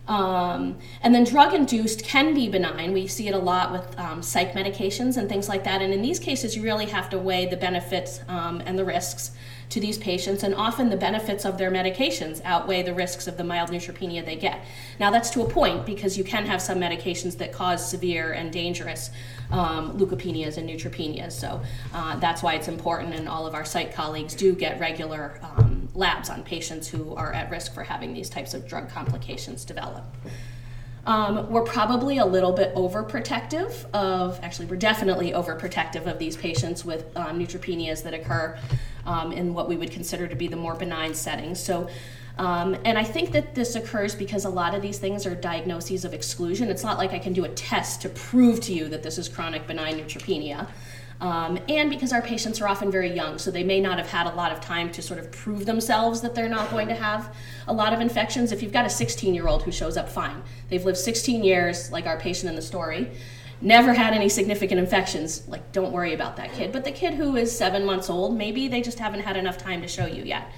Um, 0.09 0.79
and 1.03 1.15
then 1.15 1.25
drug 1.25 1.53
induced 1.53 2.05
can 2.05 2.33
be 2.33 2.49
benign. 2.49 2.93
We 2.93 3.09
see 3.09 3.27
it 3.27 3.35
a 3.35 3.39
lot 3.39 3.73
with 3.73 3.99
um, 3.99 4.23
psych 4.23 4.53
medications 4.53 5.17
and 5.17 5.29
things 5.29 5.49
like 5.49 5.65
that. 5.65 5.83
And 5.83 5.93
in 5.93 6.01
these 6.01 6.21
cases, 6.21 6.57
you 6.57 6.62
really 6.62 6.87
have 6.87 7.11
to 7.11 7.19
weigh 7.19 7.47
the 7.47 7.57
benefits 7.57 8.21
um, 8.29 8.62
and 8.65 8.79
the 8.79 8.85
risks 8.85 9.33
to 9.69 9.81
these 9.81 9.99
patients, 9.99 10.43
and 10.43 10.55
often 10.55 10.89
the 10.91 10.97
benefits 10.97 11.45
of 11.45 11.59
their 11.59 11.71
medications 11.71 12.41
outweigh 12.45 12.83
the 12.83 12.95
risks 12.95 13.27
of 13.27 13.37
the 13.37 13.45
mild 13.45 13.71
neutropenia 13.71 14.25
they 14.25 14.37
get. 14.37 14.65
Now, 15.01 15.11
that's 15.11 15.31
to 15.31 15.43
a 15.43 15.49
point 15.49 15.85
because 15.85 16.17
you 16.17 16.25
can 16.25 16.47
have 16.47 16.63
some 16.63 16.79
medications 16.79 17.37
that 17.39 17.53
cause 17.53 17.89
severe 17.89 18.33
and 18.33 18.53
dangerous 18.53 19.11
um, 19.51 19.99
leukopenias 19.99 20.57
and 20.57 20.69
neutropenias. 20.69 21.33
So 21.33 21.61
uh, 21.93 22.17
that's 22.19 22.43
why 22.43 22.55
it's 22.55 22.69
important, 22.69 23.15
and 23.15 23.29
all 23.29 23.47
of 23.47 23.55
our 23.55 23.65
site 23.65 23.93
colleagues 23.93 24.35
do 24.35 24.55
get 24.55 24.79
regular 24.79 25.41
um, 25.43 25.89
labs 25.95 26.31
on 26.31 26.43
patients 26.43 26.89
who 26.89 27.15
are 27.15 27.33
at 27.33 27.51
risk 27.51 27.75
for 27.75 27.83
having 27.83 28.15
these 28.15 28.31
types 28.31 28.55
of 28.55 28.67
drug 28.69 28.89
complications 28.89 29.65
develop. 29.65 30.05
Um, 31.07 31.49
we're 31.49 31.62
probably 31.62 32.19
a 32.19 32.27
little 32.27 32.53
bit 32.53 32.75
overprotective 32.75 33.88
of, 33.92 34.40
actually, 34.42 34.66
we're 34.66 34.77
definitely 34.77 35.31
overprotective 35.31 36.07
of 36.07 36.19
these 36.19 36.37
patients 36.37 36.85
with 36.85 37.16
um, 37.16 37.38
neutropenias 37.38 38.03
that 38.03 38.12
occur 38.12 38.59
um, 39.07 39.31
in 39.31 39.55
what 39.55 39.69
we 39.69 39.77
would 39.77 39.92
consider 39.92 40.27
to 40.27 40.35
be 40.35 40.49
the 40.49 40.57
more 40.57 40.75
benign 40.75 41.14
settings. 41.14 41.62
So, 41.62 41.88
um, 42.38 42.77
and 42.85 42.99
I 42.99 43.05
think 43.05 43.31
that 43.33 43.55
this 43.55 43.77
occurs 43.77 44.16
because 44.16 44.45
a 44.45 44.51
lot 44.51 44.75
of 44.75 44.83
these 44.83 44.99
things 44.99 45.27
are 45.27 45.35
diagnoses 45.37 46.05
of 46.05 46.12
exclusion. 46.12 46.69
It's 46.71 46.83
not 46.83 46.99
like 46.99 47.12
I 47.12 47.21
can 47.21 47.33
do 47.33 47.45
a 47.45 47.49
test 47.51 48.03
to 48.03 48.09
prove 48.09 48.61
to 48.62 48.75
you 48.75 48.88
that 48.88 49.05
this 49.05 49.16
is 49.16 49.29
chronic 49.29 49.66
benign 49.69 50.01
neutropenia. 50.01 50.69
Um, 51.21 51.59
and 51.69 51.89
because 51.89 52.13
our 52.13 52.21
patients 52.21 52.61
are 52.61 52.69
often 52.69 52.91
very 52.91 53.13
young, 53.15 53.39
so 53.39 53.51
they 53.51 53.65
may 53.65 53.81
not 53.81 53.99
have 53.99 54.09
had 54.09 54.27
a 54.27 54.35
lot 54.35 54.53
of 54.53 54.61
time 54.61 54.93
to 54.93 55.03
sort 55.03 55.19
of 55.19 55.33
prove 55.33 55.65
themselves 55.65 56.21
that 56.21 56.35
they're 56.35 56.49
not 56.49 56.71
going 56.71 56.89
to 56.89 56.95
have 56.95 57.35
a 57.67 57.73
lot 57.73 57.95
of 57.95 58.01
infections. 58.01 58.53
If 58.53 58.63
you've 58.63 58.73
got 58.73 58.85
a 58.85 58.91
16 58.91 59.35
year 59.35 59.49
old 59.49 59.63
who 59.63 59.73
shows 59.73 59.97
up 59.97 60.09
fine, 60.09 60.43
they've 60.69 60.85
lived 60.85 60.99
16 60.99 61.43
years, 61.43 61.91
like 61.91 62.07
our 62.07 62.19
patient 62.19 62.51
in 62.51 62.57
the 62.57 62.63
story, 62.63 63.11
never 63.63 63.95
had 63.95 64.13
any 64.13 64.29
significant 64.29 64.79
infections, 64.79 65.47
like 65.49 65.73
don't 65.73 65.93
worry 65.93 66.13
about 66.13 66.37
that 66.37 66.53
kid. 66.53 66.73
But 66.73 66.85
the 66.85 66.93
kid 66.93 67.15
who 67.15 67.37
is 67.37 67.57
seven 67.57 67.87
months 67.87 68.11
old, 68.11 68.37
maybe 68.37 68.69
they 68.69 68.83
just 68.83 68.99
haven't 68.99 69.21
had 69.21 69.37
enough 69.37 69.57
time 69.57 69.81
to 69.83 69.89
show 69.89 70.07
you 70.07 70.23
yet. 70.23 70.53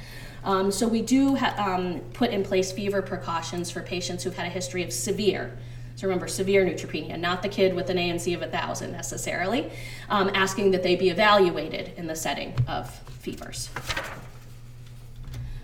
Um, 0.45 0.71
so 0.71 0.89
we 0.89 1.03
do 1.03 1.37
ha- 1.37 1.55
um, 1.59 2.01
put 2.15 2.31
in 2.31 2.43
place 2.43 2.73
fever 2.73 3.03
precautions 3.03 3.71
for 3.71 3.83
patients 3.83 4.25
who've 4.25 4.37
had 4.37 4.47
a 4.47 4.51
history 4.51 4.83
of 4.83 4.93
severe. 4.93 5.57
So 5.99 6.07
remember, 6.07 6.29
severe 6.29 6.65
neutropenia, 6.65 7.19
not 7.19 7.43
the 7.43 7.49
kid 7.49 7.75
with 7.75 7.91
an 7.91 7.97
ANC 7.97 8.33
of 8.33 8.41
1,000 8.41 8.93
necessarily, 8.93 9.69
um, 10.09 10.31
asking 10.33 10.71
that 10.71 10.85
they 10.85 10.95
be 10.95 11.11
evaluated 11.11 11.93
in 11.97 12.07
the 12.07 12.15
setting 12.15 12.55
of 12.69 12.89
fevers. 13.19 13.69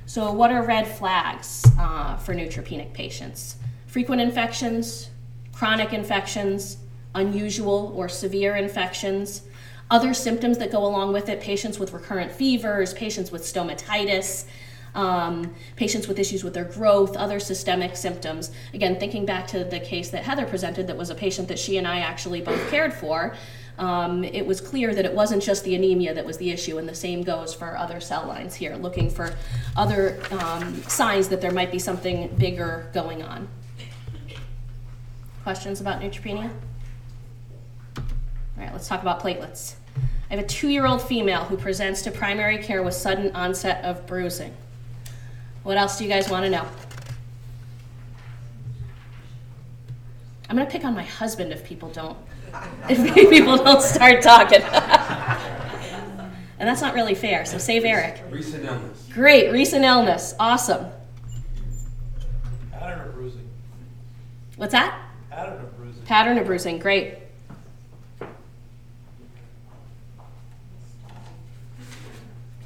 So, 0.06 0.32
what 0.32 0.50
are 0.50 0.64
red 0.64 0.88
flags 0.88 1.64
uh, 1.78 2.16
for 2.16 2.34
neutropenic 2.34 2.92
patients? 2.94 3.58
Frequent 3.86 4.20
infections, 4.20 5.08
chronic 5.52 5.92
infections, 5.92 6.78
unusual 7.14 7.92
or 7.94 8.08
severe 8.08 8.56
infections, 8.56 9.42
other 9.88 10.12
symptoms 10.12 10.58
that 10.58 10.72
go 10.72 10.84
along 10.84 11.12
with 11.12 11.28
it 11.28 11.40
patients 11.40 11.78
with 11.78 11.92
recurrent 11.92 12.32
fevers, 12.32 12.92
patients 12.92 13.30
with 13.30 13.42
stomatitis. 13.42 14.46
Um, 14.94 15.52
patients 15.74 16.06
with 16.06 16.20
issues 16.20 16.44
with 16.44 16.54
their 16.54 16.66
growth, 16.66 17.16
other 17.16 17.40
systemic 17.40 17.96
symptoms. 17.96 18.52
Again, 18.74 19.00
thinking 19.00 19.26
back 19.26 19.48
to 19.48 19.64
the 19.64 19.80
case 19.80 20.10
that 20.10 20.22
Heather 20.22 20.46
presented, 20.46 20.86
that 20.86 20.96
was 20.96 21.10
a 21.10 21.16
patient 21.16 21.48
that 21.48 21.58
she 21.58 21.78
and 21.78 21.86
I 21.86 21.98
actually 21.98 22.40
both 22.40 22.70
cared 22.70 22.94
for, 22.94 23.34
um, 23.78 24.22
it 24.22 24.46
was 24.46 24.60
clear 24.60 24.94
that 24.94 25.04
it 25.04 25.12
wasn't 25.12 25.42
just 25.42 25.64
the 25.64 25.74
anemia 25.74 26.14
that 26.14 26.24
was 26.24 26.38
the 26.38 26.50
issue, 26.50 26.78
and 26.78 26.88
the 26.88 26.94
same 26.94 27.22
goes 27.22 27.52
for 27.52 27.76
other 27.76 28.00
cell 28.00 28.26
lines 28.26 28.54
here, 28.54 28.76
looking 28.76 29.10
for 29.10 29.34
other 29.76 30.20
um, 30.30 30.80
signs 30.82 31.28
that 31.28 31.40
there 31.40 31.50
might 31.50 31.72
be 31.72 31.78
something 31.78 32.28
bigger 32.38 32.88
going 32.94 33.22
on. 33.22 33.48
Questions 35.42 35.80
about 35.80 36.00
neutropenia? 36.00 36.50
All 37.98 38.04
right, 38.56 38.72
let's 38.72 38.86
talk 38.86 39.02
about 39.02 39.20
platelets. 39.20 39.74
I 40.30 40.36
have 40.36 40.44
a 40.44 40.48
two 40.48 40.68
year 40.68 40.86
old 40.86 41.02
female 41.02 41.44
who 41.44 41.56
presents 41.56 42.02
to 42.02 42.10
primary 42.10 42.58
care 42.58 42.82
with 42.82 42.94
sudden 42.94 43.34
onset 43.34 43.84
of 43.84 44.06
bruising. 44.06 44.54
What 45.64 45.78
else 45.78 45.98
do 45.98 46.04
you 46.04 46.10
guys 46.10 46.28
want 46.28 46.44
to 46.44 46.50
know? 46.50 46.66
I'm 50.48 50.56
going 50.56 50.66
to 50.66 50.72
pick 50.72 50.84
on 50.84 50.94
my 50.94 51.02
husband 51.02 51.52
if 51.52 51.64
people 51.64 51.88
don't 51.88 52.16
if 52.88 53.14
people 53.30 53.56
don't 53.56 53.82
start 53.82 54.22
talking. 54.22 54.60
and 56.58 56.68
that's 56.68 56.82
not 56.82 56.94
really 56.94 57.14
fair, 57.14 57.44
so 57.46 57.58
save 57.58 57.84
Eric. 57.84 58.22
Recent 58.30 58.64
illness. 58.64 59.08
Great, 59.12 59.50
recent 59.50 59.84
illness. 59.84 60.34
Awesome. 60.38 60.86
Pattern 62.70 63.08
of 63.08 63.14
bruising. 63.14 63.48
What's 64.56 64.72
that? 64.72 65.00
Pattern 65.30 65.64
of 65.64 65.76
bruising. 65.76 66.02
Pattern 66.04 66.38
of 66.38 66.46
bruising. 66.46 66.78
Great. 66.78 67.18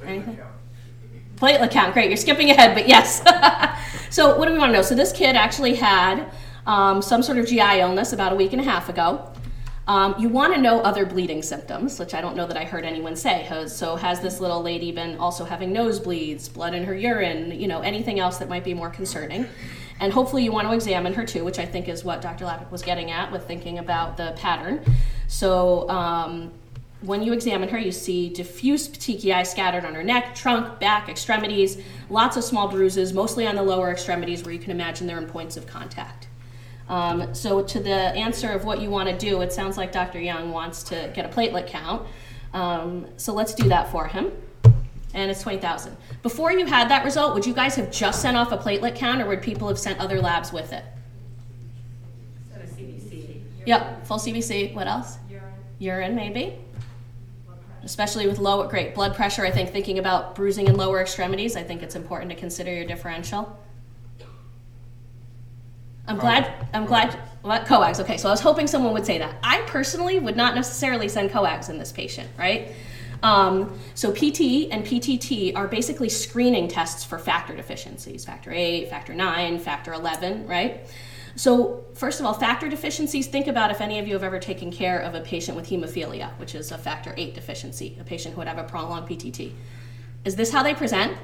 Anything? 0.05 0.39
Platelet 1.39 1.71
count. 1.71 1.93
Great. 1.93 2.09
You're 2.09 2.17
skipping 2.17 2.51
ahead, 2.51 2.75
but 2.75 2.87
yes. 2.87 3.21
so, 4.09 4.37
what 4.37 4.47
do 4.47 4.51
we 4.51 4.59
want 4.59 4.71
to 4.71 4.73
know? 4.73 4.81
So, 4.81 4.93
this 4.93 5.13
kid 5.13 5.37
actually 5.37 5.75
had 5.75 6.29
um, 6.65 7.01
some 7.01 7.23
sort 7.23 7.37
of 7.37 7.47
GI 7.47 7.79
illness 7.79 8.11
about 8.11 8.33
a 8.33 8.35
week 8.35 8.51
and 8.51 8.61
a 8.61 8.65
half 8.65 8.89
ago. 8.89 9.31
Um, 9.87 10.15
you 10.19 10.27
want 10.27 10.53
to 10.53 10.61
know 10.61 10.81
other 10.81 11.05
bleeding 11.05 11.41
symptoms, 11.41 11.97
which 11.97 12.13
I 12.13 12.19
don't 12.19 12.35
know 12.35 12.45
that 12.45 12.57
I 12.57 12.65
heard 12.65 12.83
anyone 12.83 13.15
say. 13.15 13.47
So, 13.67 13.95
has 13.95 14.19
this 14.19 14.41
little 14.41 14.61
lady 14.61 14.91
been 14.91 15.17
also 15.17 15.45
having 15.45 15.73
nosebleeds, 15.73 16.53
blood 16.53 16.73
in 16.73 16.83
her 16.83 16.93
urine, 16.93 17.57
you 17.57 17.69
know, 17.69 17.79
anything 17.79 18.19
else 18.19 18.37
that 18.39 18.49
might 18.49 18.65
be 18.65 18.73
more 18.73 18.89
concerning? 18.89 19.47
And 20.01 20.11
hopefully, 20.11 20.43
you 20.43 20.51
want 20.51 20.67
to 20.67 20.73
examine 20.73 21.13
her 21.13 21.25
too, 21.25 21.45
which 21.45 21.57
I 21.57 21.65
think 21.65 21.87
is 21.87 22.03
what 22.03 22.21
Dr. 22.21 22.43
Lappick 22.43 22.69
was 22.69 22.81
getting 22.81 23.11
at 23.11 23.31
with 23.31 23.47
thinking 23.47 23.79
about 23.79 24.17
the 24.17 24.33
pattern. 24.37 24.83
So, 25.27 25.89
um, 25.89 26.51
when 27.01 27.23
you 27.23 27.31
examine 27.31 27.69
her, 27.69 27.79
you 27.79 27.91
see 27.91 28.29
diffuse 28.29 28.89
petechiae 28.89 29.47
scattered 29.47 29.85
on 29.85 29.95
her 29.95 30.03
neck, 30.03 30.35
trunk, 30.35 30.79
back, 30.79 31.07
extremities, 31.07 31.81
lots 32.09 32.35
of 32.35 32.43
small 32.43 32.67
bruises, 32.67 33.13
mostly 33.13 33.47
on 33.47 33.55
the 33.55 33.63
lower 33.63 33.89
extremities 33.91 34.43
where 34.43 34.53
you 34.53 34.59
can 34.59 34.71
imagine 34.71 35.07
they're 35.07 35.17
in 35.17 35.27
points 35.27 35.55
of 35.55 35.65
contact. 35.65 36.27
Um, 36.89 37.33
so, 37.33 37.61
to 37.63 37.79
the 37.79 37.93
answer 37.93 38.51
of 38.51 38.65
what 38.65 38.81
you 38.81 38.89
want 38.89 39.07
to 39.09 39.17
do, 39.17 39.41
it 39.41 39.53
sounds 39.53 39.77
like 39.77 39.91
Dr. 39.91 40.19
Young 40.19 40.51
wants 40.51 40.83
to 40.83 41.11
get 41.13 41.25
a 41.25 41.29
platelet 41.29 41.67
count. 41.67 42.05
Um, 42.53 43.07
so, 43.15 43.33
let's 43.33 43.53
do 43.53 43.69
that 43.69 43.91
for 43.91 44.07
him. 44.07 44.31
And 45.13 45.31
it's 45.31 45.41
20,000. 45.41 45.95
Before 46.21 46.51
you 46.51 46.65
had 46.65 46.89
that 46.89 47.05
result, 47.05 47.33
would 47.33 47.45
you 47.45 47.53
guys 47.53 47.75
have 47.75 47.91
just 47.91 48.21
sent 48.21 48.35
off 48.35 48.51
a 48.51 48.57
platelet 48.57 48.95
count 48.95 49.21
or 49.21 49.27
would 49.27 49.41
people 49.41 49.67
have 49.67 49.79
sent 49.79 49.99
other 49.99 50.19
labs 50.19 50.51
with 50.51 50.73
it? 50.73 50.83
A 52.55 52.59
CBC. 52.59 53.41
Yep, 53.65 54.05
full 54.05 54.17
CBC. 54.17 54.73
What 54.75 54.87
else? 54.87 55.17
Urine, 55.29 55.43
Urine, 55.79 56.15
maybe. 56.15 56.59
Especially 57.83 58.27
with 58.27 58.39
low 58.39 58.67
great 58.67 58.93
blood 58.93 59.15
pressure 59.15 59.45
i 59.45 59.51
think 59.51 59.69
thinking 59.69 59.99
about 59.99 60.35
bruising 60.35 60.67
in 60.67 60.75
lower 60.75 61.01
extremities 61.01 61.55
i 61.55 61.63
think 61.63 61.81
it's 61.83 61.95
important 61.95 62.29
to 62.29 62.35
consider 62.35 62.73
your 62.73 62.85
differential. 62.85 63.57
I'm 66.07 66.17
glad 66.17 66.67
i'm 66.73 66.85
glad 66.85 67.13
what 67.41 67.65
coags 67.65 67.99
okay 67.99 68.17
so 68.17 68.29
i 68.29 68.31
was 68.31 68.41
hoping 68.41 68.67
someone 68.67 68.93
would 68.93 69.05
say 69.05 69.17
that. 69.19 69.35
I 69.43 69.61
personally 69.67 70.19
would 70.19 70.35
not 70.35 70.55
necessarily 70.55 71.07
send 71.07 71.29
coags 71.31 71.69
in 71.69 71.77
this 71.77 71.91
patient 71.91 72.29
right? 72.37 72.69
Um, 73.21 73.77
so 73.95 74.11
pt 74.11 74.71
and 74.71 74.85
ptt 74.85 75.55
are 75.55 75.67
basically 75.67 76.09
screening 76.09 76.67
tests 76.67 77.03
for 77.03 77.19
factor 77.19 77.55
deficiencies 77.55 78.23
factor 78.25 78.51
8 78.51 78.89
factor 78.89 79.13
9 79.13 79.59
factor 79.59 79.93
11 79.93 80.47
right 80.47 80.87
So, 81.35 81.85
first 81.93 82.19
of 82.19 82.25
all, 82.25 82.33
factor 82.33 82.67
deficiencies, 82.67 83.27
think 83.27 83.47
about 83.47 83.71
if 83.71 83.81
any 83.81 83.99
of 83.99 84.07
you 84.07 84.13
have 84.13 84.23
ever 84.23 84.39
taken 84.39 84.71
care 84.71 84.99
of 84.99 85.15
a 85.15 85.21
patient 85.21 85.55
with 85.55 85.69
hemophilia, 85.69 86.31
which 86.37 86.55
is 86.55 86.71
a 86.71 86.77
factor 86.77 87.13
8 87.15 87.33
deficiency, 87.33 87.97
a 87.99 88.03
patient 88.03 88.33
who 88.33 88.39
would 88.39 88.47
have 88.47 88.57
a 88.57 88.63
prolonged 88.63 89.07
PTT. 89.07 89.53
Is 90.25 90.35
this 90.35 90.51
how 90.51 90.63
they 90.63 90.73
present? 90.73 91.17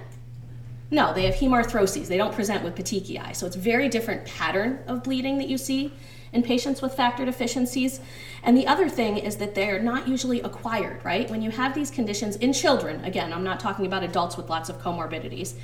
No, 0.92 1.14
they 1.14 1.26
have 1.26 1.36
hemarthroses. 1.36 2.08
They 2.08 2.18
don't 2.18 2.34
present 2.34 2.64
with 2.64 2.76
petechiae. 2.76 3.36
So, 3.36 3.46
it's 3.46 3.56
a 3.56 3.60
very 3.60 3.90
different 3.90 4.26
pattern 4.26 4.80
of 4.88 5.04
bleeding 5.04 5.38
that 5.40 5.50
you 5.50 5.58
see 5.58 5.92
in 6.36 6.44
patients 6.44 6.82
with 6.82 6.94
factor 6.94 7.26
deficiencies. 7.26 8.00
And 8.44 8.58
the 8.58 8.68
other 8.68 8.90
thing 8.90 9.18
is 9.18 9.38
that 9.38 9.56
they're 9.56 9.82
not 9.82 10.08
usually 10.08 10.42
acquired, 10.42 11.04
right? 11.04 11.30
When 11.30 11.42
you 11.42 11.50
have 11.52 11.74
these 11.74 11.90
conditions 11.90 12.36
in 12.36 12.54
children, 12.54 13.04
again, 13.06 13.34
I'm 13.34 13.44
not 13.44 13.60
talking 13.60 13.86
about 13.86 14.04
adults 14.04 14.38
with 14.38 14.50
lots 14.50 14.70
of 14.70 14.82
comorbidities. 14.82 15.56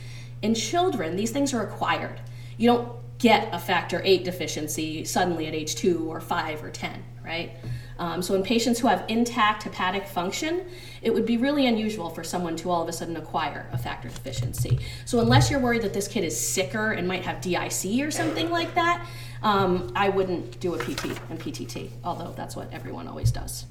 In 0.41 0.55
children, 0.55 1.15
these 1.15 1.31
things 1.31 1.53
are 1.53 1.61
acquired. 1.61 2.19
You 2.57 2.69
don't 2.69 3.10
get 3.21 3.53
a 3.53 3.59
factor 3.59 4.01
8 4.03 4.25
deficiency 4.25 5.05
suddenly 5.05 5.45
at 5.45 5.53
age 5.53 5.75
2 5.75 6.11
or 6.11 6.19
5 6.19 6.63
or 6.63 6.71
10, 6.71 7.03
right? 7.23 7.51
Um, 7.99 8.23
so, 8.23 8.33
in 8.33 8.41
patients 8.41 8.79
who 8.79 8.87
have 8.87 9.05
intact 9.09 9.61
hepatic 9.61 10.07
function, 10.07 10.65
it 11.03 11.13
would 11.13 11.25
be 11.25 11.37
really 11.37 11.67
unusual 11.67 12.09
for 12.09 12.23
someone 12.23 12.55
to 12.55 12.71
all 12.71 12.81
of 12.81 12.89
a 12.89 12.91
sudden 12.91 13.15
acquire 13.15 13.69
a 13.71 13.77
factor 13.77 14.09
deficiency. 14.09 14.79
So, 15.05 15.19
unless 15.19 15.51
you're 15.51 15.59
worried 15.59 15.83
that 15.83 15.93
this 15.93 16.07
kid 16.07 16.23
is 16.23 16.35
sicker 16.35 16.93
and 16.93 17.07
might 17.07 17.23
have 17.23 17.41
DIC 17.41 18.01
or 18.01 18.09
something 18.09 18.49
like 18.49 18.73
that, 18.73 19.05
um, 19.43 19.91
I 19.95 20.09
wouldn't 20.09 20.59
do 20.59 20.73
a 20.73 20.79
PT 20.79 21.05
and 21.29 21.39
PTT, 21.39 21.91
although 22.03 22.33
that's 22.35 22.55
what 22.55 22.73
everyone 22.73 23.07
always 23.07 23.31
does. 23.31 23.65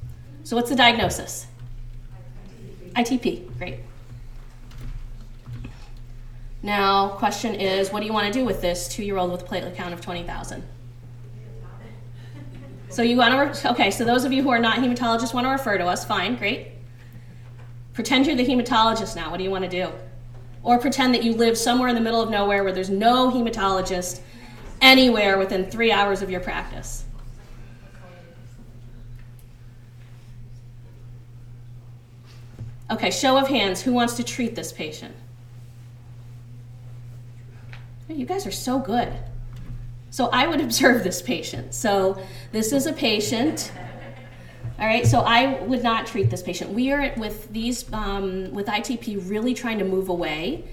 So, 0.44 0.54
what's 0.54 0.70
the 0.70 0.76
diagnosis? 0.76 1.48
ITP, 2.94 3.58
great. 3.58 3.80
Now, 6.62 7.08
question 7.08 7.54
is, 7.54 7.90
what 7.90 8.00
do 8.00 8.06
you 8.06 8.12
want 8.12 8.26
to 8.26 8.32
do 8.32 8.44
with 8.44 8.60
this 8.60 8.86
two-year-old 8.88 9.32
with 9.32 9.42
a 9.42 9.44
platelet 9.44 9.74
count 9.74 9.94
of 9.94 10.00
20,000? 10.00 10.62
So 12.90 13.02
you 13.02 13.16
want 13.16 13.54
to, 13.54 13.70
okay, 13.70 13.90
so 13.90 14.04
those 14.04 14.24
of 14.24 14.32
you 14.32 14.42
who 14.42 14.50
are 14.50 14.58
not 14.58 14.78
hematologists 14.78 15.32
want 15.32 15.46
to 15.46 15.50
refer 15.50 15.78
to 15.78 15.86
us, 15.86 16.04
fine, 16.04 16.36
great. 16.36 16.72
Pretend 17.94 18.26
you're 18.26 18.36
the 18.36 18.46
hematologist 18.46 19.16
now, 19.16 19.30
what 19.30 19.38
do 19.38 19.44
you 19.44 19.50
want 19.50 19.64
to 19.64 19.70
do? 19.70 19.90
Or 20.62 20.78
pretend 20.78 21.14
that 21.14 21.22
you 21.22 21.32
live 21.32 21.56
somewhere 21.56 21.88
in 21.88 21.94
the 21.94 22.00
middle 22.00 22.20
of 22.20 22.30
nowhere 22.30 22.62
where 22.62 22.72
there's 22.72 22.90
no 22.90 23.30
hematologist 23.30 24.20
anywhere 24.82 25.38
within 25.38 25.70
three 25.70 25.92
hours 25.92 26.20
of 26.20 26.30
your 26.30 26.40
practice. 26.40 27.04
Okay, 32.90 33.10
show 33.10 33.38
of 33.38 33.46
hands, 33.48 33.80
who 33.80 33.92
wants 33.92 34.14
to 34.14 34.24
treat 34.24 34.56
this 34.56 34.72
patient? 34.72 35.14
You 38.10 38.26
guys 38.26 38.46
are 38.46 38.52
so 38.52 38.78
good. 38.78 39.12
So 40.10 40.28
I 40.32 40.46
would 40.46 40.60
observe 40.60 41.04
this 41.04 41.22
patient. 41.22 41.74
So 41.74 42.20
this 42.52 42.72
is 42.72 42.86
a 42.86 42.92
patient. 42.92 43.72
All 44.78 44.86
right, 44.86 45.06
so 45.06 45.20
I 45.20 45.60
would 45.60 45.82
not 45.82 46.06
treat 46.06 46.30
this 46.30 46.42
patient. 46.42 46.72
We 46.72 46.90
are 46.90 47.12
with 47.16 47.52
these 47.52 47.90
um, 47.92 48.50
with 48.52 48.66
ITP 48.66 49.28
really 49.28 49.54
trying 49.54 49.78
to 49.78 49.84
move 49.84 50.08
away 50.08 50.64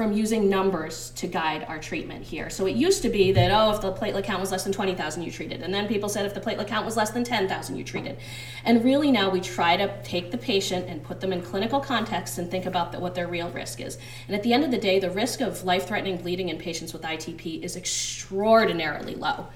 from 0.00 0.14
using 0.14 0.48
numbers 0.48 1.10
to 1.10 1.26
guide 1.26 1.62
our 1.68 1.78
treatment 1.78 2.24
here. 2.24 2.48
So 2.48 2.64
it 2.64 2.74
used 2.74 3.02
to 3.02 3.10
be 3.10 3.32
that, 3.32 3.50
oh, 3.50 3.74
if 3.74 3.82
the 3.82 3.92
platelet 3.92 4.24
count 4.24 4.40
was 4.40 4.50
less 4.50 4.64
than 4.64 4.72
20,000, 4.72 5.22
you 5.22 5.30
treated. 5.30 5.60
And 5.60 5.74
then 5.74 5.86
people 5.88 6.08
said 6.08 6.24
if 6.24 6.32
the 6.32 6.40
platelet 6.40 6.68
count 6.68 6.86
was 6.86 6.96
less 6.96 7.10
than 7.10 7.22
10,000, 7.22 7.76
you 7.76 7.84
treated. 7.84 8.16
And 8.64 8.82
really 8.82 9.12
now 9.12 9.28
we 9.28 9.42
try 9.42 9.76
to 9.76 10.02
take 10.02 10.30
the 10.30 10.38
patient 10.38 10.86
and 10.88 11.02
put 11.02 11.20
them 11.20 11.34
in 11.34 11.42
clinical 11.42 11.80
context 11.80 12.38
and 12.38 12.50
think 12.50 12.64
about 12.64 12.98
what 12.98 13.14
their 13.14 13.28
real 13.28 13.50
risk 13.50 13.78
is. 13.82 13.98
And 14.26 14.34
at 14.34 14.42
the 14.42 14.54
end 14.54 14.64
of 14.64 14.70
the 14.70 14.78
day, 14.78 15.00
the 15.00 15.10
risk 15.10 15.42
of 15.42 15.64
life 15.64 15.86
threatening 15.86 16.16
bleeding 16.16 16.48
in 16.48 16.56
patients 16.56 16.94
with 16.94 17.02
ITP 17.02 17.62
is 17.62 17.76
extraordinarily 17.76 19.16
low. 19.16 19.48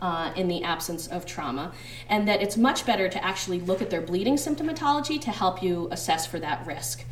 Uh, 0.00 0.32
in 0.34 0.48
the 0.48 0.64
absence 0.64 1.06
of 1.06 1.24
trauma, 1.24 1.72
and 2.08 2.26
that 2.26 2.42
it's 2.42 2.56
much 2.56 2.84
better 2.84 3.08
to 3.08 3.24
actually 3.24 3.60
look 3.60 3.80
at 3.80 3.88
their 3.88 4.00
bleeding 4.00 4.34
symptomatology 4.34 5.20
to 5.20 5.30
help 5.30 5.62
you 5.62 5.86
assess 5.92 6.26
for 6.26 6.40
that 6.40 6.66
risk. 6.66 7.04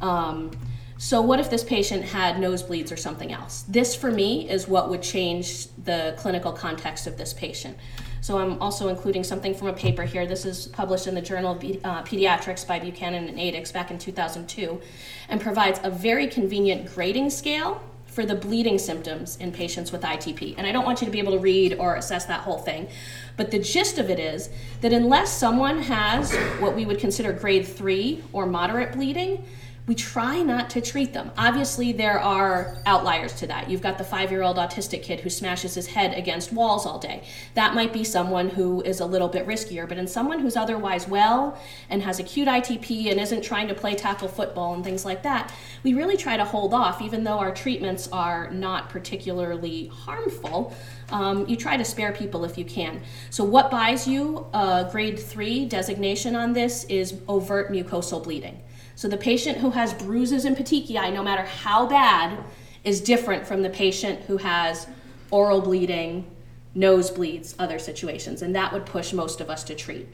Um, 0.00 0.52
so, 1.00 1.22
what 1.22 1.38
if 1.38 1.48
this 1.48 1.62
patient 1.62 2.04
had 2.04 2.36
nosebleeds 2.36 2.90
or 2.90 2.96
something 2.96 3.32
else? 3.32 3.64
This, 3.68 3.94
for 3.94 4.10
me, 4.10 4.50
is 4.50 4.66
what 4.66 4.90
would 4.90 5.00
change 5.00 5.68
the 5.84 6.14
clinical 6.18 6.50
context 6.52 7.06
of 7.06 7.16
this 7.16 7.32
patient. 7.32 7.76
So, 8.20 8.36
I'm 8.38 8.60
also 8.60 8.88
including 8.88 9.22
something 9.22 9.54
from 9.54 9.68
a 9.68 9.72
paper 9.72 10.02
here. 10.02 10.26
This 10.26 10.44
is 10.44 10.66
published 10.66 11.06
in 11.06 11.14
the 11.14 11.22
Journal 11.22 11.52
of 11.52 11.58
uh, 11.58 12.02
Pediatrics 12.02 12.66
by 12.66 12.80
Buchanan 12.80 13.28
and 13.28 13.38
Adix 13.38 13.72
back 13.72 13.92
in 13.92 13.98
2002 13.98 14.80
and 15.28 15.40
provides 15.40 15.78
a 15.84 15.90
very 15.90 16.26
convenient 16.26 16.92
grading 16.92 17.30
scale 17.30 17.80
for 18.06 18.26
the 18.26 18.34
bleeding 18.34 18.78
symptoms 18.78 19.36
in 19.36 19.52
patients 19.52 19.92
with 19.92 20.02
ITP. 20.02 20.56
And 20.58 20.66
I 20.66 20.72
don't 20.72 20.84
want 20.84 21.00
you 21.00 21.04
to 21.04 21.12
be 21.12 21.20
able 21.20 21.30
to 21.30 21.38
read 21.38 21.76
or 21.78 21.94
assess 21.94 22.24
that 22.24 22.40
whole 22.40 22.58
thing, 22.58 22.88
but 23.36 23.52
the 23.52 23.60
gist 23.60 23.98
of 23.98 24.10
it 24.10 24.18
is 24.18 24.50
that 24.80 24.92
unless 24.92 25.30
someone 25.32 25.78
has 25.78 26.34
what 26.58 26.74
we 26.74 26.84
would 26.84 26.98
consider 26.98 27.32
grade 27.32 27.68
3 27.68 28.24
or 28.32 28.46
moderate 28.46 28.92
bleeding, 28.92 29.44
we 29.88 29.94
try 29.94 30.42
not 30.42 30.68
to 30.68 30.82
treat 30.82 31.14
them. 31.14 31.32
Obviously, 31.38 31.92
there 31.92 32.20
are 32.20 32.76
outliers 32.84 33.32
to 33.32 33.46
that. 33.46 33.70
You've 33.70 33.80
got 33.80 33.96
the 33.96 34.04
five 34.04 34.30
year 34.30 34.42
old 34.42 34.58
autistic 34.58 35.02
kid 35.02 35.20
who 35.20 35.30
smashes 35.30 35.74
his 35.74 35.86
head 35.86 36.16
against 36.16 36.52
walls 36.52 36.84
all 36.84 36.98
day. 36.98 37.24
That 37.54 37.74
might 37.74 37.90
be 37.90 38.04
someone 38.04 38.50
who 38.50 38.82
is 38.82 39.00
a 39.00 39.06
little 39.06 39.28
bit 39.28 39.46
riskier, 39.46 39.88
but 39.88 39.96
in 39.96 40.06
someone 40.06 40.40
who's 40.40 40.56
otherwise 40.56 41.08
well 41.08 41.58
and 41.88 42.02
has 42.02 42.20
acute 42.20 42.48
ITP 42.48 43.10
and 43.10 43.18
isn't 43.18 43.40
trying 43.42 43.66
to 43.68 43.74
play 43.74 43.94
tackle 43.94 44.28
football 44.28 44.74
and 44.74 44.84
things 44.84 45.06
like 45.06 45.22
that, 45.22 45.54
we 45.82 45.94
really 45.94 46.18
try 46.18 46.36
to 46.36 46.44
hold 46.44 46.74
off, 46.74 47.00
even 47.00 47.24
though 47.24 47.38
our 47.38 47.54
treatments 47.54 48.08
are 48.12 48.50
not 48.50 48.90
particularly 48.90 49.86
harmful. 49.86 50.76
Um, 51.10 51.48
you 51.48 51.56
try 51.56 51.78
to 51.78 51.84
spare 51.86 52.12
people 52.12 52.44
if 52.44 52.58
you 52.58 52.66
can. 52.66 53.00
So, 53.30 53.42
what 53.42 53.70
buys 53.70 54.06
you 54.06 54.46
a 54.52 54.86
grade 54.92 55.18
three 55.18 55.64
designation 55.64 56.36
on 56.36 56.52
this 56.52 56.84
is 56.84 57.14
overt 57.26 57.72
mucosal 57.72 58.22
bleeding. 58.22 58.60
So 58.98 59.06
the 59.06 59.16
patient 59.16 59.58
who 59.58 59.70
has 59.70 59.94
bruises 59.94 60.44
and 60.44 60.56
petechiae, 60.56 61.14
no 61.14 61.22
matter 61.22 61.44
how 61.44 61.86
bad, 61.86 62.36
is 62.82 63.00
different 63.00 63.46
from 63.46 63.62
the 63.62 63.70
patient 63.70 64.22
who 64.22 64.38
has 64.38 64.88
oral 65.30 65.60
bleeding, 65.60 66.28
nosebleeds, 66.74 67.54
other 67.60 67.78
situations, 67.78 68.42
and 68.42 68.56
that 68.56 68.72
would 68.72 68.84
push 68.84 69.12
most 69.12 69.40
of 69.40 69.50
us 69.50 69.62
to 69.62 69.76
treat. 69.76 70.08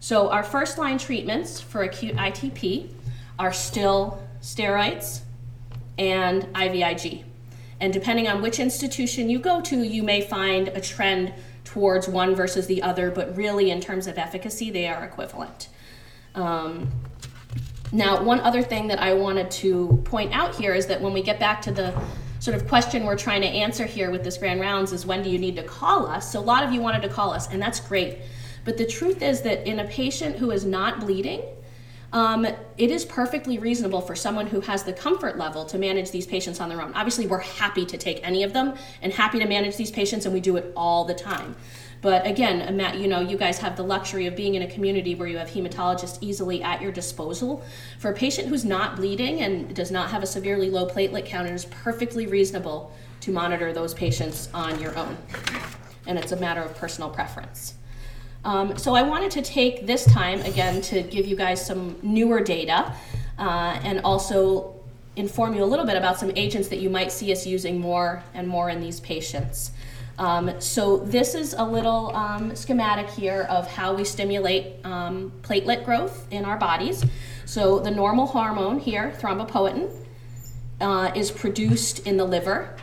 So 0.00 0.30
our 0.30 0.42
first 0.42 0.78
line 0.78 0.98
treatments 0.98 1.60
for 1.60 1.84
acute 1.84 2.16
ITP 2.16 2.90
are 3.38 3.52
still 3.52 4.20
steroids 4.42 5.20
and 5.96 6.42
IVIG. 6.54 7.22
And 7.78 7.92
depending 7.92 8.26
on 8.26 8.42
which 8.42 8.58
institution 8.58 9.30
you 9.30 9.38
go 9.38 9.60
to, 9.60 9.76
you 9.76 10.02
may 10.02 10.20
find 10.20 10.66
a 10.66 10.80
trend 10.80 11.32
towards 11.62 12.08
one 12.08 12.34
versus 12.34 12.66
the 12.66 12.82
other, 12.82 13.12
but 13.12 13.36
really, 13.36 13.70
in 13.70 13.80
terms 13.80 14.08
of 14.08 14.18
efficacy, 14.18 14.72
they 14.72 14.88
are 14.88 15.04
equivalent. 15.04 15.68
Um, 16.34 16.90
now, 17.94 18.20
one 18.20 18.40
other 18.40 18.60
thing 18.60 18.88
that 18.88 18.98
I 18.98 19.14
wanted 19.14 19.52
to 19.52 20.02
point 20.04 20.34
out 20.34 20.52
here 20.56 20.74
is 20.74 20.86
that 20.86 21.00
when 21.00 21.12
we 21.12 21.22
get 21.22 21.38
back 21.38 21.62
to 21.62 21.70
the 21.70 21.94
sort 22.40 22.56
of 22.56 22.66
question 22.66 23.04
we're 23.04 23.16
trying 23.16 23.40
to 23.42 23.46
answer 23.46 23.84
here 23.84 24.10
with 24.10 24.24
this 24.24 24.36
grand 24.36 24.60
rounds 24.60 24.92
is 24.92 25.06
when 25.06 25.22
do 25.22 25.30
you 25.30 25.38
need 25.38 25.54
to 25.54 25.62
call 25.62 26.08
us? 26.08 26.32
So 26.32 26.40
a 26.40 26.42
lot 26.42 26.64
of 26.64 26.72
you 26.72 26.80
wanted 26.80 27.02
to 27.02 27.08
call 27.08 27.32
us, 27.32 27.48
and 27.52 27.62
that's 27.62 27.78
great. 27.78 28.18
But 28.64 28.78
the 28.78 28.84
truth 28.84 29.22
is 29.22 29.42
that 29.42 29.64
in 29.64 29.78
a 29.78 29.84
patient 29.84 30.36
who 30.36 30.50
is 30.50 30.64
not 30.64 30.98
bleeding, 30.98 31.42
um, 32.12 32.44
it 32.44 32.90
is 32.90 33.04
perfectly 33.04 33.58
reasonable 33.58 34.00
for 34.00 34.16
someone 34.16 34.48
who 34.48 34.60
has 34.62 34.82
the 34.82 34.92
comfort 34.92 35.38
level 35.38 35.64
to 35.66 35.78
manage 35.78 36.10
these 36.10 36.26
patients 36.26 36.58
on 36.58 36.68
their 36.68 36.82
own. 36.82 36.92
Obviously, 36.94 37.28
we're 37.28 37.38
happy 37.38 37.86
to 37.86 37.96
take 37.96 38.18
any 38.26 38.42
of 38.42 38.52
them 38.52 38.74
and 39.02 39.12
happy 39.12 39.38
to 39.38 39.46
manage 39.46 39.76
these 39.76 39.92
patients, 39.92 40.24
and 40.24 40.34
we 40.34 40.40
do 40.40 40.56
it 40.56 40.72
all 40.76 41.04
the 41.04 41.14
time. 41.14 41.54
But 42.04 42.26
again, 42.26 42.76
Matt, 42.76 42.98
you 42.98 43.08
know, 43.08 43.20
you 43.20 43.38
guys 43.38 43.56
have 43.60 43.78
the 43.78 43.82
luxury 43.82 44.26
of 44.26 44.36
being 44.36 44.56
in 44.56 44.60
a 44.60 44.66
community 44.66 45.14
where 45.14 45.26
you 45.26 45.38
have 45.38 45.48
hematologists 45.48 46.18
easily 46.20 46.62
at 46.62 46.82
your 46.82 46.92
disposal. 46.92 47.64
For 47.98 48.10
a 48.10 48.14
patient 48.14 48.48
who's 48.48 48.62
not 48.62 48.96
bleeding 48.96 49.40
and 49.40 49.74
does 49.74 49.90
not 49.90 50.10
have 50.10 50.22
a 50.22 50.26
severely 50.26 50.68
low 50.68 50.86
platelet 50.86 51.24
count, 51.24 51.48
it 51.48 51.54
is 51.54 51.64
perfectly 51.64 52.26
reasonable 52.26 52.92
to 53.22 53.32
monitor 53.32 53.72
those 53.72 53.94
patients 53.94 54.50
on 54.52 54.78
your 54.82 54.94
own. 54.98 55.16
And 56.06 56.18
it's 56.18 56.32
a 56.32 56.36
matter 56.36 56.60
of 56.60 56.76
personal 56.76 57.08
preference. 57.08 57.72
Um, 58.44 58.76
so 58.76 58.94
I 58.94 59.00
wanted 59.00 59.30
to 59.30 59.40
take 59.40 59.86
this 59.86 60.04
time 60.04 60.42
again 60.42 60.82
to 60.82 61.00
give 61.00 61.26
you 61.26 61.36
guys 61.36 61.64
some 61.64 61.96
newer 62.02 62.40
data 62.40 62.92
uh, 63.38 63.80
and 63.82 64.02
also 64.02 64.74
inform 65.16 65.54
you 65.54 65.64
a 65.64 65.70
little 65.72 65.86
bit 65.86 65.96
about 65.96 66.18
some 66.18 66.32
agents 66.36 66.68
that 66.68 66.80
you 66.80 66.90
might 66.90 67.10
see 67.10 67.32
us 67.32 67.46
using 67.46 67.80
more 67.80 68.22
and 68.34 68.46
more 68.46 68.68
in 68.68 68.82
these 68.82 69.00
patients. 69.00 69.70
Um, 70.18 70.60
so 70.60 70.98
this 70.98 71.34
is 71.34 71.54
a 71.54 71.64
little 71.64 72.14
um, 72.14 72.54
schematic 72.54 73.10
here 73.10 73.46
of 73.50 73.66
how 73.66 73.94
we 73.94 74.04
stimulate 74.04 74.76
um, 74.84 75.32
platelet 75.42 75.84
growth 75.84 76.26
in 76.30 76.44
our 76.44 76.56
bodies. 76.56 77.04
So 77.46 77.80
the 77.80 77.90
normal 77.90 78.26
hormone 78.26 78.78
here, 78.78 79.12
thrombopoietin, 79.18 79.90
uh, 80.80 81.10
is 81.14 81.30
produced 81.30 82.06
in 82.06 82.16
the 82.16 82.24
liver 82.24 82.76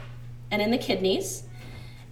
and 0.50 0.62
in 0.62 0.72
the 0.72 0.78
kidneys. 0.78 1.44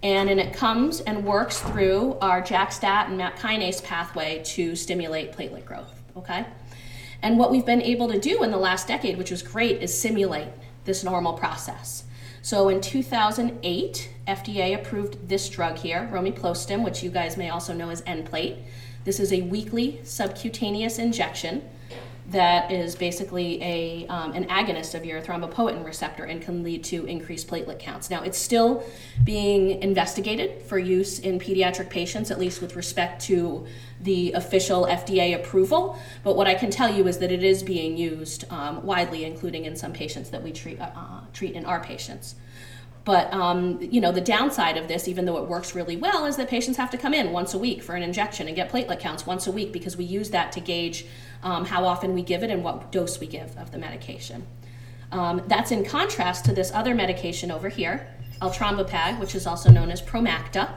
And, 0.02 0.30
and 0.30 0.40
it 0.40 0.54
comes 0.54 1.00
and 1.00 1.24
works 1.26 1.60
through 1.60 2.16
our 2.22 2.40
JAK-STAT 2.40 3.08
and 3.08 3.18
MAP 3.18 3.38
kinase 3.38 3.84
pathway 3.84 4.42
to 4.44 4.74
stimulate 4.74 5.32
platelet 5.32 5.66
growth, 5.66 6.00
okay? 6.16 6.46
And 7.20 7.38
what 7.38 7.50
we've 7.50 7.66
been 7.66 7.82
able 7.82 8.08
to 8.08 8.18
do 8.18 8.42
in 8.42 8.50
the 8.50 8.56
last 8.56 8.88
decade, 8.88 9.18
which 9.18 9.30
was 9.30 9.42
great, 9.42 9.82
is 9.82 9.98
simulate 9.98 10.48
this 10.86 11.04
normal 11.04 11.34
process. 11.34 12.04
So 12.42 12.68
in 12.68 12.80
2008, 12.80 14.10
FDA 14.26 14.74
approved 14.74 15.28
this 15.28 15.48
drug 15.48 15.76
here, 15.78 16.08
romiplostim, 16.12 16.82
which 16.82 17.02
you 17.02 17.10
guys 17.10 17.36
may 17.36 17.50
also 17.50 17.74
know 17.74 17.90
as 17.90 18.02
Nplate. 18.02 18.62
This 19.04 19.20
is 19.20 19.32
a 19.32 19.42
weekly 19.42 20.00
subcutaneous 20.04 20.98
injection 20.98 21.62
that 22.30 22.70
is 22.70 22.94
basically 22.94 23.60
a, 23.62 24.06
um, 24.06 24.32
an 24.32 24.44
agonist 24.46 24.94
of 24.94 25.04
your 25.04 25.20
thrombopoietin 25.20 25.84
receptor 25.84 26.24
and 26.24 26.40
can 26.40 26.62
lead 26.62 26.84
to 26.84 27.04
increased 27.06 27.48
platelet 27.48 27.80
counts. 27.80 28.08
Now, 28.08 28.22
it's 28.22 28.38
still 28.38 28.84
being 29.24 29.82
investigated 29.82 30.62
for 30.62 30.78
use 30.78 31.18
in 31.18 31.40
pediatric 31.40 31.90
patients, 31.90 32.30
at 32.30 32.38
least 32.38 32.62
with 32.62 32.76
respect 32.76 33.20
to 33.22 33.66
the 34.00 34.32
official 34.32 34.86
FDA 34.86 35.34
approval. 35.34 35.98
But 36.22 36.36
what 36.36 36.46
I 36.46 36.54
can 36.54 36.70
tell 36.70 36.92
you 36.92 37.08
is 37.08 37.18
that 37.18 37.32
it 37.32 37.42
is 37.42 37.64
being 37.64 37.96
used 37.96 38.50
um, 38.52 38.84
widely, 38.84 39.24
including 39.24 39.64
in 39.64 39.74
some 39.74 39.92
patients 39.92 40.30
that 40.30 40.42
we 40.42 40.52
treat, 40.52 40.80
uh, 40.80 40.90
uh 40.94 41.20
treat 41.32 41.54
in 41.54 41.64
our 41.64 41.82
patients. 41.82 42.36
But 43.04 43.32
um, 43.32 43.78
you 43.80 44.00
know, 44.00 44.12
the 44.12 44.20
downside 44.20 44.76
of 44.76 44.86
this, 44.86 45.08
even 45.08 45.24
though 45.24 45.38
it 45.38 45.48
works 45.48 45.74
really 45.74 45.96
well, 45.96 46.26
is 46.26 46.36
that 46.36 46.48
patients 46.48 46.76
have 46.76 46.90
to 46.90 46.98
come 46.98 47.14
in 47.14 47.32
once 47.32 47.54
a 47.54 47.58
week 47.58 47.82
for 47.82 47.94
an 47.94 48.02
injection 48.02 48.46
and 48.46 48.54
get 48.54 48.70
platelet 48.70 49.00
counts 49.00 49.26
once 49.26 49.46
a 49.46 49.52
week 49.52 49.72
because 49.72 49.96
we 49.96 50.04
use 50.04 50.30
that 50.30 50.52
to 50.52 50.60
gauge 50.60 51.06
um, 51.42 51.64
how 51.64 51.84
often 51.84 52.14
we 52.14 52.22
give 52.22 52.42
it 52.42 52.50
and 52.50 52.62
what 52.62 52.92
dose 52.92 53.20
we 53.20 53.26
give 53.26 53.56
of 53.56 53.70
the 53.70 53.78
medication. 53.78 54.46
Um, 55.12 55.42
that's 55.46 55.70
in 55.70 55.84
contrast 55.84 56.44
to 56.46 56.52
this 56.52 56.70
other 56.72 56.94
medication 56.94 57.50
over 57.50 57.68
here, 57.68 58.06
eltrombopag, 58.40 59.18
which 59.18 59.34
is 59.34 59.46
also 59.46 59.70
known 59.70 59.90
as 59.90 60.00
Promacta. 60.00 60.70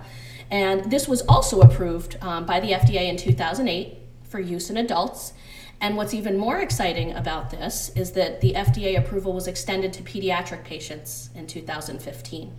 And 0.49 0.91
this 0.91 1.07
was 1.07 1.21
also 1.23 1.61
approved 1.61 2.17
um, 2.21 2.45
by 2.45 2.59
the 2.59 2.71
FDA 2.71 3.09
in 3.09 3.17
2008 3.17 3.97
for 4.23 4.39
use 4.39 4.69
in 4.69 4.77
adults. 4.77 5.33
And 5.81 5.97
what's 5.97 6.13
even 6.13 6.37
more 6.37 6.59
exciting 6.59 7.13
about 7.13 7.51
this 7.51 7.91
is 7.95 8.13
that 8.13 8.41
the 8.41 8.53
FDA 8.53 8.97
approval 8.97 9.33
was 9.33 9.47
extended 9.47 9.91
to 9.93 10.03
pediatric 10.03 10.63
patients 10.63 11.29
in 11.35 11.45
2015. 11.45 12.53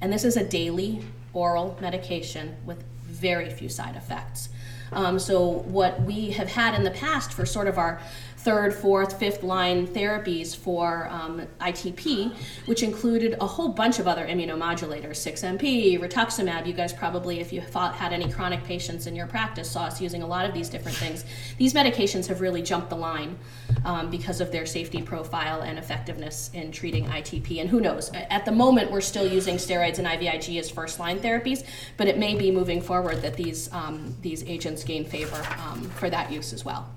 And 0.00 0.12
this 0.12 0.24
is 0.24 0.36
a 0.36 0.44
daily 0.44 1.02
oral 1.32 1.78
medication 1.80 2.56
with 2.64 2.82
very 3.04 3.48
few 3.50 3.68
side 3.68 3.96
effects. 3.96 4.48
Um, 4.92 5.18
so, 5.18 5.40
what 5.48 6.02
we 6.02 6.30
have 6.32 6.48
had 6.48 6.74
in 6.74 6.84
the 6.84 6.90
past 6.90 7.32
for 7.32 7.46
sort 7.46 7.66
of 7.66 7.78
our 7.78 8.00
third, 8.44 8.74
fourth, 8.74 9.18
fifth 9.18 9.42
line 9.42 9.86
therapies 9.86 10.54
for 10.54 11.08
um, 11.10 11.46
ITP, 11.62 12.36
which 12.66 12.82
included 12.82 13.34
a 13.40 13.46
whole 13.46 13.68
bunch 13.70 13.98
of 13.98 14.06
other 14.06 14.26
immunomodulators, 14.26 15.16
6MP, 15.16 15.98
rituximab. 15.98 16.66
You 16.66 16.74
guys 16.74 16.92
probably, 16.92 17.40
if 17.40 17.54
you 17.54 17.62
had 17.62 18.12
any 18.12 18.30
chronic 18.30 18.62
patients 18.64 19.06
in 19.06 19.16
your 19.16 19.26
practice, 19.26 19.70
saw 19.70 19.84
us 19.84 19.98
using 19.98 20.22
a 20.22 20.26
lot 20.26 20.44
of 20.44 20.52
these 20.52 20.68
different 20.68 20.96
things. 20.98 21.24
These 21.56 21.72
medications 21.72 22.26
have 22.26 22.42
really 22.42 22.60
jumped 22.60 22.90
the 22.90 22.96
line 22.96 23.38
um, 23.86 24.10
because 24.10 24.42
of 24.42 24.52
their 24.52 24.66
safety 24.66 25.00
profile 25.00 25.62
and 25.62 25.78
effectiveness 25.78 26.50
in 26.52 26.70
treating 26.70 27.06
ITP. 27.06 27.62
And 27.62 27.70
who 27.70 27.80
knows? 27.80 28.10
At 28.12 28.44
the 28.44 28.52
moment, 28.52 28.90
we're 28.90 29.00
still 29.00 29.26
using 29.26 29.56
steroids 29.56 29.98
and 29.98 30.06
IVIG 30.06 30.60
as 30.60 30.70
first 30.70 30.98
line 30.98 31.18
therapies, 31.18 31.64
but 31.96 32.08
it 32.08 32.18
may 32.18 32.34
be 32.34 32.50
moving 32.50 32.82
forward 32.82 33.22
that 33.22 33.34
these, 33.34 33.72
um, 33.72 34.14
these 34.20 34.44
agents 34.44 34.84
gain 34.84 35.06
favor 35.06 35.42
um, 35.66 35.82
for 35.90 36.10
that 36.10 36.30
use 36.30 36.52
as 36.52 36.62
well. 36.62 36.90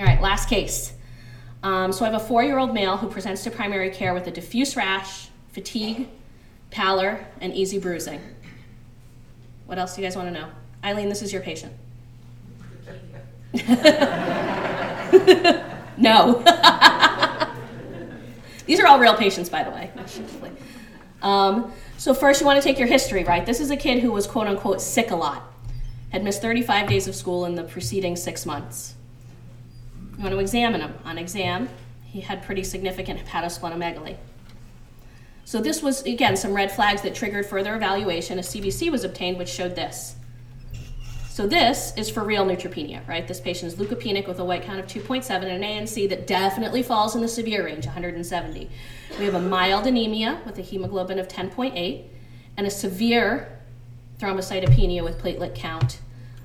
All 0.00 0.06
right, 0.06 0.20
last 0.22 0.48
case. 0.48 0.94
Um, 1.62 1.92
so 1.92 2.06
I 2.06 2.10
have 2.10 2.18
a 2.18 2.24
four 2.24 2.42
year 2.42 2.56
old 2.56 2.72
male 2.72 2.96
who 2.96 3.06
presents 3.06 3.44
to 3.44 3.50
primary 3.50 3.90
care 3.90 4.14
with 4.14 4.26
a 4.26 4.30
diffuse 4.30 4.74
rash, 4.74 5.28
fatigue, 5.52 6.08
pallor, 6.70 7.26
and 7.38 7.52
easy 7.54 7.78
bruising. 7.78 8.18
What 9.66 9.78
else 9.78 9.94
do 9.94 10.00
you 10.00 10.06
guys 10.06 10.16
want 10.16 10.28
to 10.28 10.40
know? 10.40 10.48
Eileen, 10.82 11.10
this 11.10 11.20
is 11.20 11.34
your 11.34 11.42
patient. 11.42 11.74
no. 15.98 16.42
These 18.64 18.80
are 18.80 18.86
all 18.86 18.98
real 18.98 19.16
patients, 19.16 19.50
by 19.50 19.64
the 19.64 19.70
way. 19.70 19.90
Um, 21.20 21.74
so, 21.98 22.14
first, 22.14 22.40
you 22.40 22.46
want 22.46 22.56
to 22.56 22.66
take 22.66 22.78
your 22.78 22.88
history, 22.88 23.24
right? 23.24 23.44
This 23.44 23.60
is 23.60 23.70
a 23.70 23.76
kid 23.76 24.00
who 24.00 24.12
was 24.12 24.26
quote 24.26 24.46
unquote 24.46 24.80
sick 24.80 25.10
a 25.10 25.16
lot, 25.16 25.52
had 26.08 26.24
missed 26.24 26.40
35 26.40 26.88
days 26.88 27.06
of 27.06 27.14
school 27.14 27.44
in 27.44 27.54
the 27.54 27.64
preceding 27.64 28.16
six 28.16 28.46
months. 28.46 28.94
You 30.20 30.24
want 30.24 30.34
to 30.34 30.40
examine 30.40 30.82
him. 30.82 30.92
On 31.06 31.16
exam, 31.16 31.70
he 32.04 32.20
had 32.20 32.42
pretty 32.42 32.62
significant 32.62 33.24
hepatosplenomegaly. 33.24 34.18
So 35.46 35.62
this 35.62 35.82
was, 35.82 36.02
again, 36.02 36.36
some 36.36 36.52
red 36.52 36.70
flags 36.70 37.00
that 37.00 37.14
triggered 37.14 37.46
further 37.46 37.74
evaluation. 37.74 38.38
A 38.38 38.42
CBC 38.42 38.90
was 38.90 39.02
obtained 39.02 39.38
which 39.38 39.48
showed 39.48 39.74
this. 39.74 40.16
So 41.30 41.46
this 41.46 41.94
is 41.96 42.10
for 42.10 42.22
real 42.22 42.44
neutropenia, 42.44 43.00
right? 43.08 43.26
This 43.26 43.40
patient 43.40 43.72
is 43.72 43.78
leukopenic 43.78 44.28
with 44.28 44.38
a 44.40 44.44
white 44.44 44.62
count 44.62 44.78
of 44.78 44.86
2.7 44.86 45.30
and 45.36 45.44
an 45.46 45.62
ANC 45.62 46.06
that 46.10 46.26
definitely 46.26 46.82
falls 46.82 47.14
in 47.14 47.22
the 47.22 47.28
severe 47.28 47.64
range, 47.64 47.86
170. 47.86 48.68
We 49.18 49.24
have 49.24 49.32
a 49.32 49.40
mild 49.40 49.86
anemia 49.86 50.42
with 50.44 50.58
a 50.58 50.62
hemoglobin 50.62 51.18
of 51.18 51.28
10.8 51.28 52.04
and 52.58 52.66
a 52.66 52.70
severe 52.70 53.58
thrombocytopenia 54.18 55.02
with 55.02 55.18
platelet 55.18 55.54
count 55.54 56.02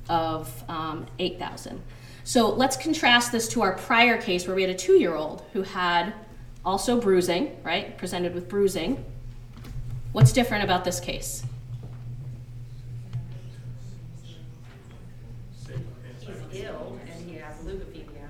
of 0.07 0.63
um, 0.69 1.07
8,000. 1.19 1.81
So 2.25 2.49
let's 2.49 2.75
contrast 2.75 3.31
this 3.31 3.47
to 3.49 3.61
our 3.61 3.73
prior 3.73 4.19
case 4.19 4.47
where 4.47 4.55
we 4.55 4.63
had 4.63 4.71
a 4.71 4.75
two 4.75 4.93
year 4.93 5.13
old 5.13 5.43
who 5.53 5.61
had 5.61 6.11
also 6.65 6.99
bruising, 6.99 7.55
right? 7.63 7.95
Presented 7.99 8.33
with 8.33 8.49
bruising. 8.49 9.05
What's 10.11 10.33
different 10.33 10.63
about 10.63 10.83
this 10.83 10.99
case? 10.99 11.43
He's 14.23 14.37
ill 16.63 16.99
and 17.05 17.29
he 17.29 17.37
has 17.37 17.57
leukopenia. 17.57 18.27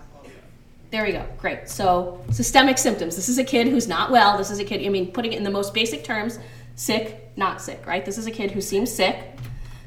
There 0.92 1.06
we 1.06 1.14
go. 1.14 1.26
Great. 1.38 1.70
So, 1.70 2.22
systemic 2.32 2.78
symptoms. 2.78 3.16
This 3.16 3.30
is 3.30 3.38
a 3.38 3.46
kid 3.46 3.70
who's 3.70 3.88
not 3.88 4.12
well. 4.12 4.38
This 4.38 4.52
is 4.52 4.60
a 4.60 4.66
kid, 4.66 4.86
I 4.86 4.90
mean, 4.90 5.14
putting 5.14 5.32
it 5.32 5.38
in 5.38 5.46
the 5.46 5.52
most 5.52 5.74
basic 5.74 6.04
terms 6.04 6.38
sick, 6.76 7.32
not 7.38 7.62
sick, 7.62 7.88
right? 7.88 8.04
This 8.04 8.18
is 8.18 8.28
a 8.28 8.32
kid 8.32 8.52
who 8.52 8.60
seems 8.60 8.94
sick. 8.94 9.38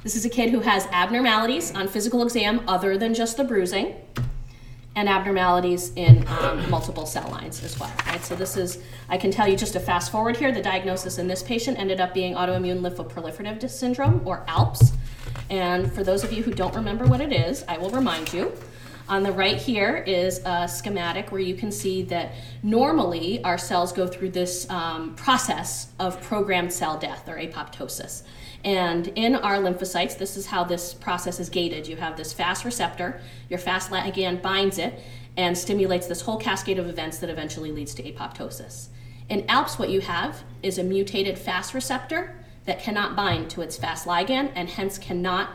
This 0.09 0.17
is 0.17 0.25
a 0.25 0.31
kid 0.31 0.49
who 0.49 0.61
has 0.61 0.87
abnormalities 0.87 1.75
on 1.75 1.87
physical 1.87 2.23
exam 2.23 2.63
other 2.67 2.97
than 2.97 3.13
just 3.13 3.37
the 3.37 3.45
bruising 3.45 3.95
and 4.97 5.07
abnormalities 5.07 5.93
in 5.97 6.27
um, 6.29 6.71
multiple 6.71 7.05
cell 7.05 7.29
lines 7.31 7.63
as 7.63 7.79
well. 7.79 7.93
Right? 8.07 8.25
So 8.25 8.35
this 8.35 8.57
is, 8.57 8.79
I 9.11 9.19
can 9.19 9.31
tell 9.31 9.47
you 9.47 9.55
just 9.55 9.75
to 9.75 9.81
fast 9.81 10.11
forward 10.11 10.39
here, 10.39 10.51
the 10.51 10.63
diagnosis 10.63 11.19
in 11.19 11.29
this 11.29 11.43
patient 11.43 11.79
ended 11.79 12.01
up 12.01 12.15
being 12.15 12.37
autoimmune 12.37 12.81
lymphoproliferative 12.81 13.69
syndrome 13.69 14.23
or 14.27 14.47
ALPS. 14.49 14.93
And 15.51 15.93
for 15.93 16.03
those 16.03 16.25
of 16.25 16.33
you 16.33 16.43
who 16.43 16.55
don't 16.55 16.75
remember 16.75 17.05
what 17.05 17.21
it 17.21 17.31
is, 17.31 17.63
I 17.69 17.77
will 17.77 17.91
remind 17.91 18.33
you. 18.33 18.55
On 19.11 19.23
the 19.23 19.33
right 19.33 19.59
here 19.59 19.99
is 20.07 20.41
a 20.47 20.67
schematic 20.67 21.33
where 21.33 21.43
you 21.43 21.55
can 21.55 21.71
see 21.71 22.01
that 22.05 22.33
normally 22.63 23.45
our 23.45 23.59
cells 23.59 23.93
go 23.93 24.07
through 24.07 24.31
this 24.31 24.69
um, 24.71 25.15
process 25.17 25.89
of 25.99 26.19
programmed 26.23 26.73
cell 26.73 26.99
death 26.99 27.29
or 27.29 27.37
apoptosis. 27.37 28.23
And 28.65 29.09
in 29.09 29.37
our 29.37 29.57
lymphocytes, 29.59 30.19
this 30.19 30.37
is 30.37 30.47
how 30.47 30.65
this 30.65 30.93
process 30.93 31.39
is 31.39 31.49
gated. 31.49 31.87
You 31.87 31.97
have 31.97 32.17
this 32.17 32.33
Fas 32.33 32.65
receptor, 32.65 33.21
your 33.49 33.59
Fas 33.59 33.89
ligand 33.89 34.43
binds 34.43 34.79
it 34.79 34.99
and 35.37 35.57
stimulates 35.57 36.07
this 36.09 36.23
whole 36.23 36.37
cascade 36.37 36.79
of 36.79 36.89
events 36.89 37.19
that 37.19 37.31
eventually 37.31 37.71
leads 37.71 37.95
to 37.95 38.03
apoptosis. 38.03 38.89
In 39.29 39.45
ALPS, 39.49 39.79
what 39.79 39.91
you 39.91 40.01
have 40.01 40.43
is 40.63 40.79
a 40.79 40.83
mutated 40.83 41.39
Fas 41.39 41.75
receptor 41.75 42.35
that 42.65 42.81
cannot 42.81 43.15
bind 43.15 43.49
to 43.51 43.63
its 43.63 43.77
Fas 43.77 44.05
ligand 44.05 44.51
and 44.55 44.69
hence 44.69 44.99
cannot 44.99 45.51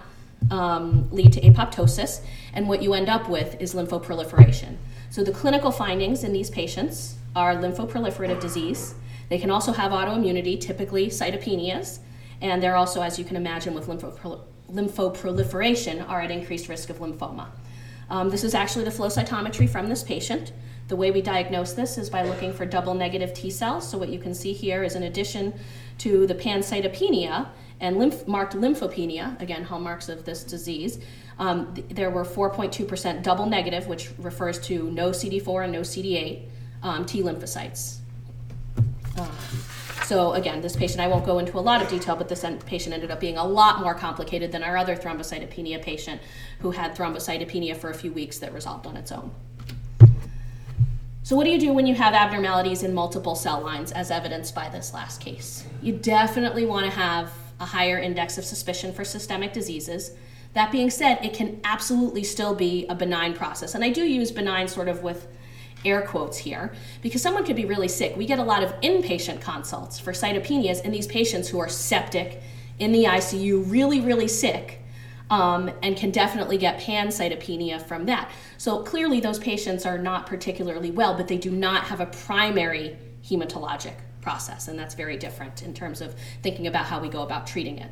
um, 0.50 1.10
lead 1.12 1.34
to 1.34 1.42
apoptosis. 1.42 2.22
And 2.54 2.68
what 2.68 2.82
you 2.82 2.94
end 2.94 3.10
up 3.10 3.28
with 3.30 3.60
is 3.60 3.74
lymphoproliferation. 3.74 4.78
So 5.10 5.24
the 5.24 5.32
clinical 5.32 5.72
findings 5.72 6.24
in 6.24 6.34
these 6.34 6.50
patients 6.50 7.16
are 7.36 7.56
lymphoproliferative 7.56 8.40
disease. 8.40 8.96
They 9.30 9.38
can 9.38 9.52
also 9.52 9.74
have 9.74 9.92
autoimmunity, 9.92 10.60
typically 10.60 11.08
cytopenias, 11.08 12.00
and 12.44 12.62
they're 12.62 12.76
also, 12.76 13.02
as 13.02 13.18
you 13.18 13.24
can 13.24 13.38
imagine, 13.38 13.74
with 13.74 13.88
lympho- 13.88 14.42
lymphoproliferation, 14.70 16.08
are 16.08 16.22
at 16.22 16.30
increased 16.30 16.68
risk 16.68 16.90
of 16.90 17.00
lymphoma. 17.00 17.48
Um, 18.10 18.30
this 18.30 18.44
is 18.44 18.54
actually 18.54 18.84
the 18.84 18.92
flow 18.92 19.08
cytometry 19.08 19.68
from 19.68 19.88
this 19.88 20.04
patient. 20.04 20.52
The 20.90 20.98
way 20.98 21.10
we 21.10 21.22
diagnose 21.22 21.72
this 21.72 21.98
is 21.98 22.10
by 22.10 22.24
looking 22.24 22.54
for 22.54 22.66
double 22.66 22.94
negative 22.94 23.34
T 23.34 23.50
cells. 23.50 23.90
So, 23.90 23.98
what 23.98 24.10
you 24.10 24.20
can 24.20 24.34
see 24.34 24.52
here 24.52 24.84
is 24.84 24.96
in 24.96 25.04
addition 25.04 25.54
to 26.00 26.28
the 26.28 26.36
pancytopenia 26.36 27.48
and 27.80 27.98
lymph- 27.98 28.28
marked 28.28 28.56
lymphopenia, 28.56 29.40
again, 29.42 29.64
hallmarks 29.64 30.10
of 30.10 30.26
this 30.26 30.44
disease, 30.44 31.00
um, 31.40 31.74
th- 31.74 31.88
there 31.90 32.10
were 32.10 32.26
4.2% 32.26 33.24
double 33.24 33.46
negative, 33.46 33.88
which 33.88 34.12
refers 34.18 34.60
to 34.68 34.92
no 34.92 35.12
CD4 35.12 35.64
and 35.64 35.74
no 35.74 35.82
CD8 35.82 36.44
um, 36.84 37.06
T 37.06 37.24
lymphocytes. 37.24 38.00
Um, 39.18 39.30
so 40.14 40.34
again, 40.34 40.62
this 40.62 40.76
patient, 40.76 41.00
I 41.02 41.08
won't 41.08 41.26
go 41.26 41.40
into 41.40 41.58
a 41.58 41.60
lot 41.60 41.82
of 41.82 41.90
detail, 41.90 42.16
but 42.16 42.30
this 42.30 42.46
patient 42.68 42.94
ended 42.94 43.10
up 43.10 43.20
being 43.20 43.36
a 43.36 43.44
lot 43.44 43.82
more 43.82 43.96
complicated 43.96 44.52
than 44.52 44.62
our 44.62 44.78
other 44.78 44.96
thrombocytopenia 44.96 45.82
patient 45.82 46.22
who 46.60 46.70
had 46.70 46.96
thrombocytopenia 46.96 47.76
for 47.76 47.90
a 47.90 47.96
few 47.96 48.14
weeks 48.14 48.38
that 48.38 48.54
resolved 48.54 48.86
on 48.86 48.96
its 48.96 49.12
own. 49.12 49.32
So 51.24 51.36
what 51.36 51.46
do 51.46 51.50
you 51.50 51.60
do 51.60 51.74
when 51.74 51.88
you 51.88 51.96
have 51.96 52.14
abnormalities 52.14 52.84
in 52.84 52.94
multiple 52.94 53.34
cell 53.34 53.60
lines 53.62 53.92
as 53.92 54.12
evidenced 54.12 54.54
by 54.54 54.70
this 54.70 54.94
last 54.94 55.20
case? 55.20 55.66
You 55.82 55.94
definitely 55.94 56.68
want 56.68 56.86
to 56.86 56.92
have 56.92 57.32
a 57.60 57.66
higher 57.66 57.98
index 57.98 58.38
of 58.38 58.46
suspicion 58.46 58.94
for 58.94 59.04
systemic 59.04 59.52
diseases. 59.52 60.12
That 60.54 60.72
being 60.72 60.92
said, 60.92 61.26
it 61.26 61.34
can 61.34 61.60
absolutely 61.64 62.24
still 62.24 62.54
be 62.54 62.86
a 62.88 62.94
benign 62.94 63.34
process. 63.34 63.74
And 63.74 63.84
I 63.84 63.90
do 63.90 64.04
use 64.04 64.30
benign 64.30 64.68
sort 64.68 64.90
of 64.90 65.02
with 65.02 65.26
air 65.86 66.02
quotes 66.02 66.38
here 66.38 66.74
because 67.02 67.22
someone 67.22 67.46
could 67.46 67.56
be 67.56 67.66
really 67.66 67.88
sick. 67.88 68.16
We 68.16 68.26
get 68.26 68.40
a 68.40 68.44
lot 68.44 68.64
of 68.64 68.72
inpatient 68.82 69.42
consults 69.42 70.00
for 70.00 70.12
cytopenias 70.12 70.84
in 70.84 70.92
these 70.92 71.08
patients 71.08 71.50
who 71.50 71.60
are 71.60 71.70
septic 71.70 72.42
in 72.80 72.92
the 72.92 73.06
ICU, 73.06 73.70
really, 73.70 74.02
really 74.02 74.28
sick. 74.28 74.80
Um, 75.30 75.72
and 75.82 75.98
can 75.98 76.12
definitely 76.12 76.58
get 76.58 76.80
pancytopenia 76.80 77.82
from 77.82 78.06
that. 78.06 78.30
So 78.58 78.84
clearly, 78.84 79.20
those 79.20 79.40
patients 79.40 79.84
are 79.84 79.98
not 79.98 80.28
particularly 80.28 80.92
well, 80.92 81.16
but 81.16 81.28
they 81.28 81.38
do 81.38 81.50
not 81.50 81.86
have 81.86 82.02
a 82.02 82.06
primary 82.06 82.98
hematologic 83.24 83.96
process, 84.22 84.68
and 84.68 84.78
that's 84.78 84.94
very 84.94 85.18
different 85.18 85.64
in 85.64 85.74
terms 85.74 86.02
of 86.02 86.14
thinking 86.44 86.68
about 86.68 86.86
how 86.86 87.00
we 87.00 87.10
go 87.10 87.24
about 87.24 87.48
treating 87.48 87.80
it. 87.80 87.90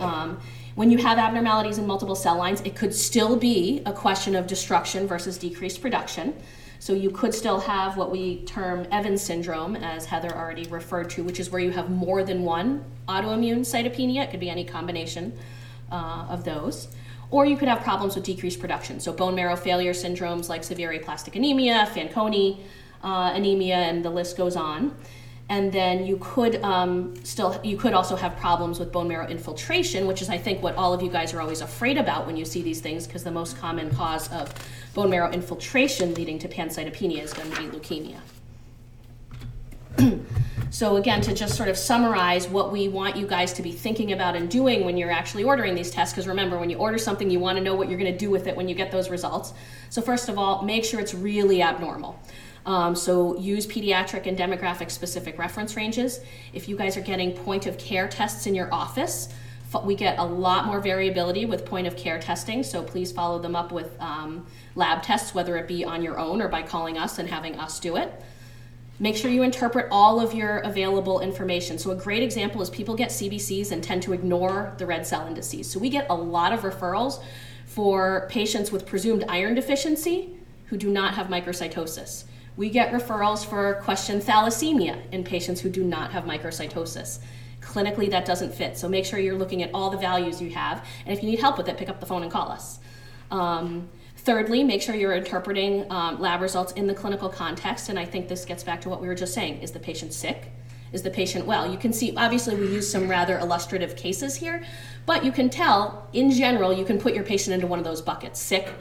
Um, 0.00 0.38
when 0.74 0.90
you 0.90 0.98
have 0.98 1.18
abnormalities 1.18 1.78
in 1.78 1.86
multiple 1.86 2.14
cell 2.14 2.36
lines, 2.36 2.60
it 2.62 2.76
could 2.76 2.94
still 2.94 3.36
be 3.36 3.82
a 3.86 3.92
question 3.92 4.34
of 4.34 4.46
destruction 4.46 5.06
versus 5.06 5.38
decreased 5.38 5.80
production. 5.80 6.34
So 6.78 6.92
you 6.92 7.10
could 7.10 7.34
still 7.34 7.60
have 7.60 7.96
what 7.96 8.10
we 8.10 8.44
term 8.44 8.86
Evans 8.90 9.22
syndrome, 9.22 9.76
as 9.76 10.06
Heather 10.06 10.34
already 10.34 10.64
referred 10.64 11.10
to, 11.10 11.24
which 11.24 11.40
is 11.40 11.50
where 11.50 11.60
you 11.60 11.70
have 11.70 11.90
more 11.90 12.22
than 12.22 12.42
one 12.42 12.84
autoimmune 13.08 13.60
cytopenia. 13.60 14.24
It 14.24 14.30
could 14.30 14.40
be 14.40 14.50
any 14.50 14.64
combination 14.64 15.36
uh, 15.90 16.26
of 16.28 16.44
those. 16.44 16.88
Or 17.30 17.44
you 17.44 17.56
could 17.56 17.68
have 17.68 17.82
problems 17.82 18.14
with 18.14 18.24
decreased 18.24 18.60
production. 18.60 19.00
So 19.00 19.12
bone 19.12 19.34
marrow 19.34 19.56
failure 19.56 19.92
syndromes 19.92 20.48
like 20.48 20.62
severe 20.62 20.92
aplastic 20.92 21.34
anemia, 21.34 21.88
Fanconi 21.92 22.60
uh, 23.02 23.32
anemia, 23.34 23.76
and 23.76 24.04
the 24.04 24.10
list 24.10 24.36
goes 24.36 24.54
on 24.54 24.94
and 25.48 25.72
then 25.72 26.04
you 26.04 26.18
could 26.20 26.62
um, 26.62 27.14
still 27.24 27.60
you 27.62 27.76
could 27.76 27.92
also 27.92 28.16
have 28.16 28.36
problems 28.36 28.78
with 28.80 28.90
bone 28.90 29.08
marrow 29.08 29.28
infiltration 29.28 30.06
which 30.06 30.20
is 30.20 30.28
i 30.28 30.36
think 30.36 30.62
what 30.62 30.74
all 30.76 30.92
of 30.92 31.02
you 31.02 31.08
guys 31.08 31.32
are 31.32 31.40
always 31.40 31.60
afraid 31.60 31.96
about 31.98 32.26
when 32.26 32.36
you 32.36 32.44
see 32.44 32.62
these 32.62 32.80
things 32.80 33.06
because 33.06 33.22
the 33.22 33.30
most 33.30 33.56
common 33.58 33.88
cause 33.94 34.30
of 34.32 34.52
bone 34.94 35.10
marrow 35.10 35.30
infiltration 35.30 36.14
leading 36.14 36.38
to 36.38 36.48
pancytopenia 36.48 37.22
is 37.22 37.32
going 37.32 37.50
to 37.50 37.62
be 37.62 37.68
leukemia. 37.68 38.20
So 40.70 40.96
again 40.96 41.22
to 41.22 41.32
just 41.32 41.54
sort 41.56 41.68
of 41.68 41.76
summarize 41.78 42.48
what 42.48 42.70
we 42.70 42.88
want 42.88 43.16
you 43.16 43.26
guys 43.26 43.52
to 43.54 43.62
be 43.62 43.72
thinking 43.72 44.12
about 44.12 44.36
and 44.36 44.50
doing 44.50 44.84
when 44.84 44.96
you're 44.96 45.10
actually 45.10 45.44
ordering 45.44 45.74
these 45.74 45.90
tests 45.90 46.12
because 46.12 46.28
remember 46.28 46.58
when 46.58 46.68
you 46.68 46.76
order 46.76 46.98
something 46.98 47.30
you 47.30 47.38
want 47.38 47.56
to 47.56 47.64
know 47.64 47.74
what 47.74 47.88
you're 47.88 47.98
going 47.98 48.12
to 48.12 48.18
do 48.18 48.30
with 48.30 48.46
it 48.46 48.54
when 48.56 48.68
you 48.68 48.74
get 48.74 48.90
those 48.90 49.08
results. 49.08 49.54
So 49.88 50.02
first 50.02 50.28
of 50.28 50.38
all 50.38 50.62
make 50.62 50.84
sure 50.84 51.00
it's 51.00 51.14
really 51.14 51.62
abnormal 51.62 52.20
um, 52.66 52.94
so 52.94 53.38
use 53.38 53.66
pediatric 53.66 54.26
and 54.26 54.36
demographic 54.36 54.90
specific 54.90 55.38
reference 55.38 55.76
ranges. 55.76 56.20
If 56.52 56.68
you 56.68 56.76
guys 56.76 56.96
are 56.96 57.00
getting 57.00 57.32
point 57.32 57.66
of 57.66 57.78
care 57.78 58.08
tests 58.08 58.46
in 58.46 58.54
your 58.54 58.72
office, 58.74 59.28
we 59.84 59.94
get 59.94 60.18
a 60.18 60.24
lot 60.24 60.64
more 60.64 60.80
variability 60.80 61.44
with 61.44 61.66
point 61.66 61.86
of 61.86 61.96
care 61.96 62.18
testing, 62.18 62.62
so 62.62 62.82
please 62.82 63.12
follow 63.12 63.38
them 63.38 63.54
up 63.54 63.72
with 63.72 63.94
um, 64.00 64.46
lab 64.74 65.02
tests, 65.02 65.34
whether 65.34 65.56
it 65.58 65.68
be 65.68 65.84
on 65.84 66.02
your 66.02 66.18
own 66.18 66.40
or 66.40 66.48
by 66.48 66.62
calling 66.62 66.96
us 66.96 67.18
and 67.18 67.28
having 67.28 67.58
us 67.58 67.78
do 67.78 67.96
it. 67.96 68.22
Make 68.98 69.16
sure 69.16 69.30
you 69.30 69.42
interpret 69.42 69.88
all 69.90 70.18
of 70.18 70.32
your 70.32 70.58
available 70.58 71.20
information. 71.20 71.78
So, 71.78 71.90
a 71.90 71.94
great 71.94 72.22
example 72.22 72.62
is 72.62 72.70
people 72.70 72.94
get 72.94 73.10
CBCs 73.10 73.70
and 73.70 73.84
tend 73.84 74.02
to 74.04 74.14
ignore 74.14 74.72
the 74.78 74.86
red 74.86 75.06
cell 75.06 75.26
indices. 75.26 75.70
So, 75.70 75.78
we 75.78 75.90
get 75.90 76.06
a 76.08 76.14
lot 76.14 76.54
of 76.54 76.60
referrals 76.60 77.22
for 77.66 78.26
patients 78.30 78.72
with 78.72 78.86
presumed 78.86 79.24
iron 79.28 79.54
deficiency 79.54 80.30
who 80.66 80.78
do 80.78 80.90
not 80.90 81.12
have 81.12 81.26
microcytosis. 81.26 82.24
We 82.56 82.70
get 82.70 82.90
referrals 82.90 83.44
for 83.44 83.74
question 83.82 84.20
thalassemia 84.20 84.98
in 85.12 85.24
patients 85.24 85.60
who 85.60 85.68
do 85.68 85.84
not 85.84 86.12
have 86.12 86.24
microcytosis. 86.24 87.18
Clinically, 87.60 88.10
that 88.10 88.24
doesn't 88.24 88.54
fit. 88.54 88.78
So 88.78 88.88
make 88.88 89.04
sure 89.04 89.18
you're 89.18 89.36
looking 89.36 89.62
at 89.62 89.70
all 89.74 89.90
the 89.90 89.98
values 89.98 90.40
you 90.40 90.50
have. 90.50 90.86
And 91.04 91.16
if 91.16 91.22
you 91.22 91.30
need 91.30 91.40
help 91.40 91.58
with 91.58 91.68
it, 91.68 91.76
pick 91.76 91.90
up 91.90 92.00
the 92.00 92.06
phone 92.06 92.22
and 92.22 92.32
call 92.32 92.48
us. 92.48 92.78
Um, 93.30 93.88
thirdly, 94.16 94.64
make 94.64 94.80
sure 94.80 94.94
you're 94.94 95.14
interpreting 95.14 95.90
um, 95.90 96.18
lab 96.18 96.40
results 96.40 96.72
in 96.72 96.86
the 96.86 96.94
clinical 96.94 97.28
context. 97.28 97.90
And 97.90 97.98
I 97.98 98.06
think 98.06 98.28
this 98.28 98.44
gets 98.46 98.64
back 98.64 98.80
to 98.82 98.88
what 98.88 99.02
we 99.02 99.08
were 99.08 99.14
just 99.14 99.34
saying 99.34 99.60
is 99.60 99.72
the 99.72 99.80
patient 99.80 100.14
sick? 100.14 100.50
Is 100.92 101.02
the 101.02 101.10
patient 101.10 101.44
well? 101.44 101.70
You 101.70 101.76
can 101.76 101.92
see, 101.92 102.14
obviously, 102.16 102.54
we 102.54 102.68
use 102.68 102.90
some 102.90 103.08
rather 103.08 103.38
illustrative 103.38 103.96
cases 103.96 104.36
here, 104.36 104.64
but 105.04 105.24
you 105.24 105.32
can 105.32 105.50
tell, 105.50 106.08
in 106.12 106.30
general, 106.30 106.72
you 106.72 106.84
can 106.84 106.98
put 106.98 107.12
your 107.12 107.24
patient 107.24 107.52
into 107.54 107.66
one 107.66 107.80
of 107.80 107.84
those 107.84 108.00
buckets 108.00 108.40
sick 108.40 108.72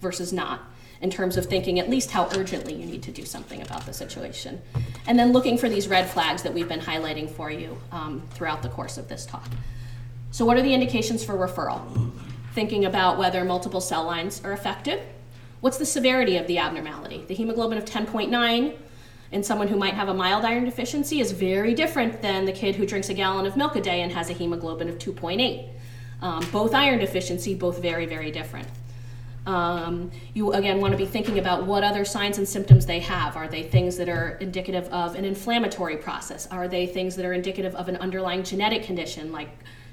versus 0.00 0.32
not 0.32 0.60
in 1.04 1.10
terms 1.10 1.36
of 1.36 1.44
thinking 1.44 1.78
at 1.78 1.90
least 1.90 2.10
how 2.10 2.26
urgently 2.34 2.72
you 2.72 2.86
need 2.86 3.02
to 3.02 3.12
do 3.12 3.26
something 3.26 3.60
about 3.60 3.84
the 3.84 3.92
situation. 3.92 4.58
And 5.06 5.18
then 5.18 5.32
looking 5.32 5.58
for 5.58 5.68
these 5.68 5.86
red 5.86 6.08
flags 6.08 6.42
that 6.42 6.54
we've 6.54 6.66
been 6.66 6.80
highlighting 6.80 7.30
for 7.30 7.50
you 7.50 7.76
um, 7.92 8.22
throughout 8.30 8.62
the 8.62 8.70
course 8.70 8.96
of 8.96 9.06
this 9.06 9.26
talk. 9.26 9.46
So, 10.30 10.46
what 10.46 10.56
are 10.56 10.62
the 10.62 10.72
indications 10.72 11.22
for 11.22 11.34
referral? 11.34 12.10
Thinking 12.54 12.86
about 12.86 13.18
whether 13.18 13.44
multiple 13.44 13.82
cell 13.82 14.04
lines 14.04 14.42
are 14.44 14.52
affected. 14.52 15.02
What's 15.60 15.76
the 15.76 15.84
severity 15.84 16.38
of 16.38 16.46
the 16.46 16.56
abnormality? 16.56 17.26
The 17.28 17.34
hemoglobin 17.34 17.76
of 17.76 17.84
10.9 17.84 18.74
in 19.30 19.42
someone 19.42 19.68
who 19.68 19.76
might 19.76 19.92
have 19.92 20.08
a 20.08 20.14
mild 20.14 20.46
iron 20.46 20.64
deficiency 20.64 21.20
is 21.20 21.32
very 21.32 21.74
different 21.74 22.22
than 22.22 22.46
the 22.46 22.52
kid 22.52 22.76
who 22.76 22.86
drinks 22.86 23.10
a 23.10 23.14
gallon 23.14 23.44
of 23.44 23.58
milk 23.58 23.76
a 23.76 23.82
day 23.82 24.00
and 24.00 24.10
has 24.10 24.30
a 24.30 24.32
hemoglobin 24.32 24.88
of 24.88 24.96
2.8. 24.96 25.68
Um, 26.22 26.46
both 26.50 26.74
iron 26.74 27.00
deficiency, 27.00 27.54
both 27.54 27.82
very, 27.82 28.06
very 28.06 28.30
different. 28.30 28.68
Um, 29.46 30.10
you 30.32 30.52
again 30.52 30.80
want 30.80 30.92
to 30.92 30.98
be 30.98 31.06
thinking 31.06 31.38
about 31.38 31.66
what 31.66 31.84
other 31.84 32.04
signs 32.04 32.38
and 32.38 32.48
symptoms 32.48 32.86
they 32.86 33.00
have. 33.00 33.36
Are 33.36 33.48
they 33.48 33.62
things 33.62 33.96
that 33.98 34.08
are 34.08 34.36
indicative 34.40 34.86
of 34.88 35.14
an 35.16 35.24
inflammatory 35.24 35.98
process? 35.98 36.46
Are 36.46 36.66
they 36.66 36.86
things 36.86 37.14
that 37.16 37.26
are 37.26 37.34
indicative 37.34 37.74
of 37.74 37.88
an 37.88 37.96
underlying 37.96 38.42
genetic 38.42 38.84
condition 38.84 39.32
like 39.32 39.50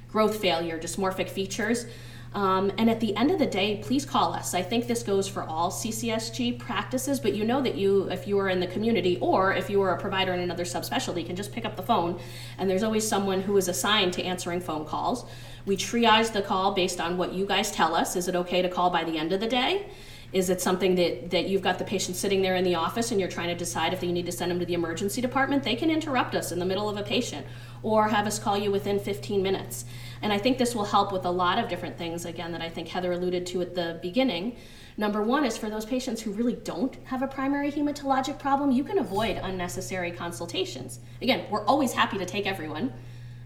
growth 0.10 0.38
failure, 0.38 0.80
dysmorphic 0.80 1.30
features? 1.30 1.86
Um, 2.34 2.72
and 2.78 2.90
at 2.90 3.02
the 3.02 3.16
end 3.18 3.30
of 3.30 3.40
the 3.40 3.46
day, 3.46 3.82
please 3.84 4.06
call 4.06 4.34
us. 4.34 4.54
I 4.54 4.62
think 4.62 4.88
this 4.88 5.04
goes 5.04 5.28
for 5.28 5.44
all 5.44 5.70
CCSG 5.70 6.60
practices, 6.60 7.20
but 7.20 7.34
you 7.34 7.44
know 7.44 7.62
that 7.62 7.76
you, 7.76 8.10
if 8.10 8.26
you 8.26 8.40
are 8.40 8.48
in 8.48 8.62
the 8.62 8.68
community 8.68 9.18
or 9.20 9.54
if 9.54 9.70
you 9.70 9.82
are 9.82 9.94
a 9.94 10.00
provider 10.00 10.34
in 10.34 10.40
another 10.40 10.64
subspecialty, 10.64 11.26
can 11.26 11.36
just 11.36 11.52
pick 11.52 11.66
up 11.66 11.76
the 11.76 11.84
phone, 11.84 12.20
and 12.58 12.70
there's 12.70 12.84
always 12.84 13.06
someone 13.06 13.42
who 13.42 13.58
is 13.58 13.68
assigned 13.68 14.14
to 14.14 14.24
answering 14.24 14.62
phone 14.62 14.86
calls. 14.86 15.26
We 15.66 15.76
triage 15.76 16.32
the 16.32 16.42
call 16.42 16.74
based 16.74 17.02
on 17.02 17.18
what 17.18 17.34
you 17.34 17.46
guys 17.46 17.70
tell 17.70 17.94
us. 17.96 18.16
Is 18.16 18.28
it 18.30 18.36
okay 18.36 18.62
to 18.62 18.70
call 18.70 18.90
by 18.90 19.04
the 19.04 19.18
end 19.18 19.34
of 19.34 19.42
the 19.42 19.48
day? 19.48 19.88
Is 20.34 20.50
it 20.50 20.62
something 20.62 20.96
that, 20.96 21.30
that 21.32 21.48
you've 21.48 21.62
got 21.62 21.78
the 21.78 21.84
patient 21.84 22.16
sitting 22.16 22.42
there 22.42 22.56
in 22.56 22.64
the 22.64 22.76
office 22.76 23.12
and 23.12 23.20
you're 23.20 23.30
trying 23.30 23.50
to 23.50 23.56
decide 23.56 23.94
if 23.94 24.02
you 24.02 24.14
need 24.14 24.26
to 24.28 24.32
send 24.32 24.50
them 24.50 24.60
to 24.60 24.66
the 24.66 24.74
emergency 24.74 25.22
department? 25.22 25.64
They 25.64 25.76
can 25.76 25.90
interrupt 25.90 26.36
us 26.36 26.54
in 26.54 26.60
the 26.60 26.66
middle 26.66 26.90
of 26.90 26.96
a 26.96 27.04
patient 27.04 27.46
or 27.84 28.08
have 28.08 28.26
us 28.28 28.40
call 28.40 28.58
you 28.58 28.72
within 28.72 28.98
15 28.98 29.44
minutes. 29.44 29.84
And 30.22 30.32
I 30.32 30.38
think 30.38 30.58
this 30.58 30.74
will 30.74 30.86
help 30.86 31.12
with 31.12 31.26
a 31.26 31.32
lot 31.32 31.60
of 31.60 31.68
different 31.68 31.98
things, 31.98 32.26
again, 32.26 32.54
that 32.54 32.62
I 32.62 32.70
think 32.70 32.88
Heather 32.88 33.12
alluded 33.12 33.46
to 33.48 33.62
at 33.62 33.76
the 33.76 34.00
beginning. 34.02 34.56
Number 34.96 35.22
one 35.22 35.44
is 35.44 35.58
for 35.58 35.70
those 35.70 35.86
patients 35.86 36.22
who 36.22 36.32
really 36.32 36.56
don't 36.56 36.96
have 37.06 37.24
a 37.24 37.28
primary 37.28 37.72
hematologic 37.72 38.40
problem, 38.40 38.72
you 38.72 38.84
can 38.84 39.00
avoid 39.00 39.38
unnecessary 39.38 40.12
consultations. 40.12 41.00
Again, 41.22 41.46
we're 41.50 41.66
always 41.66 41.92
happy 41.92 42.18
to 42.20 42.26
take 42.26 42.46
everyone. 42.46 42.94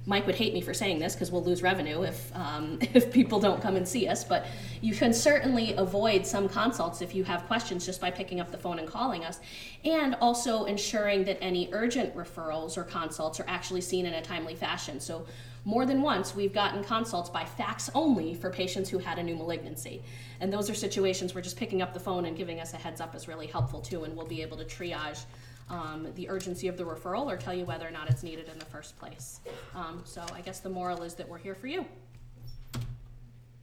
Mike 0.07 0.25
would 0.27 0.35
hate 0.35 0.53
me 0.53 0.61
for 0.61 0.73
saying 0.73 0.99
this 0.99 1.15
because 1.15 1.31
we'll 1.31 1.43
lose 1.43 1.63
revenue 1.63 2.03
if 2.03 2.31
um, 2.35 2.77
if 2.93 3.11
people 3.11 3.39
don't 3.39 3.61
come 3.61 3.75
and 3.75 3.87
see 3.87 4.07
us. 4.07 4.23
But 4.23 4.45
you 4.81 4.93
can 4.93 5.13
certainly 5.13 5.73
avoid 5.73 6.25
some 6.25 6.47
consults 6.47 7.01
if 7.01 7.15
you 7.15 7.23
have 7.23 7.45
questions 7.47 7.85
just 7.85 7.99
by 7.99 8.11
picking 8.11 8.39
up 8.39 8.51
the 8.51 8.57
phone 8.57 8.79
and 8.79 8.87
calling 8.87 9.25
us, 9.25 9.39
and 9.83 10.15
also 10.15 10.65
ensuring 10.65 11.23
that 11.25 11.37
any 11.41 11.69
urgent 11.71 12.15
referrals 12.15 12.77
or 12.77 12.83
consults 12.83 13.39
are 13.39 13.45
actually 13.47 13.81
seen 13.81 14.05
in 14.05 14.13
a 14.13 14.21
timely 14.21 14.55
fashion. 14.55 14.99
So. 14.99 15.25
More 15.67 15.87
than 15.87 16.03
once, 16.03 16.35
we've 16.35 16.53
gotten 16.53 16.83
consults 16.83 17.27
by 17.27 17.43
fax 17.43 17.89
only 17.95 18.35
for 18.35 18.51
patients 18.51 18.87
who 18.87 18.99
had 18.99 19.17
a 19.17 19.23
new 19.23 19.35
malignancy. 19.35 20.03
And 20.39 20.53
those 20.53 20.69
are 20.69 20.75
situations 20.75 21.33
where 21.33 21.41
just 21.41 21.57
picking 21.57 21.81
up 21.81 21.91
the 21.91 21.99
phone 21.99 22.25
and 22.25 22.37
giving 22.37 22.59
us 22.59 22.75
a 22.75 22.77
heads 22.77 23.01
up 23.01 23.15
is 23.15 23.27
really 23.27 23.47
helpful 23.47 23.81
too, 23.81 24.03
and 24.03 24.15
we'll 24.15 24.27
be 24.27 24.43
able 24.43 24.57
to 24.57 24.63
triage 24.63 25.25
um, 25.69 26.07
the 26.15 26.29
urgency 26.29 26.67
of 26.67 26.77
the 26.77 26.83
referral 26.83 27.25
or 27.25 27.37
tell 27.37 27.53
you 27.53 27.65
whether 27.65 27.87
or 27.87 27.91
not 27.91 28.09
it's 28.09 28.23
needed 28.23 28.49
in 28.51 28.59
the 28.59 28.65
first 28.65 28.97
place. 28.99 29.41
Um, 29.73 30.01
so 30.05 30.23
I 30.33 30.41
guess 30.41 30.59
the 30.59 30.69
moral 30.69 31.03
is 31.03 31.15
that 31.15 31.27
we're 31.27 31.37
here 31.37 31.55
for 31.55 31.67
you. 31.67 31.85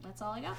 That's 0.03 0.21
all 0.21 0.33
I 0.33 0.41
got. 0.41 0.57